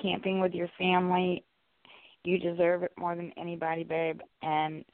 camping 0.00 0.40
with 0.40 0.52
your 0.52 0.68
family. 0.78 1.44
You 2.24 2.38
deserve 2.38 2.82
it 2.82 2.92
more 2.98 3.14
than 3.14 3.32
anybody, 3.36 3.84
babe. 3.84 4.20
And 4.42 4.84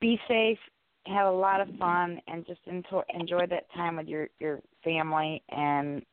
be 0.00 0.18
safe 0.28 0.58
have 1.06 1.26
a 1.26 1.30
lot 1.30 1.60
of 1.60 1.68
fun 1.78 2.20
and 2.26 2.46
just 2.46 2.60
enjoy 2.66 3.02
enjoy 3.14 3.46
that 3.46 3.72
time 3.74 3.96
with 3.96 4.06
your 4.06 4.28
your 4.38 4.60
family 4.84 5.42
and 5.48 6.04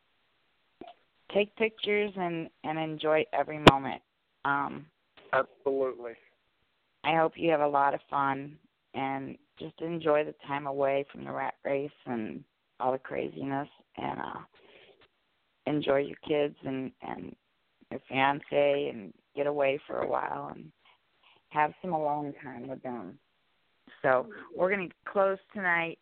take 1.34 1.56
pictures 1.56 2.12
and 2.16 2.50
and 2.64 2.80
enjoy 2.80 3.26
every 3.34 3.60
moment. 3.70 4.02
Um 4.46 4.86
Absolutely. 5.34 6.14
I 7.04 7.16
hope 7.16 7.34
you 7.36 7.52
have 7.52 7.62
a 7.62 7.68
lot 7.68 7.94
of 7.94 8.00
fun 8.10 8.58
and 8.94 9.38
just 9.60 9.80
enjoy 9.82 10.24
the 10.24 10.36
time 10.48 10.68
away 10.68 11.06
from 11.12 11.26
the 11.26 11.32
rat 11.32 11.56
race 11.66 11.92
and 12.06 12.44
all 12.80 12.92
the 12.92 12.98
craziness 12.98 13.68
and 13.98 14.20
uh 14.20 14.40
enjoy 15.66 15.98
your 15.98 16.18
kids 16.26 16.56
and 16.66 16.92
and 17.02 17.36
your 17.92 18.00
fiance 18.08 18.90
and 18.94 19.14
get 19.36 19.48
away 19.48 19.80
for 19.86 20.00
a 20.00 20.08
while 20.08 20.52
and 20.56 20.72
have 21.50 21.74
some 21.82 21.94
alone 21.94 22.34
time 22.44 22.68
with 22.68 22.82
them. 22.84 23.18
So 24.02 24.28
we're 24.56 24.74
going 24.74 24.90
to 24.90 24.96
close 25.12 25.38
tonight. 25.54 26.00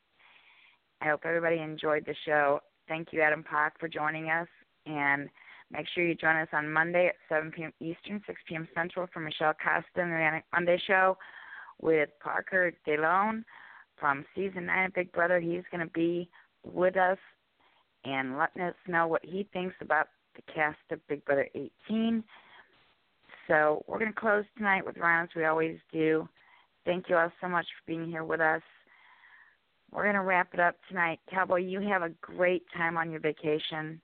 I 1.01 1.09
hope 1.09 1.21
everybody 1.25 1.59
enjoyed 1.59 2.05
the 2.05 2.15
show. 2.25 2.59
Thank 2.87 3.09
you, 3.11 3.21
Adam 3.21 3.43
Poch, 3.43 3.71
for 3.79 3.87
joining 3.87 4.29
us. 4.29 4.47
And 4.85 5.29
make 5.71 5.85
sure 5.93 6.05
you 6.05 6.15
join 6.15 6.35
us 6.37 6.47
on 6.53 6.71
Monday 6.71 7.07
at 7.07 7.15
7 7.29 7.51
p.m. 7.51 7.73
Eastern, 7.79 8.21
6 8.25 8.41
p.m. 8.47 8.67
Central 8.75 9.07
for 9.13 9.19
Michelle 9.19 9.53
Costa 9.53 9.85
the 9.95 10.41
Monday 10.53 10.81
Show 10.85 11.17
with 11.81 12.09
Parker 12.21 12.73
DeLone 12.87 13.43
from 13.99 14.25
season 14.35 14.65
9 14.67 14.85
of 14.85 14.93
Big 14.93 15.11
Brother. 15.11 15.39
He's 15.39 15.63
going 15.71 15.85
to 15.85 15.91
be 15.93 16.29
with 16.63 16.97
us 16.97 17.17
and 18.03 18.37
letting 18.37 18.61
us 18.61 18.75
know 18.87 19.07
what 19.07 19.25
he 19.25 19.47
thinks 19.51 19.75
about 19.81 20.07
the 20.35 20.41
cast 20.53 20.77
of 20.91 21.05
Big 21.07 21.23
Brother 21.25 21.47
18. 21.89 22.23
So 23.47 23.83
we're 23.87 23.99
going 23.99 24.13
to 24.13 24.19
close 24.19 24.45
tonight 24.57 24.85
with 24.85 24.97
rounds 24.97 25.31
we 25.35 25.45
always 25.45 25.77
do. 25.91 26.27
Thank 26.85 27.09
you 27.09 27.17
all 27.17 27.31
so 27.41 27.47
much 27.47 27.65
for 27.65 27.91
being 27.91 28.07
here 28.07 28.23
with 28.23 28.39
us. 28.39 28.61
We're 29.91 30.03
going 30.03 30.15
to 30.15 30.21
wrap 30.21 30.53
it 30.53 30.59
up 30.59 30.75
tonight. 30.87 31.19
Cowboy, 31.29 31.61
you 31.61 31.81
have 31.81 32.01
a 32.01 32.09
great 32.21 32.63
time 32.75 32.97
on 32.97 33.11
your 33.11 33.19
vacation. 33.19 34.01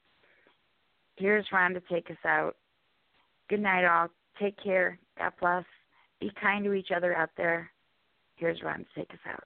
Here's 1.17 1.45
Ron 1.51 1.73
to 1.73 1.82
take 1.91 2.09
us 2.09 2.17
out. 2.25 2.55
Good 3.49 3.59
night, 3.61 3.86
all. 3.86 4.07
Take 4.39 4.57
care. 4.63 4.97
God 5.17 5.34
bless. 5.39 5.65
Be 6.19 6.32
kind 6.41 6.63
to 6.65 6.73
each 6.73 6.91
other 6.95 7.15
out 7.15 7.32
there. 7.38 7.69
Here's 8.36 8.61
Ron 8.63 8.79
to 8.79 8.86
take 8.95 9.11
us 9.11 9.19
out. 9.27 9.43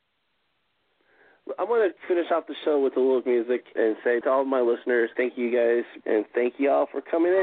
I 1.59 1.63
want 1.63 1.93
to 1.93 2.07
finish 2.07 2.31
off 2.31 2.47
the 2.47 2.55
show 2.63 2.79
with 2.79 2.97
a 2.97 2.99
little 2.99 3.21
music 3.25 3.65
and 3.75 3.95
say 4.03 4.19
to 4.21 4.29
all 4.29 4.41
of 4.41 4.47
my 4.47 4.61
listeners, 4.61 5.09
thank 5.15 5.37
you 5.37 5.51
guys, 5.51 5.83
and 6.05 6.25
thank 6.33 6.55
you 6.57 6.71
all 6.71 6.87
for 6.91 7.01
coming 7.01 7.33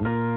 in. 0.00 0.27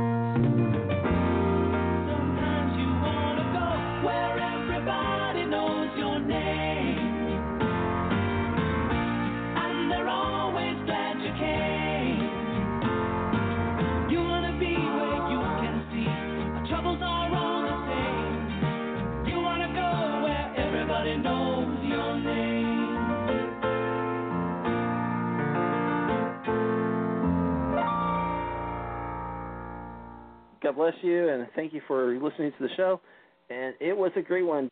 God 30.71 30.77
bless 30.77 30.93
you, 31.01 31.27
and 31.27 31.47
thank 31.53 31.73
you 31.73 31.81
for 31.85 32.13
listening 32.17 32.53
to 32.57 32.63
the 32.63 32.73
show. 32.77 33.01
And 33.49 33.75
it 33.81 33.91
was 33.95 34.11
a 34.15 34.21
great 34.21 34.43
one. 34.43 34.69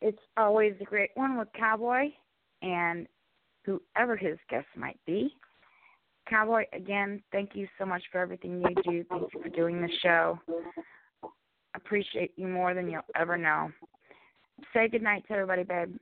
It's 0.00 0.18
always 0.36 0.74
a 0.80 0.84
great 0.84 1.10
one 1.14 1.38
with 1.38 1.46
Cowboy 1.56 2.06
and 2.60 3.06
whoever 3.64 4.16
his 4.16 4.36
guest 4.50 4.66
might 4.76 4.98
be. 5.06 5.32
Cowboy, 6.28 6.64
again, 6.72 7.22
thank 7.30 7.50
you 7.54 7.68
so 7.78 7.86
much 7.86 8.02
for 8.10 8.18
everything 8.18 8.60
you 8.60 8.82
do. 8.82 9.04
Thank 9.08 9.32
you 9.32 9.42
for 9.42 9.48
doing 9.48 9.80
the 9.80 9.90
show. 10.02 10.40
Appreciate 11.76 12.32
you 12.34 12.48
more 12.48 12.74
than 12.74 12.90
you'll 12.90 13.02
ever 13.14 13.38
know. 13.38 13.70
Say 14.74 14.88
goodnight 14.88 15.24
to 15.28 15.34
everybody, 15.34 15.62
babe. 15.62 15.96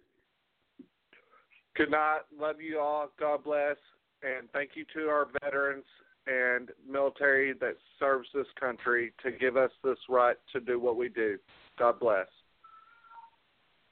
Good 1.77 1.91
night. 1.91 2.21
Love 2.39 2.63
you 2.63 2.81
all. 2.81 3.11
God 3.21 3.45
bless. 3.45 3.77
And 4.23 4.49
thank 4.55 4.71
you 4.75 4.87
to 4.95 5.11
our 5.11 5.27
veterans 5.43 5.85
and 6.27 6.71
military 6.89 7.53
that 7.55 7.77
serves 7.99 8.29
this 8.35 8.47
country 8.59 9.13
to 9.23 9.31
give 9.31 9.57
us 9.57 9.71
this 9.85 9.99
right 10.09 10.37
to 10.53 10.61
do 10.61 10.81
what 10.81 10.97
we 10.97 11.09
do. 11.09 11.39
God 11.79 12.01
bless. 12.01 12.27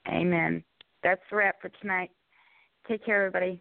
Amen. 0.08 0.62
That's 1.02 1.20
the 1.30 1.36
wrap 1.36 1.60
for 1.60 1.70
tonight. 1.80 2.10
Take 2.88 3.04
care, 3.04 3.26
everybody. 3.26 3.60